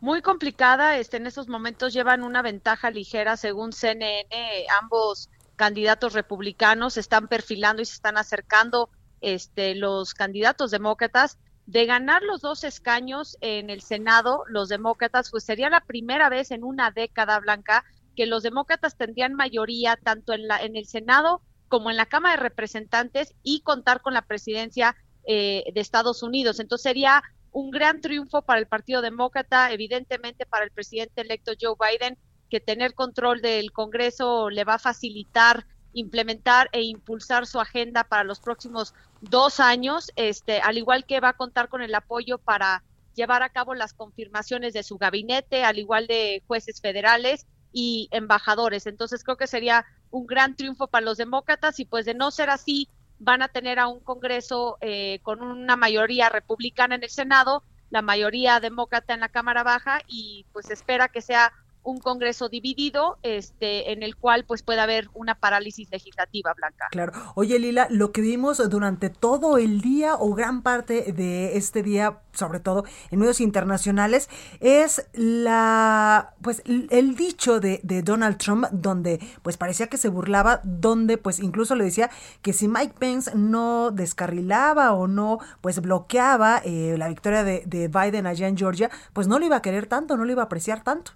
Muy 0.00 0.22
complicada. 0.22 0.96
Este, 0.96 1.18
en 1.18 1.28
estos 1.28 1.48
momentos 1.48 1.92
llevan 1.92 2.24
una 2.24 2.42
ventaja 2.42 2.90
ligera 2.90 3.36
según 3.36 3.72
CNN. 3.72 4.66
Ambos 4.80 5.28
candidatos 5.56 6.12
republicanos 6.12 6.94
se 6.94 7.00
están 7.00 7.28
perfilando 7.28 7.82
y 7.82 7.84
se 7.84 7.94
están 7.94 8.16
acercando 8.16 8.90
este, 9.20 9.74
los 9.74 10.14
candidatos 10.14 10.70
demócratas. 10.70 11.38
De 11.66 11.86
ganar 11.86 12.22
los 12.22 12.40
dos 12.40 12.64
escaños 12.64 13.36
en 13.40 13.70
el 13.70 13.82
Senado, 13.82 14.42
los 14.48 14.68
demócratas, 14.68 15.30
pues 15.30 15.44
sería 15.44 15.70
la 15.70 15.84
primera 15.84 16.28
vez 16.28 16.50
en 16.50 16.64
una 16.64 16.90
década 16.90 17.38
blanca 17.38 17.84
que 18.16 18.26
los 18.26 18.42
demócratas 18.42 18.96
tendrían 18.96 19.34
mayoría 19.34 19.96
tanto 19.96 20.32
en, 20.32 20.48
la, 20.48 20.62
en 20.62 20.76
el 20.76 20.86
Senado 20.86 21.40
como 21.68 21.90
en 21.90 21.96
la 21.96 22.06
Cámara 22.06 22.36
de 22.36 22.42
Representantes 22.42 23.34
y 23.42 23.62
contar 23.62 24.02
con 24.02 24.12
la 24.12 24.22
presidencia 24.22 24.96
eh, 25.26 25.64
de 25.72 25.80
Estados 25.80 26.22
Unidos. 26.22 26.60
Entonces 26.60 26.82
sería 26.82 27.22
un 27.52 27.70
gran 27.70 28.00
triunfo 28.00 28.42
para 28.42 28.58
el 28.58 28.66
Partido 28.66 29.00
Demócrata, 29.00 29.72
evidentemente 29.72 30.46
para 30.46 30.64
el 30.64 30.70
presidente 30.70 31.20
electo 31.20 31.52
Joe 31.58 31.76
Biden, 31.78 32.18
que 32.52 32.60
tener 32.60 32.92
control 32.92 33.40
del 33.40 33.72
Congreso 33.72 34.50
le 34.50 34.64
va 34.64 34.74
a 34.74 34.78
facilitar 34.78 35.64
implementar 35.94 36.68
e 36.72 36.82
impulsar 36.82 37.46
su 37.46 37.58
agenda 37.58 38.04
para 38.04 38.24
los 38.24 38.40
próximos 38.40 38.92
dos 39.22 39.58
años, 39.58 40.10
este, 40.16 40.60
al 40.60 40.76
igual 40.76 41.06
que 41.06 41.20
va 41.20 41.30
a 41.30 41.36
contar 41.38 41.70
con 41.70 41.80
el 41.80 41.94
apoyo 41.94 42.36
para 42.36 42.84
llevar 43.14 43.42
a 43.42 43.48
cabo 43.48 43.72
las 43.72 43.94
confirmaciones 43.94 44.74
de 44.74 44.82
su 44.82 44.98
gabinete, 44.98 45.64
al 45.64 45.78
igual 45.78 46.06
de 46.06 46.42
jueces 46.46 46.82
federales 46.82 47.46
y 47.72 48.10
embajadores. 48.10 48.86
Entonces 48.86 49.24
creo 49.24 49.38
que 49.38 49.46
sería 49.46 49.86
un 50.10 50.26
gran 50.26 50.54
triunfo 50.54 50.88
para 50.88 51.06
los 51.06 51.16
demócratas 51.16 51.80
y 51.80 51.86
pues 51.86 52.04
de 52.04 52.12
no 52.12 52.30
ser 52.30 52.50
así, 52.50 52.86
van 53.18 53.40
a 53.40 53.48
tener 53.48 53.78
a 53.78 53.86
un 53.86 54.00
Congreso 54.00 54.76
eh, 54.82 55.20
con 55.22 55.40
una 55.40 55.76
mayoría 55.76 56.28
republicana 56.28 56.96
en 56.96 57.02
el 57.02 57.08
Senado, 57.08 57.62
la 57.88 58.02
mayoría 58.02 58.60
demócrata 58.60 59.14
en 59.14 59.20
la 59.20 59.30
Cámara 59.30 59.62
Baja 59.62 60.02
y 60.06 60.44
pues 60.52 60.68
espera 60.70 61.08
que 61.08 61.22
sea 61.22 61.54
un 61.84 61.98
Congreso 61.98 62.48
dividido, 62.48 63.18
este, 63.22 63.92
en 63.92 64.02
el 64.02 64.16
cual 64.16 64.44
pues 64.44 64.62
puede 64.62 64.80
haber 64.80 65.08
una 65.14 65.34
parálisis 65.34 65.90
legislativa, 65.90 66.54
Blanca. 66.54 66.88
Claro. 66.90 67.12
Oye, 67.34 67.58
Lila, 67.58 67.86
lo 67.90 68.12
que 68.12 68.20
vimos 68.20 68.68
durante 68.70 69.10
todo 69.10 69.58
el 69.58 69.80
día 69.80 70.14
o 70.14 70.34
gran 70.34 70.62
parte 70.62 71.12
de 71.12 71.56
este 71.56 71.82
día, 71.82 72.20
sobre 72.32 72.60
todo 72.60 72.84
en 73.10 73.18
medios 73.18 73.40
internacionales, 73.40 74.28
es 74.60 75.06
la, 75.12 76.34
pues, 76.42 76.62
el 76.66 77.16
dicho 77.16 77.60
de, 77.60 77.80
Donald 78.02 78.38
Trump, 78.38 78.66
donde 78.72 79.20
pues 79.42 79.56
parecía 79.56 79.88
que 79.88 79.96
se 79.96 80.08
burlaba, 80.08 80.60
donde 80.64 81.18
pues 81.18 81.38
incluso 81.38 81.74
le 81.74 81.84
decía 81.84 82.10
que 82.42 82.52
si 82.52 82.68
Mike 82.68 82.94
Pence 82.98 83.32
no 83.34 83.90
descarrilaba 83.90 84.92
o 84.92 85.06
no, 85.06 85.38
pues 85.60 85.80
bloqueaba 85.80 86.62
eh, 86.64 86.96
la 86.98 87.08
victoria 87.08 87.44
de, 87.44 87.62
de 87.66 87.88
Biden 87.88 88.26
allá 88.26 88.48
en 88.48 88.56
Georgia, 88.56 88.90
pues 89.12 89.28
no 89.28 89.38
lo 89.38 89.46
iba 89.46 89.56
a 89.56 89.62
querer 89.62 89.86
tanto, 89.86 90.16
no 90.16 90.24
lo 90.24 90.32
iba 90.32 90.42
a 90.42 90.46
apreciar 90.46 90.82
tanto. 90.82 91.12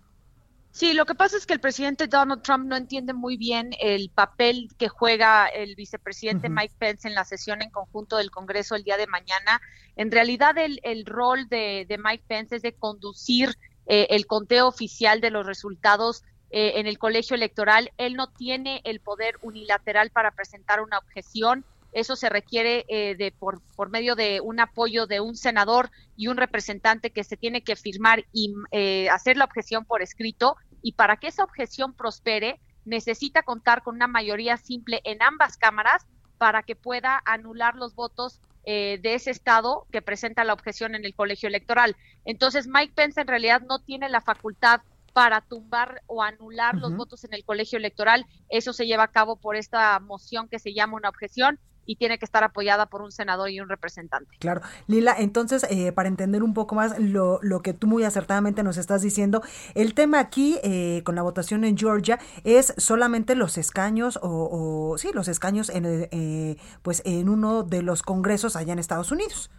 Sí, 0.76 0.92
lo 0.92 1.06
que 1.06 1.14
pasa 1.14 1.38
es 1.38 1.46
que 1.46 1.54
el 1.54 1.60
presidente 1.60 2.06
Donald 2.06 2.42
Trump 2.42 2.66
no 2.66 2.76
entiende 2.76 3.14
muy 3.14 3.38
bien 3.38 3.70
el 3.80 4.10
papel 4.10 4.68
que 4.76 4.88
juega 4.88 5.46
el 5.46 5.74
vicepresidente 5.74 6.50
Mike 6.50 6.74
Pence 6.78 7.08
en 7.08 7.14
la 7.14 7.24
sesión 7.24 7.62
en 7.62 7.70
conjunto 7.70 8.18
del 8.18 8.30
Congreso 8.30 8.74
el 8.74 8.84
día 8.84 8.98
de 8.98 9.06
mañana. 9.06 9.62
En 9.96 10.12
realidad, 10.12 10.58
el, 10.58 10.78
el 10.82 11.06
rol 11.06 11.48
de, 11.48 11.86
Mike 11.98 12.24
Pence 12.28 12.56
es 12.56 12.60
de 12.60 12.74
conducir 12.74 13.56
eh, 13.86 14.08
el 14.10 14.26
conteo 14.26 14.68
oficial 14.68 15.22
de 15.22 15.30
los 15.30 15.46
resultados 15.46 16.24
eh, 16.50 16.72
en 16.76 16.86
el 16.86 16.98
colegio 16.98 17.36
electoral. 17.36 17.90
Él 17.96 18.12
no 18.12 18.28
tiene 18.28 18.82
el 18.84 19.00
poder 19.00 19.36
unilateral 19.40 20.10
para 20.10 20.32
presentar 20.32 20.82
una 20.82 20.98
objeción. 20.98 21.64
Eso 21.92 22.16
se 22.16 22.28
requiere 22.28 22.84
eh, 22.88 23.14
de 23.16 23.32
por, 23.32 23.62
por 23.76 23.88
medio 23.88 24.14
de 24.14 24.42
un 24.42 24.60
apoyo 24.60 25.06
de 25.06 25.20
un 25.20 25.36
senador 25.36 25.90
y 26.18 26.26
un 26.26 26.36
representante 26.36 27.12
que 27.12 27.24
se 27.24 27.38
tiene 27.38 27.62
que 27.62 27.76
firmar 27.76 28.26
y 28.30 28.52
hacer 29.10 29.38
la 29.38 29.46
objeción 29.46 29.86
por 29.86 30.02
escrito 30.02 30.58
y 30.86 30.92
para 30.92 31.16
que 31.16 31.26
esa 31.26 31.42
objeción 31.42 31.94
prospere 31.94 32.60
necesita 32.84 33.42
contar 33.42 33.82
con 33.82 33.96
una 33.96 34.06
mayoría 34.06 34.56
simple 34.56 35.00
en 35.02 35.20
ambas 35.20 35.56
cámaras 35.56 36.06
para 36.38 36.62
que 36.62 36.76
pueda 36.76 37.20
anular 37.24 37.74
los 37.74 37.96
votos 37.96 38.40
eh, 38.62 39.00
de 39.02 39.14
ese 39.14 39.32
estado 39.32 39.88
que 39.90 40.00
presenta 40.00 40.44
la 40.44 40.52
objeción 40.52 40.94
en 40.94 41.04
el 41.04 41.12
colegio 41.12 41.48
electoral. 41.48 41.96
Entonces, 42.24 42.68
Mike 42.68 42.92
Pence 42.94 43.20
en 43.20 43.26
realidad 43.26 43.62
no 43.62 43.80
tiene 43.80 44.08
la 44.08 44.20
facultad 44.20 44.82
para 45.12 45.40
tumbar 45.40 46.02
o 46.06 46.22
anular 46.22 46.76
los 46.76 46.94
votos 46.94 47.24
en 47.24 47.34
el 47.34 47.44
colegio 47.44 47.78
electoral. 47.78 48.24
Eso 48.48 48.72
se 48.72 48.86
lleva 48.86 49.02
a 49.02 49.08
cabo 49.10 49.34
por 49.34 49.56
esta 49.56 49.98
moción 49.98 50.48
que 50.48 50.60
se 50.60 50.72
llama 50.72 50.98
una 50.98 51.08
objeción 51.08 51.58
y 51.86 51.96
tiene 51.96 52.18
que 52.18 52.24
estar 52.24 52.44
apoyada 52.44 52.86
por 52.86 53.00
un 53.00 53.12
senador 53.12 53.48
y 53.50 53.60
un 53.60 53.68
representante. 53.68 54.36
Claro. 54.38 54.60
Lila, 54.86 55.14
entonces, 55.18 55.64
eh, 55.70 55.92
para 55.92 56.08
entender 56.08 56.42
un 56.42 56.52
poco 56.52 56.74
más 56.74 56.98
lo, 56.98 57.38
lo, 57.42 57.62
que 57.62 57.72
tú 57.72 57.86
muy 57.86 58.04
acertadamente 58.04 58.62
nos 58.62 58.76
estás 58.76 59.02
diciendo, 59.02 59.42
el 59.74 59.94
tema 59.94 60.18
aquí 60.18 60.58
eh, 60.62 61.02
con 61.04 61.14
la 61.14 61.22
votación 61.22 61.64
en 61.64 61.78
Georgia 61.78 62.18
es 62.44 62.74
solamente 62.76 63.34
los 63.34 63.56
escaños 63.56 64.18
o, 64.22 64.96
sí, 64.98 65.10
los 65.14 65.28
escaños 65.28 65.70
en, 65.70 66.08
eh, 66.10 66.56
pues 66.82 67.02
en 67.04 67.28
uno 67.28 67.62
de 67.62 67.82
los 67.82 68.02
congresos 68.02 68.56
allá 68.56 68.72
en 68.72 68.78
Estados 68.78 69.12
Unidos. 69.12 69.50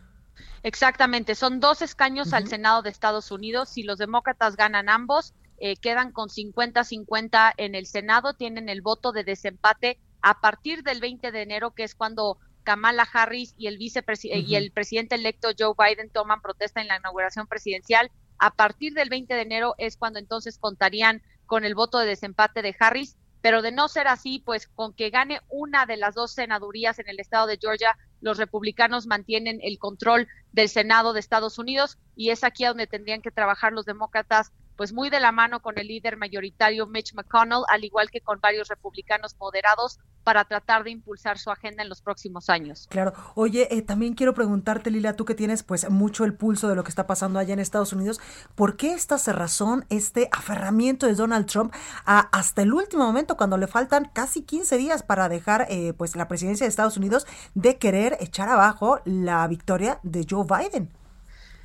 Exactamente, 0.63 1.36
son 1.36 1.59
dos 1.59 1.82
escaños 1.82 2.34
al 2.34 2.47
Senado 2.47 2.82
de 2.82 2.89
Estados 2.89 3.32
Unidos. 3.32 3.69
Si 3.69 3.84
los 3.84 3.97
demócratas 3.97 4.57
ganan 4.57 4.89
ambos, 4.89 5.34
quedan 5.82 6.11
con 6.11 6.30
50-50 6.30 7.53
en 7.57 7.73
el 7.73 7.86
Senado, 7.86 8.34
tienen 8.34 8.67
el 8.67 8.82
voto 8.82 9.11
de 9.11 9.23
desempate 9.23 9.97
a 10.22 10.39
partir 10.39 10.84
del 10.84 10.99
20 10.99 11.32
de 11.32 11.41
enero, 11.41 11.72
que 11.72 11.84
es 11.84 11.95
cuando 11.95 12.38
Kamala 12.63 13.07
Harris 13.13 13.53
y 13.57 13.68
el 13.68 13.78
vicepresidente 13.78 14.45
y 14.45 14.55
el 14.55 14.72
presidente 14.72 15.15
electo 15.15 15.49
Joe 15.57 15.74
Biden 15.78 16.09
toman 16.09 16.41
protesta 16.41 16.82
en 16.82 16.88
la 16.88 16.97
inauguración 16.97 17.47
presidencial. 17.47 18.11
A 18.39 18.51
partir 18.51 18.93
del 18.93 19.09
20 19.09 19.34
de 19.34 19.41
enero 19.41 19.76
es 19.78 19.95
cuando 19.95 20.20
entonces 20.20 20.57
contarían 20.57 21.22
con 21.45 21.63
el 21.63 21.76
voto 21.76 21.97
de 21.97 22.07
desempate 22.07 22.61
de 22.61 22.76
Harris, 22.78 23.18
pero 23.41 23.61
de 23.61 23.72
no 23.72 23.88
ser 23.88 24.07
así, 24.07 24.39
pues 24.45 24.68
con 24.68 24.93
que 24.93 25.09
gane 25.09 25.39
una 25.47 25.86
de 25.86 25.95
las 25.95 26.15
dos 26.15 26.34
senadurías 26.34 26.99
en 26.99 27.07
el 27.07 27.20
estado 27.20 27.47
de 27.47 27.57
Georgia, 27.57 27.97
los 28.20 28.38
republicanos 28.38 29.07
mantienen 29.07 29.59
el 29.61 29.80
control 29.80 30.28
del 30.51 30.68
Senado 30.68 31.13
de 31.13 31.20
Estados 31.22 31.57
Unidos 31.59 31.97
y 32.15 32.32
es 32.32 32.43
aquí 32.43 32.65
donde 32.65 32.88
tendrían 32.88 33.22
que 33.22 33.32
trabajar 33.32 33.72
los 33.72 33.86
demócratas 33.86 34.51
pues 34.78 34.93
muy 34.93 35.09
de 35.09 35.19
la 35.19 35.32
mano 35.32 35.61
con 35.61 35.78
el 35.78 35.88
líder 35.88 36.15
mayoritario 36.15 36.88
Mitch 36.88 37.13
McConnell, 37.13 37.63
al 37.67 37.84
igual 37.84 38.09
que 38.09 38.21
con 38.21 38.39
varios 38.39 38.69
republicanos 38.69 39.36
moderados, 39.39 39.99
para 40.23 40.43
tratar 40.43 40.84
de 40.84 40.91
impulsar 40.91 41.38
su 41.38 41.49
agenda 41.51 41.84
en 41.84 41.89
los 41.89 42.01
próximos 42.01 42.49
años. 42.49 42.88
Claro. 42.89 43.13
Oye, 43.36 43.67
eh, 43.71 43.82
también 43.82 44.13
quiero 44.13 44.34
preguntarte, 44.34 44.91
Lila, 44.91 45.13
tú 45.13 45.23
que 45.23 45.36
tienes 45.36 45.63
pues 45.63 45.89
mucho 45.89 46.25
el 46.25 46.34
pulso 46.34 46.67
de 46.67 46.75
lo 46.75 46.84
que 46.84 46.89
está 46.89 47.07
pasando 47.07 47.39
allá 47.39 47.53
en 47.53 47.59
Estados 47.59 47.93
Unidos, 47.93 48.19
¿por 48.53 48.75
qué 48.75 48.91
esta 48.91 49.17
cerrazón, 49.17 49.86
este 49.89 50.28
aferramiento 50.32 51.07
de 51.07 51.15
Donald 51.15 51.45
Trump 51.45 51.73
a, 52.05 52.19
hasta 52.19 52.61
el 52.61 52.73
último 52.73 53.05
momento, 53.05 53.38
cuando 53.38 53.57
le 53.57 53.67
faltan 53.67 54.11
casi 54.13 54.43
15 54.43 54.78
días 54.78 55.01
para 55.01 55.30
dejar 55.30 55.65
eh, 55.69 55.93
pues 55.97 56.15
la 56.15 56.28
presidencia 56.28 56.65
de 56.65 56.69
Estados 56.69 56.97
Unidos, 56.97 57.25
de 57.55 57.78
querer 57.78 58.17
echar 58.19 58.49
abajo 58.49 58.99
la 59.05 59.47
victoria 59.47 59.99
de 60.03 60.25
Joe 60.30 60.45
Biden? 60.45 60.91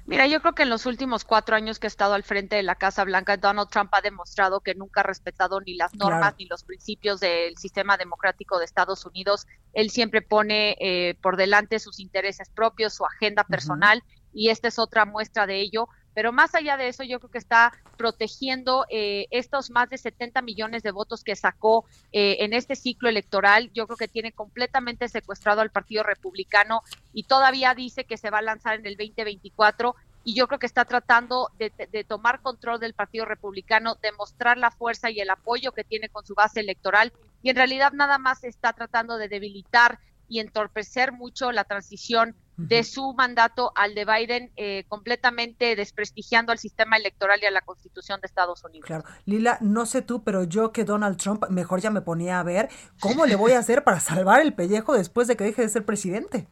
Mira, 0.04 0.26
yo 0.26 0.40
creo 0.40 0.54
que 0.54 0.64
en 0.64 0.70
los 0.70 0.84
últimos 0.86 1.24
cuatro 1.24 1.54
años 1.54 1.78
que 1.78 1.86
he 1.86 1.88
estado 1.88 2.14
al 2.14 2.24
frente 2.24 2.56
de 2.56 2.64
la 2.64 2.74
Casa 2.74 3.04
Blanca, 3.04 3.36
Donald 3.36 3.68
Trump 3.70 3.94
ha 3.94 4.00
demostrado 4.00 4.60
que 4.60 4.74
nunca 4.74 5.00
ha 5.00 5.04
respetado 5.04 5.60
ni 5.60 5.74
las 5.74 5.94
normas 5.94 6.34
ni 6.38 6.46
los 6.46 6.64
principios 6.64 7.20
del 7.20 7.56
sistema 7.56 7.96
democrático 7.96 8.58
de 8.58 8.64
Estados 8.64 9.06
Unidos. 9.06 9.46
Él 9.72 9.90
siempre 9.90 10.20
pone 10.20 10.76
eh, 10.80 11.16
por 11.22 11.36
delante 11.36 11.78
sus 11.78 12.00
intereses 12.00 12.50
propios, 12.50 12.94
su 12.94 13.04
agenda 13.04 13.44
personal, 13.44 14.02
y 14.32 14.48
esta 14.48 14.68
es 14.68 14.78
otra 14.80 15.04
muestra 15.04 15.46
de 15.46 15.60
ello. 15.60 15.88
Pero 16.14 16.32
más 16.32 16.54
allá 16.54 16.76
de 16.76 16.88
eso, 16.88 17.02
yo 17.02 17.18
creo 17.18 17.30
que 17.30 17.38
está 17.38 17.72
protegiendo 17.96 18.84
eh, 18.90 19.26
estos 19.30 19.70
más 19.70 19.88
de 19.90 19.98
70 19.98 20.42
millones 20.42 20.82
de 20.82 20.90
votos 20.90 21.24
que 21.24 21.36
sacó 21.36 21.84
eh, 22.12 22.38
en 22.40 22.52
este 22.52 22.76
ciclo 22.76 23.08
electoral. 23.08 23.70
Yo 23.72 23.86
creo 23.86 23.96
que 23.96 24.08
tiene 24.08 24.32
completamente 24.32 25.08
secuestrado 25.08 25.60
al 25.60 25.70
Partido 25.70 26.02
Republicano 26.02 26.82
y 27.12 27.24
todavía 27.24 27.74
dice 27.74 28.04
que 28.04 28.16
se 28.16 28.30
va 28.30 28.38
a 28.38 28.42
lanzar 28.42 28.78
en 28.78 28.86
el 28.86 28.96
2024 28.96 29.94
y 30.24 30.34
yo 30.34 30.46
creo 30.46 30.58
que 30.58 30.66
está 30.66 30.84
tratando 30.84 31.50
de, 31.58 31.72
de, 31.90 32.04
tomar 32.04 32.40
control 32.42 32.78
del 32.78 32.94
Partido 32.94 33.24
Republicano, 33.24 33.96
demostrar 34.00 34.56
la 34.56 34.70
fuerza 34.70 35.10
y 35.10 35.20
el 35.20 35.30
apoyo 35.30 35.72
que 35.72 35.82
tiene 35.82 36.08
con 36.08 36.24
su 36.24 36.34
base 36.34 36.60
electoral 36.60 37.12
y 37.42 37.50
en 37.50 37.56
realidad 37.56 37.92
nada 37.92 38.18
más 38.18 38.44
está 38.44 38.72
tratando 38.72 39.16
de 39.16 39.28
debilitar 39.28 39.98
y 40.32 40.40
entorpecer 40.40 41.12
mucho 41.12 41.52
la 41.52 41.64
transición 41.64 42.34
de 42.56 42.84
su 42.84 43.12
mandato 43.12 43.70
al 43.74 43.94
de 43.94 44.06
Biden, 44.06 44.50
eh, 44.56 44.84
completamente 44.88 45.76
desprestigiando 45.76 46.52
al 46.52 46.58
sistema 46.58 46.96
electoral 46.96 47.38
y 47.42 47.46
a 47.46 47.50
la 47.50 47.60
constitución 47.60 48.18
de 48.22 48.26
Estados 48.26 48.64
Unidos. 48.64 48.86
Claro, 48.86 49.04
Lila, 49.26 49.58
no 49.60 49.84
sé 49.84 50.00
tú, 50.00 50.22
pero 50.22 50.44
yo 50.44 50.72
que 50.72 50.84
Donald 50.84 51.18
Trump 51.18 51.44
mejor 51.50 51.80
ya 51.80 51.90
me 51.90 52.00
ponía 52.00 52.40
a 52.40 52.42
ver 52.42 52.70
cómo 52.98 53.26
le 53.26 53.36
voy 53.42 53.52
a 53.52 53.58
hacer 53.58 53.84
para 53.84 54.00
salvar 54.00 54.40
el 54.40 54.54
pellejo 54.54 54.94
después 54.94 55.28
de 55.28 55.36
que 55.36 55.44
deje 55.44 55.60
de 55.60 55.68
ser 55.68 55.84
presidente. 55.84 56.46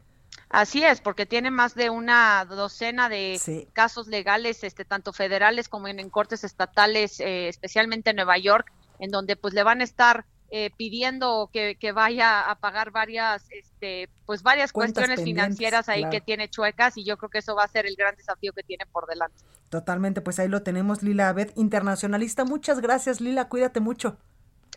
Así 0.50 0.84
es, 0.84 1.00
porque 1.00 1.24
tiene 1.24 1.50
más 1.50 1.74
de 1.74 1.88
una 1.88 2.44
docena 2.44 3.08
de 3.08 3.68
casos 3.72 4.08
legales, 4.08 4.62
este, 4.62 4.84
tanto 4.84 5.14
federales 5.14 5.70
como 5.70 5.88
en, 5.88 6.10
cortes 6.10 6.44
estatales, 6.44 7.18
eh, 7.20 7.48
especialmente 7.48 8.10
en 8.10 8.16
Nueva 8.16 8.36
York, 8.36 8.70
en 8.98 9.10
donde 9.10 9.36
pues 9.36 9.54
le 9.54 9.62
van 9.62 9.80
a 9.80 9.84
estar 9.84 10.26
eh, 10.52 10.70
pidiendo 10.76 11.48
que, 11.52 11.92
vaya 11.94 12.50
a 12.50 12.56
pagar 12.56 12.90
varias, 12.90 13.44
este, 13.50 14.08
pues 14.26 14.42
varias 14.42 14.72
cuestiones 14.72 15.22
financieras 15.22 15.88
ahí 15.88 16.08
que 16.10 16.20
tiene 16.20 16.48
chuecas 16.48 16.96
y 16.96 17.04
yo 17.04 17.16
creo 17.16 17.30
que 17.30 17.38
eso 17.38 17.54
va 17.54 17.64
a 17.64 17.68
ser 17.68 17.86
el 17.86 17.94
gran 17.96 18.16
desafío 18.16 18.52
que 18.52 18.62
tiene 18.62 18.84
por 18.86 19.06
delante. 19.06 19.44
Totalmente, 19.68 20.20
pues 20.20 20.40
ahí 20.40 20.48
lo 20.48 20.62
tenemos, 20.62 21.02
Lila 21.02 21.28
Abed, 21.28 21.52
internacionalista. 21.54 22.44
Muchas 22.44 22.80
gracias, 22.80 23.20
Lila, 23.20 23.48
cuídate 23.48 23.78
mucho. 23.78 24.18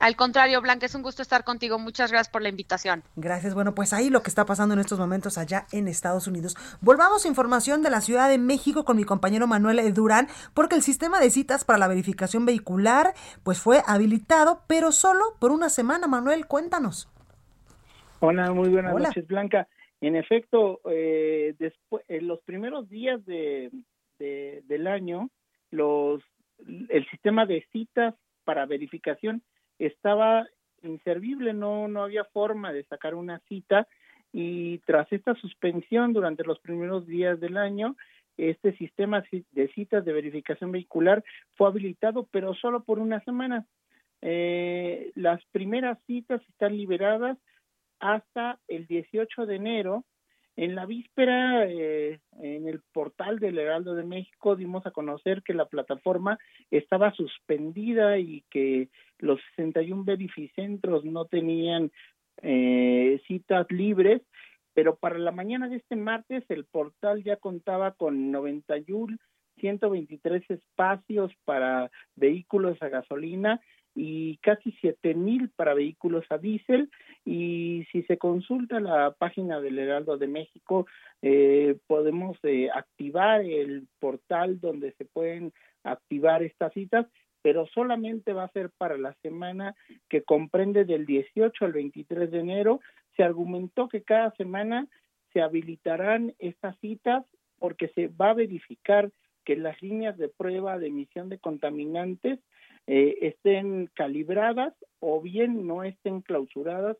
Al 0.03 0.17
contrario, 0.17 0.61
Blanca, 0.61 0.85
es 0.85 0.95
un 0.95 1.01
gusto 1.01 1.21
estar 1.21 1.45
contigo. 1.45 1.79
Muchas 1.79 2.11
gracias 2.11 2.27
por 2.29 2.41
la 2.41 2.49
invitación. 2.49 3.03
Gracias. 3.15 3.55
Bueno, 3.55 3.73
pues 3.73 3.93
ahí 3.93 4.09
lo 4.09 4.21
que 4.21 4.27
está 4.27 4.45
pasando 4.45 4.73
en 4.73 4.81
estos 4.81 4.99
momentos 4.99 5.37
allá 5.37 5.65
en 5.71 5.87
Estados 5.87 6.27
Unidos. 6.27 6.57
Volvamos 6.81 7.23
a 7.23 7.29
información 7.29 7.83
de 7.83 7.89
la 7.89 8.01
Ciudad 8.01 8.27
de 8.27 8.37
México 8.37 8.83
con 8.83 8.97
mi 8.97 9.05
compañero 9.05 9.47
Manuel 9.47 9.93
Durán, 9.93 10.27
porque 10.53 10.75
el 10.75 10.81
sistema 10.81 11.21
de 11.21 11.29
citas 11.29 11.63
para 11.63 11.79
la 11.79 11.87
verificación 11.87 12.45
vehicular 12.45 13.13
pues 13.45 13.61
fue 13.61 13.81
habilitado, 13.87 14.63
pero 14.67 14.91
solo 14.91 15.23
por 15.39 15.51
una 15.51 15.69
semana. 15.69 16.05
Manuel, 16.05 16.47
cuéntanos. 16.47 17.09
Hola, 18.19 18.51
muy 18.51 18.67
buenas 18.67 18.93
noches, 18.93 19.25
Blanca. 19.25 19.69
En 20.01 20.17
efecto, 20.17 20.81
eh, 20.91 21.55
después, 21.59 22.03
en 22.09 22.27
los 22.27 22.41
primeros 22.41 22.89
días 22.89 23.25
de, 23.25 23.71
del 24.19 24.85
año, 24.87 25.29
los, 25.71 26.21
el 26.89 27.09
sistema 27.09 27.45
de 27.45 27.65
citas 27.71 28.15
para 28.43 28.65
verificación 28.65 29.41
estaba 29.79 30.47
inservible, 30.81 31.53
no, 31.53 31.87
no 31.87 32.03
había 32.03 32.25
forma 32.25 32.73
de 32.73 32.83
sacar 32.85 33.15
una 33.15 33.39
cita 33.47 33.87
y 34.33 34.79
tras 34.79 35.11
esta 35.13 35.35
suspensión 35.35 36.11
durante 36.11 36.43
los 36.43 36.59
primeros 36.59 37.05
días 37.05 37.39
del 37.39 37.55
año, 37.55 37.95
este 38.35 38.75
sistema 38.77 39.23
de 39.51 39.67
citas 39.69 40.03
de 40.03 40.11
verificación 40.11 40.71
vehicular 40.71 41.23
fue 41.55 41.67
habilitado, 41.67 42.27
pero 42.31 42.55
solo 42.55 42.83
por 42.83 42.97
una 42.97 43.23
semana. 43.23 43.67
Eh, 44.21 45.11
las 45.15 45.43
primeras 45.51 45.99
citas 46.07 46.41
están 46.49 46.75
liberadas 46.75 47.37
hasta 47.99 48.59
el 48.67 48.87
18 48.87 49.45
de 49.45 49.55
enero. 49.55 50.03
En 50.55 50.75
la 50.75 50.85
víspera, 50.85 51.65
eh, 51.65 52.19
en 52.39 52.67
el 52.67 52.81
portal 52.93 53.39
del 53.39 53.57
Heraldo 53.57 53.95
de 53.95 54.03
México, 54.03 54.55
dimos 54.55 54.85
a 54.85 54.91
conocer 54.91 55.41
que 55.41 55.55
la 55.55 55.65
plataforma 55.65 56.37
estaba 56.69 57.11
suspendida 57.13 58.19
y 58.19 58.43
que 58.51 58.89
los 59.17 59.39
61 59.55 60.03
verificentros 60.03 61.05
no 61.05 61.25
tenían 61.25 61.91
eh, 62.43 63.19
citas 63.27 63.65
libres, 63.71 64.21
pero 64.73 64.95
para 64.95 65.17
la 65.17 65.31
mañana 65.31 65.69
de 65.69 65.77
este 65.77 65.95
martes 65.95 66.43
el 66.49 66.65
portal 66.65 67.23
ya 67.23 67.37
contaba 67.37 67.91
con 67.91 68.31
91 68.31 69.17
123 69.59 70.49
espacios 70.49 71.31
para 71.45 71.91
vehículos 72.15 72.81
a 72.81 72.89
gasolina 72.89 73.61
y 73.95 74.37
casi 74.37 74.71
siete 74.81 75.13
mil 75.13 75.49
para 75.49 75.73
vehículos 75.73 76.25
a 76.29 76.37
diésel 76.37 76.89
y 77.25 77.85
si 77.91 78.03
se 78.03 78.17
consulta 78.17 78.79
la 78.79 79.11
página 79.11 79.61
del 79.61 79.77
Heraldo 79.77 80.17
de 80.17 80.27
México 80.27 80.87
eh, 81.21 81.77
podemos 81.87 82.37
eh, 82.43 82.69
activar 82.73 83.41
el 83.41 83.87
portal 83.99 84.59
donde 84.59 84.93
se 84.93 85.05
pueden 85.05 85.53
activar 85.83 86.41
estas 86.41 86.73
citas 86.73 87.05
pero 87.43 87.67
solamente 87.67 88.33
va 88.33 88.45
a 88.45 88.51
ser 88.51 88.71
para 88.77 88.97
la 88.97 89.13
semana 89.21 89.75
que 90.09 90.23
comprende 90.23 90.85
del 90.85 91.05
18 91.05 91.65
al 91.65 91.73
23 91.73 92.31
de 92.31 92.39
enero. 92.39 92.79
Se 93.17 93.23
argumentó 93.23 93.89
que 93.89 94.01
cada 94.01 94.31
semana 94.35 94.87
se 95.33 95.41
habilitarán 95.41 96.33
estas 96.39 96.79
citas 96.79 97.25
porque 97.59 97.89
se 97.89 98.07
va 98.07 98.29
a 98.29 98.33
verificar 98.33 99.11
que 99.43 99.57
las 99.57 99.79
líneas 99.81 100.17
de 100.17 100.29
prueba 100.29 100.79
de 100.79 100.87
emisión 100.87 101.27
de 101.27 101.37
contaminantes 101.37 102.39
eh, 102.87 103.17
estén 103.21 103.89
calibradas 103.93 104.73
o 104.99 105.21
bien 105.21 105.65
no 105.67 105.83
estén 105.83 106.21
clausuradas 106.21 106.97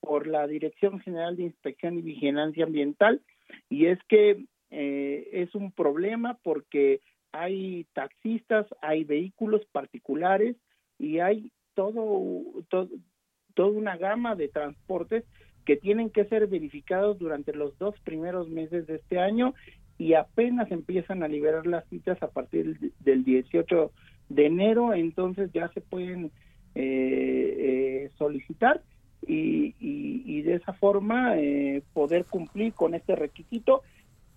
por 0.00 0.26
la 0.26 0.46
Dirección 0.46 1.00
General 1.00 1.36
de 1.36 1.44
Inspección 1.44 1.98
y 1.98 2.02
Vigilancia 2.02 2.64
Ambiental. 2.64 3.20
Y 3.68 3.86
es 3.86 3.98
que 4.08 4.44
eh, 4.70 5.28
es 5.32 5.54
un 5.54 5.72
problema 5.72 6.38
porque 6.42 7.00
hay 7.32 7.86
taxistas, 7.92 8.66
hay 8.80 9.04
vehículos 9.04 9.64
particulares 9.72 10.56
y 10.98 11.18
hay 11.18 11.52
todo, 11.74 12.42
todo, 12.68 12.88
toda 13.54 13.70
una 13.70 13.96
gama 13.96 14.34
de 14.34 14.48
transportes 14.48 15.24
que 15.64 15.76
tienen 15.76 16.10
que 16.10 16.24
ser 16.24 16.46
verificados 16.46 17.18
durante 17.18 17.52
los 17.52 17.76
dos 17.78 17.94
primeros 18.00 18.48
meses 18.48 18.86
de 18.86 18.96
este 18.96 19.18
año 19.18 19.54
y 19.98 20.14
apenas 20.14 20.70
empiezan 20.70 21.22
a 21.22 21.28
liberar 21.28 21.66
las 21.66 21.86
citas 21.88 22.22
a 22.22 22.30
partir 22.30 22.78
del 23.00 23.24
18 23.24 23.92
de 24.28 24.46
enero, 24.46 24.94
entonces 24.94 25.50
ya 25.52 25.68
se 25.68 25.80
pueden 25.80 26.30
eh, 26.74 28.00
eh, 28.04 28.10
solicitar 28.18 28.82
y, 29.26 29.74
y, 29.80 30.42
de 30.42 30.54
esa 30.54 30.72
forma 30.72 31.36
eh, 31.36 31.82
poder 31.92 32.24
cumplir 32.24 32.72
con 32.72 32.94
este 32.94 33.16
requisito. 33.16 33.82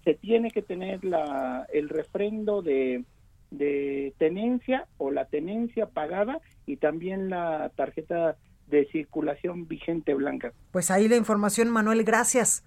Se 0.03 0.15
tiene 0.15 0.51
que 0.51 0.61
tener 0.61 1.05
la, 1.05 1.67
el 1.71 1.87
refrendo 1.87 2.61
de, 2.61 3.03
de 3.51 4.13
tenencia 4.17 4.87
o 4.97 5.11
la 5.11 5.25
tenencia 5.25 5.85
pagada 5.85 6.39
y 6.65 6.77
también 6.77 7.29
la 7.29 7.71
tarjeta 7.75 8.35
de 8.67 8.85
circulación 8.87 9.67
vigente 9.67 10.13
blanca. 10.13 10.53
Pues 10.71 10.89
ahí 10.89 11.07
la 11.07 11.17
información, 11.17 11.69
Manuel, 11.69 12.03
gracias. 12.03 12.63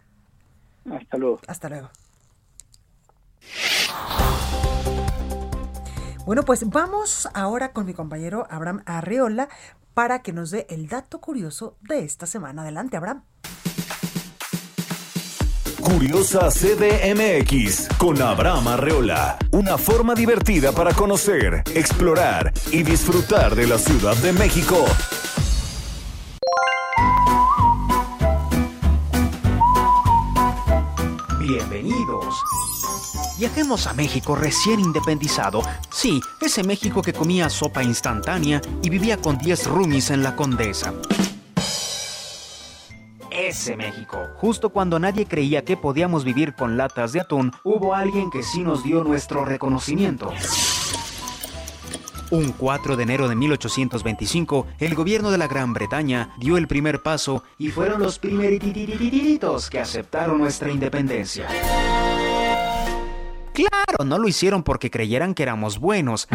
Hasta 0.89 1.17
luego. 1.17 1.41
Hasta 1.49 1.69
luego. 1.69 1.91
Bueno, 6.27 6.43
pues 6.43 6.71
vamos 6.71 7.29
ahora 7.35 7.73
con 7.73 7.85
mi 7.85 7.93
compañero 7.93 8.47
Abraham 8.49 8.83
Arreola 8.87 9.51
para 9.93 10.23
que 10.23 10.33
nos 10.33 10.51
dé 10.51 10.67
el 10.71 10.89
dato 10.89 11.21
curioso 11.21 11.77
de 11.83 12.03
esta 12.03 12.27
semana. 12.27 12.63
Adelante, 12.63 12.97
Abraham. 12.97 13.25
Curiosa 15.83 16.49
CDMX 16.49 17.89
con 17.99 18.23
Abraham 18.23 18.69
Arreola. 18.69 19.37
Una 19.51 19.77
forma 19.77 20.15
divertida 20.15 20.73
para 20.73 20.95
conocer, 20.95 21.63
explorar 21.75 22.55
y 22.73 22.83
disfrutar 22.83 23.55
de 23.55 23.67
la 23.67 23.77
Ciudad 23.77 24.17
de 24.17 24.33
México. 24.33 24.87
Viajemos 33.45 33.87
a 33.87 33.93
México 33.93 34.35
recién 34.35 34.81
independizado. 34.81 35.61
Sí, 35.91 36.19
ese 36.41 36.65
México 36.65 37.03
que 37.03 37.13
comía 37.13 37.51
sopa 37.51 37.83
instantánea 37.83 38.63
y 38.83 38.89
vivía 38.89 39.19
con 39.19 39.37
10 39.37 39.67
roomies 39.67 40.09
en 40.09 40.23
la 40.23 40.35
Condesa. 40.35 40.95
Ese 43.31 43.77
México. 43.77 44.17
Justo 44.37 44.71
cuando 44.71 44.99
nadie 44.99 45.27
creía 45.27 45.63
que 45.63 45.77
podíamos 45.77 46.25
vivir 46.25 46.55
con 46.55 46.79
latas 46.79 47.13
de 47.13 47.21
atún, 47.21 47.53
hubo 47.65 47.95
alguien 47.95 48.31
que 48.31 48.43
sí 48.43 48.63
nos 48.63 48.83
dio 48.83 49.05
nuestro 49.05 49.45
reconocimiento. 49.45 50.33
Un 52.31 52.53
4 52.53 52.97
de 52.97 53.03
enero 53.03 53.29
de 53.29 53.35
1825, 53.35 54.69
el 54.79 54.95
gobierno 54.95 55.31
de 55.31 55.37
la 55.37 55.49
Gran 55.49 55.75
Bretaña 55.75 56.35
dio 56.39 56.57
el 56.57 56.67
primer 56.67 57.03
paso 57.03 57.43
y 57.59 57.69
fueron 57.69 58.01
los 58.01 58.19
primeritos 58.19 59.69
que 59.69 59.81
aceptaron 59.81 60.39
nuestra 60.39 60.71
independencia. 60.71 61.47
Claro, 63.55 64.05
no 64.05 64.19
lo 64.19 64.27
hicieron 64.27 64.65
porque 64.65 64.91
creyeran 64.91 65.33
que 65.33 65.45
éramos 65.45 65.79
buenos, 65.79 66.27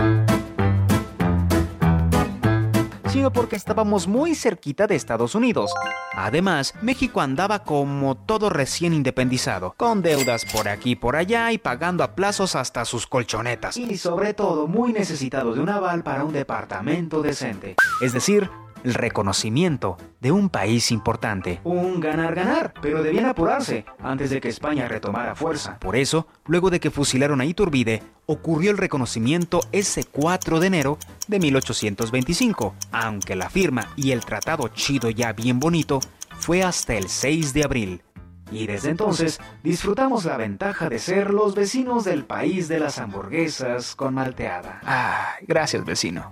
sino 3.10 3.34
porque 3.34 3.58
estábamos 3.58 4.08
muy 4.08 4.36
cerquita 4.36 4.88
de 4.88 4.96
Estados 4.96 5.36
Unidos. 5.36 5.74
Además, 6.16 6.74
México 6.82 7.20
andaba 7.20 7.66
como 7.66 8.16
todo 8.16 8.50
recién 8.50 8.94
independizado, 8.94 9.74
con 9.76 10.02
deudas 10.02 10.46
por 10.46 10.70
aquí 10.70 10.92
y 10.92 10.96
por 10.96 11.18
allá 11.18 11.52
y 11.52 11.58
pagando 11.58 12.06
a 12.06 12.16
plazos 12.16 12.56
hasta 12.56 12.86
sus 12.86 13.06
colchonetas. 13.06 13.76
Y 13.76 13.98
sobre 13.98 14.34
todo 14.34 14.68
muy 14.68 14.94
necesitado 14.94 15.54
de 15.54 15.60
un 15.60 15.68
aval 15.68 16.04
para 16.04 16.24
un 16.24 16.32
departamento 16.32 17.22
decente. 17.22 17.76
Es 18.02 18.14
decir, 18.14 18.50
el 18.84 18.94
reconocimiento 18.94 19.98
de 20.20 20.32
un 20.32 20.50
país 20.50 20.92
importante. 20.92 21.60
Un 21.64 22.00
ganar-ganar, 22.00 22.74
pero 22.82 23.04
debían 23.04 23.26
apurarse 23.26 23.86
antes 24.02 24.30
de 24.30 24.42
que 24.42 24.50
España 24.50 24.88
retomara 24.88 25.36
fuerza. 25.36 25.80
Por 25.80 25.96
eso, 25.96 26.28
luego 26.46 26.70
de 26.70 26.80
que 26.80 26.92
fusilaron 26.92 27.42
a 27.42 27.46
Iturbide, 27.46 28.04
ocurrió 28.26 28.72
el 28.72 28.78
reconocimiento 28.78 29.62
ese 29.72 30.04
4 30.04 30.60
de 30.60 30.68
enero 30.68 30.98
de 31.28 31.40
1825, 31.40 32.76
aunque 32.92 33.36
la 33.36 33.50
firma 33.50 33.90
y 33.96 34.12
el 34.12 34.26
tratado 34.26 34.68
chido 34.70 35.10
ya 35.10 35.34
bien 35.34 35.60
bonito 35.60 36.00
fue 36.40 36.64
hasta 36.64 36.96
el 36.96 37.10
6 37.10 37.54
de 37.54 37.64
abril. 37.64 38.04
Y 38.52 38.66
desde 38.66 38.90
entonces 38.90 39.40
disfrutamos 39.64 40.26
la 40.26 40.38
ventaja 40.38 40.90
de 40.90 41.00
ser 41.00 41.32
los 41.32 41.54
vecinos 41.54 42.04
del 42.04 42.26
país 42.26 42.68
de 42.68 42.80
las 42.80 42.98
hamburguesas 42.98 43.96
con 43.96 44.16
malteada. 44.16 44.82
Ay, 44.84 45.46
gracias 45.46 45.86
vecino. 45.86 46.32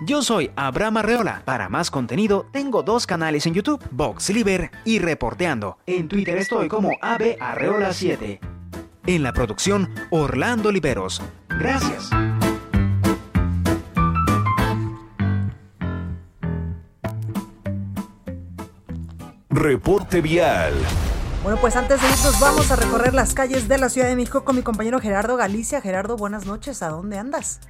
Yo 0.00 0.22
soy 0.22 0.52
Abraham 0.54 0.98
Arreola. 0.98 1.42
Para 1.44 1.68
más 1.68 1.90
contenido, 1.90 2.46
tengo 2.52 2.84
dos 2.84 3.06
canales 3.06 3.46
en 3.46 3.54
YouTube, 3.54 3.82
Vox 3.90 4.30
Liber 4.30 4.70
y 4.84 5.00
Reporteando. 5.00 5.78
En 5.86 6.06
Twitter 6.06 6.38
estoy 6.38 6.68
como 6.68 6.92
AB 7.00 7.36
Arreola 7.40 7.92
7. 7.92 8.40
En 9.06 9.22
la 9.24 9.32
producción, 9.32 9.92
Orlando 10.10 10.70
Liberos. 10.70 11.20
Gracias. 11.48 12.10
Reporte 19.50 20.20
vial. 20.20 20.74
Bueno, 21.42 21.58
pues 21.60 21.74
antes 21.74 22.00
de 22.00 22.06
irnos 22.06 22.38
vamos 22.38 22.70
a 22.70 22.76
recorrer 22.76 23.14
las 23.14 23.34
calles 23.34 23.66
de 23.66 23.78
la 23.78 23.88
Ciudad 23.88 24.08
de 24.08 24.14
México 24.14 24.44
con 24.44 24.54
mi 24.54 24.62
compañero 24.62 25.00
Gerardo 25.00 25.36
Galicia. 25.36 25.80
Gerardo, 25.80 26.16
buenas 26.16 26.46
noches. 26.46 26.82
¿A 26.82 26.88
dónde 26.88 27.18
andas? 27.18 27.60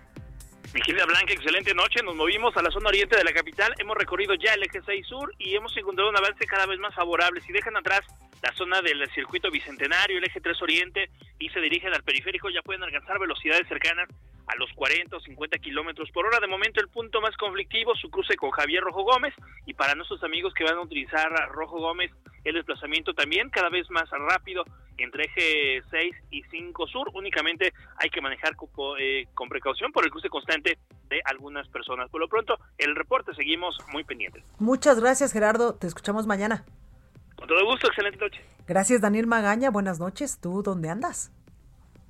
Vigilia 0.78 1.06
Blanca, 1.06 1.32
excelente 1.32 1.74
noche. 1.74 2.04
Nos 2.04 2.14
movimos 2.14 2.56
a 2.56 2.62
la 2.62 2.70
zona 2.70 2.90
oriente 2.90 3.16
de 3.16 3.24
la 3.24 3.32
capital. 3.32 3.74
Hemos 3.78 3.96
recorrido 3.96 4.34
ya 4.34 4.54
el 4.54 4.62
eje 4.62 4.80
6 4.80 5.06
sur 5.08 5.34
y 5.36 5.56
hemos 5.56 5.76
encontrado 5.76 6.08
un 6.08 6.16
avance 6.16 6.46
cada 6.46 6.66
vez 6.66 6.78
más 6.78 6.94
favorable. 6.94 7.40
Si 7.40 7.52
dejan 7.52 7.76
atrás 7.76 8.02
la 8.44 8.52
zona 8.52 8.80
del 8.80 9.04
circuito 9.10 9.50
bicentenario, 9.50 10.18
el 10.18 10.24
eje 10.24 10.40
3 10.40 10.62
oriente 10.62 11.10
y 11.40 11.48
se 11.48 11.60
dirigen 11.60 11.92
al 11.94 12.04
periférico, 12.04 12.48
ya 12.48 12.62
pueden 12.62 12.84
alcanzar 12.84 13.18
velocidades 13.18 13.66
cercanas 13.66 14.08
a 14.46 14.54
los 14.54 14.72
40 14.74 15.16
o 15.16 15.20
50 15.20 15.58
kilómetros 15.58 16.12
por 16.12 16.26
hora. 16.26 16.38
De 16.38 16.46
momento, 16.46 16.80
el 16.80 16.88
punto 16.88 17.20
más 17.20 17.36
conflictivo, 17.36 17.96
su 17.96 18.08
cruce 18.08 18.36
con 18.36 18.52
Javier 18.52 18.84
Rojo 18.84 19.02
Gómez. 19.02 19.34
Y 19.66 19.74
para 19.74 19.96
nuestros 19.96 20.22
amigos 20.22 20.54
que 20.54 20.62
van 20.62 20.76
a 20.76 20.82
utilizar 20.82 21.28
Rojo 21.48 21.80
Gómez 21.80 22.12
el 22.44 22.54
desplazamiento 22.54 23.14
también 23.14 23.50
cada 23.50 23.68
vez 23.68 23.90
más 23.90 24.08
rápido 24.10 24.64
entre 24.99 25.24
eje 25.24 25.82
6 25.90 26.14
y 26.30 26.42
5 26.42 26.86
sur. 26.88 27.11
Únicamente 27.14 27.72
hay 27.96 28.11
que 28.11 28.20
manejar 28.20 28.57
con, 28.57 28.68
eh, 29.01 29.26
con 29.34 29.49
precaución 29.49 29.92
por 29.92 30.05
el 30.05 30.11
cruce 30.11 30.28
constante 30.28 30.78
de 31.09 31.20
algunas 31.24 31.66
personas. 31.68 32.11
Por 32.11 32.20
lo 32.20 32.28
pronto, 32.28 32.59
el 32.76 32.94
reporte 32.94 33.34
seguimos 33.34 33.76
muy 33.92 34.05
pendientes. 34.05 34.44
Muchas 34.59 35.01
gracias, 35.01 35.32
Gerardo. 35.32 35.74
Te 35.74 35.86
escuchamos 35.86 36.26
mañana. 36.26 36.64
Con 37.36 37.49
todo 37.49 37.64
gusto, 37.64 37.86
excelente 37.86 38.18
noche. 38.18 38.40
Gracias, 38.66 39.01
Daniel 39.01 39.26
Magaña. 39.26 39.70
Buenas 39.70 40.01
noches. 40.01 40.40
¿Tú 40.40 40.62
dónde 40.62 40.90
andas? 40.90 41.32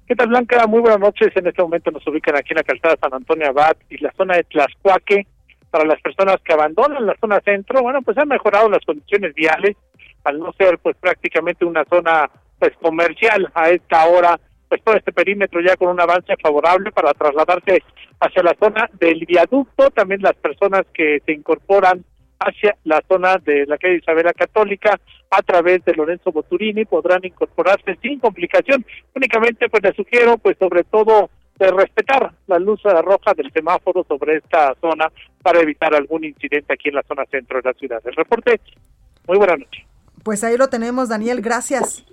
¿Qué 0.06 0.16
tal, 0.16 0.28
Blanca? 0.28 0.66
Muy 0.66 0.80
buenas 0.80 1.00
noches. 1.00 1.28
En 1.36 1.46
este 1.46 1.62
momento 1.62 1.90
nos 1.90 2.06
ubican 2.06 2.34
aquí 2.34 2.52
en 2.52 2.56
la 2.56 2.62
calzada 2.62 2.96
San 2.98 3.12
Antonio 3.12 3.48
Abad 3.48 3.76
y 3.90 3.98
la 3.98 4.10
zona 4.12 4.36
de 4.36 4.44
Tlaxcuaque. 4.44 5.26
Para 5.70 5.84
las 5.84 6.00
personas 6.00 6.36
que 6.42 6.54
abandonan 6.54 7.04
la 7.04 7.14
zona 7.20 7.40
centro, 7.44 7.82
bueno, 7.82 8.00
pues 8.00 8.16
han 8.16 8.28
mejorado 8.28 8.70
las 8.70 8.82
condiciones 8.86 9.34
viales 9.34 9.76
al 10.24 10.38
no 10.38 10.50
ser 10.54 10.78
pues 10.78 10.96
prácticamente 10.96 11.66
una 11.66 11.84
zona 11.84 12.30
pues 12.58 12.72
comercial 12.80 13.50
a 13.54 13.70
esta 13.70 14.06
hora, 14.06 14.38
pues 14.68 14.82
todo 14.82 14.96
este 14.96 15.12
perímetro 15.12 15.60
ya 15.60 15.76
con 15.76 15.88
un 15.88 16.00
avance 16.00 16.34
favorable 16.42 16.92
para 16.92 17.14
trasladarse 17.14 17.82
hacia 18.20 18.42
la 18.42 18.56
zona 18.60 18.88
del 18.98 19.24
viaducto, 19.26 19.90
también 19.90 20.22
las 20.22 20.34
personas 20.34 20.84
que 20.92 21.22
se 21.24 21.32
incorporan 21.32 22.04
hacia 22.40 22.76
la 22.84 23.02
zona 23.08 23.36
de 23.38 23.66
la 23.66 23.78
calle 23.78 23.96
Isabela 23.96 24.32
Católica 24.32 24.98
a 25.30 25.42
través 25.42 25.84
de 25.84 25.94
Lorenzo 25.94 26.30
Boturini 26.30 26.84
podrán 26.84 27.24
incorporarse 27.24 27.96
sin 28.00 28.20
complicación. 28.20 28.84
Únicamente 29.14 29.68
pues 29.68 29.82
les 29.82 29.96
sugiero 29.96 30.38
pues 30.38 30.56
sobre 30.58 30.84
todo 30.84 31.30
de 31.58 31.70
respetar 31.72 32.32
la 32.46 32.58
luz 32.58 32.80
roja 32.82 33.34
del 33.34 33.50
semáforo 33.52 34.04
sobre 34.06 34.36
esta 34.36 34.74
zona 34.80 35.10
para 35.42 35.60
evitar 35.60 35.94
algún 35.94 36.24
incidente 36.24 36.72
aquí 36.72 36.88
en 36.88 36.94
la 36.94 37.02
zona 37.02 37.24
centro 37.30 37.60
de 37.60 37.68
la 37.68 37.74
ciudad. 37.74 38.00
El 38.04 38.14
reporte, 38.14 38.60
muy 39.26 39.38
buena 39.38 39.56
noche. 39.56 39.84
Pues 40.22 40.44
ahí 40.44 40.56
lo 40.56 40.68
tenemos, 40.68 41.08
Daniel, 41.08 41.40
gracias. 41.40 42.04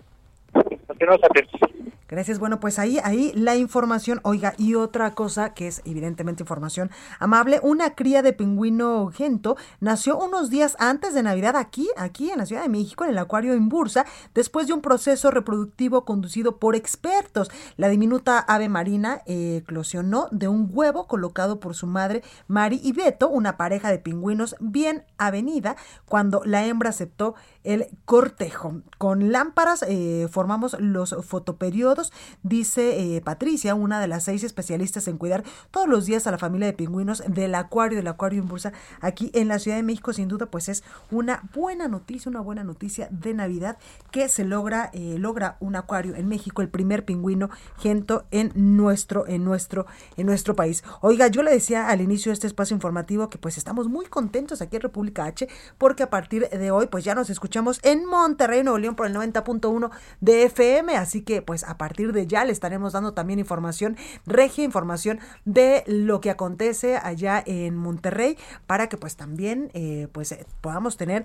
Gracias. 2.08 2.38
Bueno, 2.38 2.60
pues 2.60 2.78
ahí, 2.78 3.00
ahí 3.04 3.32
la 3.34 3.56
información. 3.56 4.20
Oiga, 4.24 4.54
y 4.60 4.76
otra 4.76 5.16
cosa 5.16 5.56
que 5.56 5.68
es 5.68 5.82
evidentemente 5.86 6.44
información 6.44 6.92
amable, 7.20 7.60
una 7.64 7.96
cría 7.96 8.22
de 8.22 8.32
pingüino 8.32 9.08
gento 9.08 9.58
nació 9.80 10.20
unos 10.20 10.52
días 10.52 10.76
antes 10.78 11.16
de 11.16 11.24
Navidad 11.24 11.56
aquí, 11.56 11.90
aquí 11.98 12.30
en 12.30 12.38
la 12.38 12.46
Ciudad 12.46 12.62
de 12.62 12.70
México, 12.70 13.04
en 13.04 13.10
el 13.10 13.18
acuario 13.18 13.54
en 13.54 13.70
Bursa, 13.70 14.06
después 14.36 14.68
de 14.68 14.74
un 14.74 14.82
proceso 14.82 15.32
reproductivo 15.32 16.06
conducido 16.06 16.58
por 16.58 16.76
expertos. 16.76 17.50
La 17.76 17.90
diminuta 17.90 18.38
ave 18.38 18.70
marina 18.70 19.22
eclosionó 19.26 20.28
de 20.30 20.48
un 20.48 20.70
huevo 20.72 21.08
colocado 21.08 21.60
por 21.60 21.74
su 21.74 21.88
madre 21.88 22.22
Mari 22.48 22.80
y 22.84 22.94
Beto, 22.94 23.30
una 23.30 23.58
pareja 23.58 23.90
de 23.90 23.98
pingüinos 23.98 24.56
bien 24.60 25.06
avenida, 25.18 25.76
cuando 26.06 26.44
la 26.46 26.66
hembra 26.66 26.92
aceptó 26.92 27.34
el 27.66 27.88
cortejo. 28.06 28.82
Con 28.98 29.32
lámparas 29.32 29.84
eh, 29.88 30.28
formamos 30.32 30.78
los 30.80 31.16
fotoperiodos, 31.26 32.14
dice 32.44 33.16
eh, 33.16 33.22
Patricia, 33.22 33.76
una 33.76 34.00
de 34.00 34.08
las 34.08 34.24
seis 34.24 34.44
especialistas 34.44 35.08
en 35.08 35.18
cuidar 35.18 35.44
todos 35.72 35.88
los 35.88 36.06
días 36.06 36.28
a 36.28 36.32
la 36.32 36.38
familia 36.38 36.68
de 36.68 36.74
pingüinos 36.74 37.24
del 37.28 37.56
acuario, 37.56 37.98
del 37.98 38.08
acuario 38.08 38.42
en 38.42 38.48
Bursa, 38.48 38.72
aquí 39.02 39.32
en 39.34 39.48
la 39.48 39.60
Ciudad 39.60 39.78
de 39.78 39.84
México, 39.84 40.14
sin 40.14 40.28
duda, 40.28 40.46
pues 40.46 40.70
es 40.70 40.84
una 41.12 41.44
buena 41.54 41.88
noticia, 41.88 42.30
una 42.30 42.42
buena 42.42 42.64
noticia 42.64 43.08
de 43.12 43.34
Navidad 43.34 43.78
que 44.12 44.30
se 44.30 44.46
logra, 44.46 44.92
eh, 44.94 45.18
logra 45.18 45.58
un 45.60 45.76
acuario 45.76 46.16
en 46.16 46.28
México, 46.28 46.62
el 46.62 46.70
primer 46.70 47.04
pingüino 47.04 47.50
gento 47.80 48.26
en 48.32 48.52
nuestro, 48.56 49.28
en 49.28 49.44
nuestro, 49.44 49.88
en 50.18 50.28
nuestro 50.28 50.56
país. 50.56 50.84
Oiga, 51.02 51.28
yo 51.28 51.42
le 51.42 51.52
decía 51.52 51.90
al 51.90 52.02
inicio 52.02 52.30
de 52.30 52.34
este 52.34 52.48
espacio 52.48 52.76
informativo 52.76 53.30
que 53.30 53.38
pues 53.38 53.58
estamos 53.58 53.88
muy 53.88 54.06
contentos 54.06 54.62
aquí 54.62 54.76
en 54.76 54.84
República 54.84 55.26
H, 55.26 55.48
porque 55.78 56.04
a 56.04 56.10
partir 56.10 56.48
de 56.50 56.72
hoy, 56.72 56.88
pues 56.88 57.04
ya 57.04 57.16
nos 57.16 57.30
escuchamos 57.30 57.55
en 57.84 58.06
Monterrey, 58.06 58.64
Nuevo 58.64 58.78
León, 58.78 58.96
por 58.96 59.08
el 59.08 59.14
90.1 59.14 59.90
de 60.20 60.44
FM. 60.44 60.98
Así 60.98 61.22
que, 61.22 61.42
pues, 61.42 61.64
a 61.64 61.78
partir 61.78 62.12
de 62.12 62.28
ya 62.28 62.44
le 62.44 62.52
estaremos 62.52 62.94
dando 62.94 63.14
también 63.14 63.40
información, 63.40 63.96
regia 64.26 64.64
información 64.64 65.20
de 65.46 65.84
lo 65.88 66.20
que 66.20 66.30
acontece 66.30 66.98
allá 66.98 67.42
en 67.46 67.76
Monterrey, 67.78 68.38
para 68.68 68.90
que, 68.90 68.98
pues, 68.98 69.16
también, 69.16 69.72
eh, 69.74 70.08
pues, 70.12 70.32
eh, 70.34 70.46
podamos 70.62 70.98
tener 70.98 71.24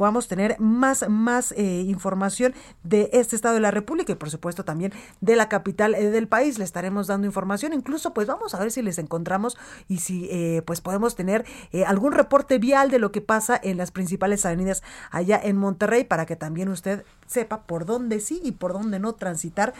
podamos 0.00 0.28
tener 0.28 0.58
más, 0.58 1.06
más 1.10 1.52
eh, 1.52 1.84
información 1.86 2.54
de 2.84 3.10
este 3.12 3.36
estado 3.36 3.56
de 3.56 3.60
la 3.60 3.70
República 3.70 4.12
y 4.12 4.14
por 4.14 4.30
supuesto 4.30 4.64
también 4.64 4.94
de 5.20 5.36
la 5.36 5.50
capital 5.50 5.94
eh, 5.94 6.08
del 6.08 6.26
país. 6.26 6.58
Le 6.58 6.64
estaremos 6.64 7.06
dando 7.06 7.26
información. 7.26 7.74
Incluso 7.74 8.14
pues 8.14 8.26
vamos 8.26 8.54
a 8.54 8.60
ver 8.60 8.70
si 8.70 8.80
les 8.80 8.96
encontramos 8.96 9.58
y 9.88 9.98
si 9.98 10.26
eh, 10.30 10.62
pues 10.64 10.80
podemos 10.80 11.16
tener 11.16 11.44
algún 11.86 12.12
reporte 12.12 12.56
vial 12.56 12.90
de 12.90 12.98
lo 12.98 13.12
que 13.12 13.20
pasa 13.20 13.60
en 13.62 13.76
las 13.76 13.90
principales 13.90 14.46
avenidas 14.46 14.82
allá 15.10 15.38
en 15.42 15.58
Monterrey 15.58 16.04
para 16.04 16.24
que 16.24 16.34
también 16.34 16.70
usted 16.70 17.04
sepa 17.26 17.64
por 17.64 17.84
dónde 17.84 18.20
sí 18.20 18.40
y 18.42 18.52
por 18.52 18.72
dónde 18.72 19.00
no 19.00 19.12
transitar. 19.16 19.74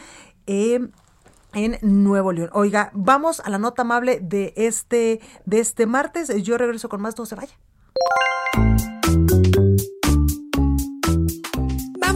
en 0.45 0.91
Nuevo 1.81 2.31
León. 2.31 2.51
Oiga, 2.53 2.91
vamos 2.93 3.39
a 3.39 3.49
la 3.49 3.57
nota 3.57 3.81
amable 3.81 4.19
de 4.21 4.53
este, 4.55 5.19
de 5.45 5.59
este 5.59 5.87
martes. 5.87 6.29
Yo 6.43 6.59
regreso 6.59 6.89
con 6.89 7.01
más, 7.01 7.17
no 7.17 7.25
se 7.25 7.33
vaya 7.33 7.57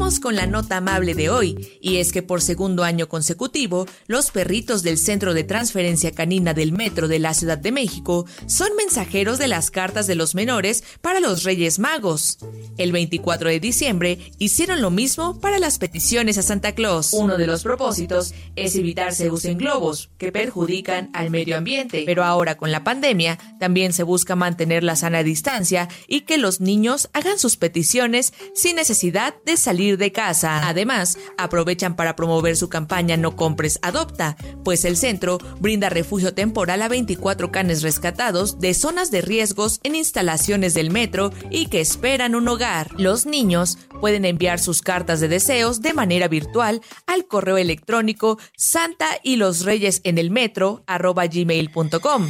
con 0.05 0.35
la 0.35 0.45
nota 0.45 0.77
amable 0.77 1.15
de 1.15 1.31
hoy, 1.31 1.79
y 1.81 1.97
es 1.97 2.11
que 2.11 2.21
por 2.21 2.39
segundo 2.39 2.83
año 2.83 3.09
consecutivo, 3.09 3.87
los 4.05 4.29
perritos 4.29 4.83
del 4.83 4.99
Centro 4.99 5.33
de 5.33 5.43
Transferencia 5.43 6.11
Canina 6.11 6.53
del 6.53 6.73
Metro 6.73 7.07
de 7.07 7.17
la 7.17 7.33
Ciudad 7.33 7.57
de 7.57 7.71
México 7.71 8.27
son 8.45 8.69
mensajeros 8.77 9.39
de 9.39 9.47
las 9.47 9.71
cartas 9.71 10.05
de 10.05 10.13
los 10.13 10.35
menores 10.35 10.83
para 11.01 11.19
los 11.19 11.43
Reyes 11.43 11.79
Magos. 11.79 12.37
El 12.77 12.91
24 12.91 13.49
de 13.49 13.59
diciembre 13.59 14.19
hicieron 14.37 14.79
lo 14.79 14.91
mismo 14.91 15.39
para 15.39 15.57
las 15.57 15.79
peticiones 15.79 16.37
a 16.37 16.43
Santa 16.43 16.73
Claus. 16.73 17.11
Uno 17.13 17.35
de 17.35 17.47
los 17.47 17.63
propósitos 17.63 18.35
es 18.55 18.75
evitar 18.75 19.11
se 19.11 19.31
usen 19.31 19.57
globos 19.57 20.11
que 20.19 20.31
perjudican 20.31 21.09
al 21.13 21.31
medio 21.31 21.57
ambiente, 21.57 22.03
pero 22.05 22.23
ahora 22.23 22.57
con 22.57 22.71
la 22.71 22.83
pandemia 22.83 23.39
también 23.59 23.91
se 23.91 24.03
busca 24.03 24.35
mantener 24.35 24.83
la 24.83 24.95
sana 24.95 25.23
distancia 25.23 25.89
y 26.07 26.21
que 26.21 26.37
los 26.37 26.61
niños 26.61 27.09
hagan 27.13 27.39
sus 27.39 27.57
peticiones 27.57 28.33
sin 28.53 28.75
necesidad 28.75 29.33
de 29.45 29.57
salir 29.57 29.94
de 29.97 30.11
casa. 30.11 30.67
Además, 30.67 31.17
aprovechan 31.37 31.95
para 31.95 32.15
promover 32.15 32.55
su 32.57 32.69
campaña 32.69 33.17
No 33.17 33.35
compres, 33.35 33.79
adopta, 33.81 34.37
pues 34.63 34.85
el 34.85 34.97
centro 34.97 35.37
brinda 35.59 35.89
refugio 35.89 36.33
temporal 36.33 36.81
a 36.81 36.87
24 36.87 37.51
canes 37.51 37.81
rescatados 37.81 38.59
de 38.59 38.73
zonas 38.73 39.11
de 39.11 39.21
riesgos 39.21 39.79
en 39.83 39.95
instalaciones 39.95 40.73
del 40.73 40.91
metro 40.91 41.31
y 41.49 41.67
que 41.67 41.81
esperan 41.81 42.35
un 42.35 42.47
hogar. 42.47 42.91
Los 42.97 43.25
niños 43.25 43.77
pueden 43.99 44.25
enviar 44.25 44.59
sus 44.59 44.81
cartas 44.81 45.19
de 45.19 45.27
deseos 45.27 45.81
de 45.81 45.93
manera 45.93 46.27
virtual 46.27 46.81
al 47.07 47.25
correo 47.25 47.57
electrónico 47.57 48.37
santa 48.55 49.07
y 49.23 49.37
los 49.37 49.65
reyes 49.65 50.01
en 50.03 50.17
el 50.17 50.31
metro 50.31 50.83
gmail.com. 50.87 52.29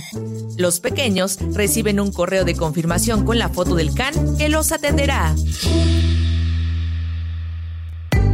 Los 0.58 0.80
pequeños 0.80 1.38
reciben 1.54 2.00
un 2.00 2.12
correo 2.12 2.46
de 2.46 2.56
confirmación 2.56 3.26
con 3.26 3.40
la 3.40 3.50
foto 3.50 3.76
del 3.76 3.94
can 3.94 4.38
que 4.38 4.50
los 4.50 4.72
atenderá. 4.72 5.36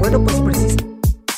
Bueno, 0.02 0.24
pues 0.24 0.40
precisamente 0.42 0.91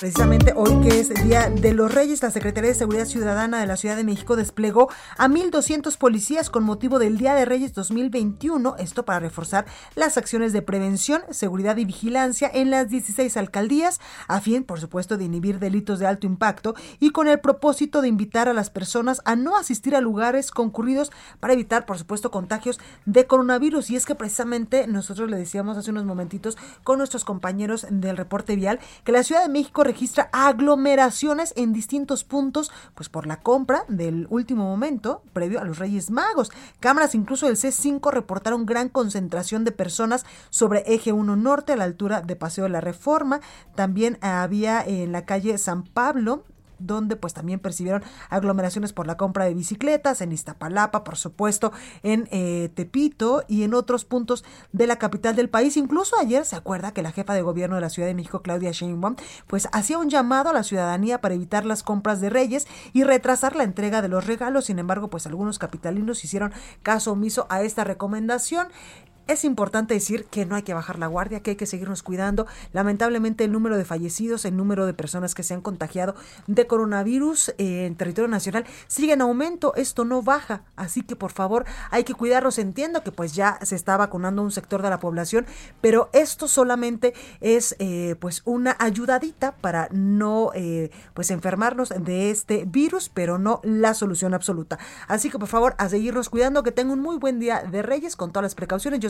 Precisamente 0.04 0.52
hoy 0.54 0.82
que 0.82 1.00
es 1.00 1.14
Día 1.24 1.50
de 1.50 1.72
los 1.72 1.96
Reyes, 1.96 2.22
la 2.22 2.30
Secretaría 2.30 2.72
de 2.72 2.76
Seguridad 2.76 3.06
Ciudadana 3.06 3.62
de 3.62 3.68
la 3.68 3.78
Ciudad 3.78 3.96
de 3.96 4.04
México 4.04 4.36
desplegó 4.36 4.90
a 5.18 5.30
1.200 5.30 5.98
policías 5.98 6.50
con 6.50 6.66
motivo 6.66 7.00
del 7.00 7.18
Día 7.18 7.36
de 7.36 7.46
Reyes 7.46 7.74
2021, 7.74 8.76
esto 8.80 9.06
para 9.06 9.22
reforzar 9.22 9.66
las 9.96 10.18
acciones 10.18 10.52
de 10.52 10.62
prevención, 10.62 11.22
seguridad 11.30 11.78
y 11.78 11.86
vigilancia 11.86 12.52
en 12.54 12.70
las 12.70 12.90
16 12.90 13.38
alcaldías, 13.38 14.02
a 14.28 14.42
fin, 14.42 14.66
por 14.66 14.82
supuesto, 14.82 15.16
de 15.16 15.24
inhibir 15.24 15.60
delitos 15.60 16.00
de 16.00 16.08
alto 16.08 16.28
impacto 16.28 16.76
y 17.00 17.12
con 17.12 17.30
el 17.30 17.40
propósito 17.40 18.02
de 18.02 18.10
invitar 18.10 18.50
a 18.50 18.54
las 18.54 18.70
personas 18.70 19.22
a 19.24 19.38
no 19.38 19.56
asistir 19.56 19.96
a 19.96 20.02
lugares 20.02 20.52
concurridos 20.52 21.14
para 21.40 21.54
evitar, 21.54 21.86
por 21.86 21.98
supuesto, 21.98 22.30
contagios 22.30 22.78
de 23.06 23.26
coronavirus. 23.26 23.90
Y 23.90 23.96
es 23.96 24.06
que 24.06 24.16
precisamente 24.16 24.86
nosotros 24.86 25.30
le 25.30 25.38
decíamos 25.38 25.78
hace 25.78 25.92
unos 25.92 26.04
momentitos 26.04 26.58
con 26.84 26.98
nuestros 26.98 27.24
compañeros 27.24 27.88
del 27.90 28.18
reporte 28.18 28.58
vial 28.58 28.82
que 29.06 29.14
la 29.14 29.24
Ciudad 29.24 29.44
de 29.44 29.50
México 29.50 29.86
registra 29.94 30.28
aglomeraciones 30.34 31.54
en 31.56 31.72
distintos 31.72 32.24
puntos, 32.24 32.72
pues 32.96 33.10
por 33.10 33.28
la 33.28 33.42
compra 33.42 33.86
del 33.88 34.26
último 34.32 34.64
momento 34.64 35.22
previo 35.34 35.62
a 35.62 35.66
los 35.66 35.78
Reyes 35.78 36.10
Magos. 36.10 36.52
Cámaras 36.80 37.14
incluso 37.14 37.46
del 37.46 37.58
C5 37.58 38.12
reportaron 38.12 38.66
gran 38.66 38.90
concentración 38.90 39.64
de 39.64 39.72
personas 39.72 40.26
sobre 40.50 40.84
eje 40.88 41.12
1 41.12 41.36
norte 41.36 41.74
a 41.74 41.76
la 41.76 41.84
altura 41.84 42.22
de 42.22 42.36
Paseo 42.36 42.64
de 42.64 42.72
la 42.72 42.82
Reforma. 42.82 43.40
También 43.76 44.18
había 44.22 44.82
en 44.82 45.12
la 45.12 45.26
calle 45.26 45.60
San 45.60 45.84
Pablo 45.84 46.44
donde 46.86 47.16
pues 47.16 47.34
también 47.34 47.60
percibieron 47.60 48.04
aglomeraciones 48.30 48.94
por 48.94 49.08
la 49.08 49.18
compra 49.18 49.46
de 49.46 49.54
bicicletas, 49.54 50.22
en 50.22 50.32
Iztapalapa, 50.32 51.04
por 51.04 51.18
supuesto, 51.18 51.72
en 52.04 52.28
eh, 52.32 52.70
Tepito 52.74 53.44
y 53.48 53.64
en 53.64 53.74
otros 53.74 54.06
puntos 54.06 54.44
de 54.72 54.88
la 54.88 54.98
capital 54.98 55.36
del 55.36 55.50
país. 55.50 55.78
Incluso 55.78 56.18
ayer 56.20 56.46
se 56.46 56.56
acuerda 56.56 56.94
que 56.94 57.02
la 57.02 57.12
jefa 57.12 57.34
de 57.34 57.42
gobierno 57.42 57.76
de 57.76 57.82
la 57.82 57.90
Ciudad 57.90 58.08
de 58.08 58.16
México, 58.16 58.42
Claudia 58.42 58.72
Sheinbaum, 58.72 59.16
pues 59.48 59.68
hacía 59.72 59.98
un 59.98 60.10
llamado 60.10 60.50
a 60.50 60.54
la 60.54 60.64
ciudadanía 60.64 61.22
para 61.22 61.36
evitar 61.36 61.66
las 61.66 61.84
compras 61.84 62.22
de 62.22 62.30
reyes 62.30 62.68
y 62.94 63.04
retrasar 63.04 63.56
la 63.56 63.64
entrega 63.64 64.02
de 64.02 64.08
los 64.08 64.26
regalos. 64.26 64.66
Sin 64.66 64.80
embargo, 64.80 65.10
pues 65.10 65.26
algunos 65.28 65.60
capitalinos 65.60 66.24
hicieron 66.24 66.54
caso 66.82 67.12
omiso 67.12 67.48
a 67.50 67.62
esta 67.62 67.84
recomendación 67.84 68.68
Es 69.28 69.46
importante 69.46 69.94
decir 69.94 70.26
que 70.26 70.46
no 70.46 70.56
hay 70.56 70.64
que 70.64 70.74
bajar 70.74 71.00
la 71.00 71.08
guardia, 71.08 71.40
que 71.40 71.52
hay 71.52 71.56
que 71.56 71.66
seguirnos 71.66 72.04
cuidando. 72.04 72.46
Lamentablemente 72.74 73.46
el 73.46 73.54
número 73.54 73.78
de 73.78 73.86
fallecidos, 73.86 74.44
el 74.44 74.58
número 74.58 74.86
de 74.86 74.94
personas 74.94 75.34
que 75.34 75.44
se 75.44 75.54
han 75.54 75.62
contagiado 75.62 76.16
de 76.48 76.68
coronavirus 76.68 77.50
eh, 77.58 77.86
en 77.86 77.96
territorio 77.96 78.28
nacional 78.28 78.66
sigue 78.88 79.14
en 79.14 79.22
aumento. 79.22 79.76
Esto 79.76 80.04
no 80.04 80.22
baja, 80.22 80.64
así 80.76 81.04
que 81.04 81.16
por 81.16 81.32
favor 81.32 81.66
hay 81.90 82.04
que 82.04 82.14
cuidarnos. 82.14 82.60
Entiendo 82.60 83.02
que 83.02 83.14
pues 83.14 83.34
ya 83.34 83.60
se 83.62 83.76
está 83.76 83.96
vacunando 83.96 84.42
un 84.42 84.52
sector 84.52 84.82
de 84.82 84.90
la 84.90 85.00
población, 85.00 85.46
pero 85.80 86.10
esto 86.12 86.50
solamente 86.50 87.14
es 87.40 87.78
eh, 87.80 88.16
pues 88.20 88.42
una 88.44 88.76
ayudadita 88.80 89.56
para 89.56 89.88
no 89.92 90.52
eh, 90.54 90.92
pues 91.14 91.32
enfermarnos 91.32 91.90
de 91.98 92.30
este 92.30 92.66
virus, 92.66 93.08
pero 93.08 93.38
no 93.38 93.62
la 93.64 93.94
solución 93.94 94.34
absoluta. 94.34 94.80
Así 95.08 95.30
que 95.30 95.40
por 95.40 95.48
favor 95.48 95.76
a 95.78 95.88
seguirnos 95.88 96.30
cuidando. 96.30 96.62
Que 96.64 96.72
tenga 96.72 96.94
un 96.94 97.00
muy 97.00 97.18
buen 97.18 97.40
día 97.40 97.64
de 97.64 97.82
Reyes 97.82 98.16
con 98.16 98.32
todas 98.32 98.44
las 98.44 98.56
precauciones. 98.56 99.00
Yo 99.00 99.10